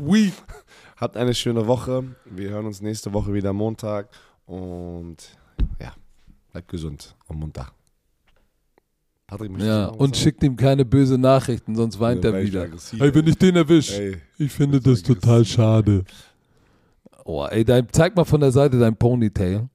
[0.00, 0.32] oui.
[0.96, 2.04] habt eine schöne Woche.
[2.24, 4.08] Wir hören uns nächste Woche wieder Montag.
[4.46, 5.16] Und
[5.80, 5.92] ja,
[6.52, 7.68] bleibt gesund und munter.
[9.58, 12.66] Ja, und schickt ihm keine böse Nachrichten, sonst weint er wieder.
[12.98, 16.04] Hey, wenn ich den erwische, Ey, ich finde das total schade.
[17.24, 19.68] Oh, ey, dein, zeig mal von der Seite dein Ponytail.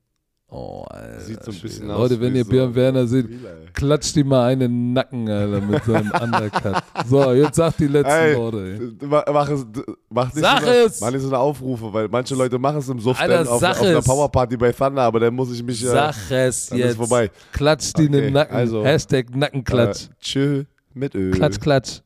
[0.51, 1.19] Oh, Alter.
[1.21, 1.93] Sieht so ein bisschen Schwede.
[1.95, 3.27] aus Leute, wenn ihr so Björn Werner seht,
[3.73, 6.83] klatscht ihm mal einen Nacken, Alter, mit seinem Undercut.
[7.07, 8.79] So, jetzt sag die letzten Ey, Worte.
[8.99, 9.07] Ey.
[9.31, 9.65] Mach es,
[10.09, 11.01] mach nicht, Sag so eine, es!
[11.01, 13.81] mach nicht so eine Aufrufe, weil manche Leute machen es im Suff Alter, auf, auf
[13.81, 14.01] einer!
[14.01, 16.95] Powerparty bei Thunder, aber dann muss ich mich äh, Sag es dann ist jetzt.
[16.97, 17.29] vorbei.
[17.51, 18.55] Klatscht ihn in Okay, den Nacken.
[18.55, 20.05] also, Hashtag Nackenklatsch.
[20.05, 20.63] Äh, tschö
[20.95, 21.29] mit Öl.
[21.31, 21.99] Klatsch, klatsch.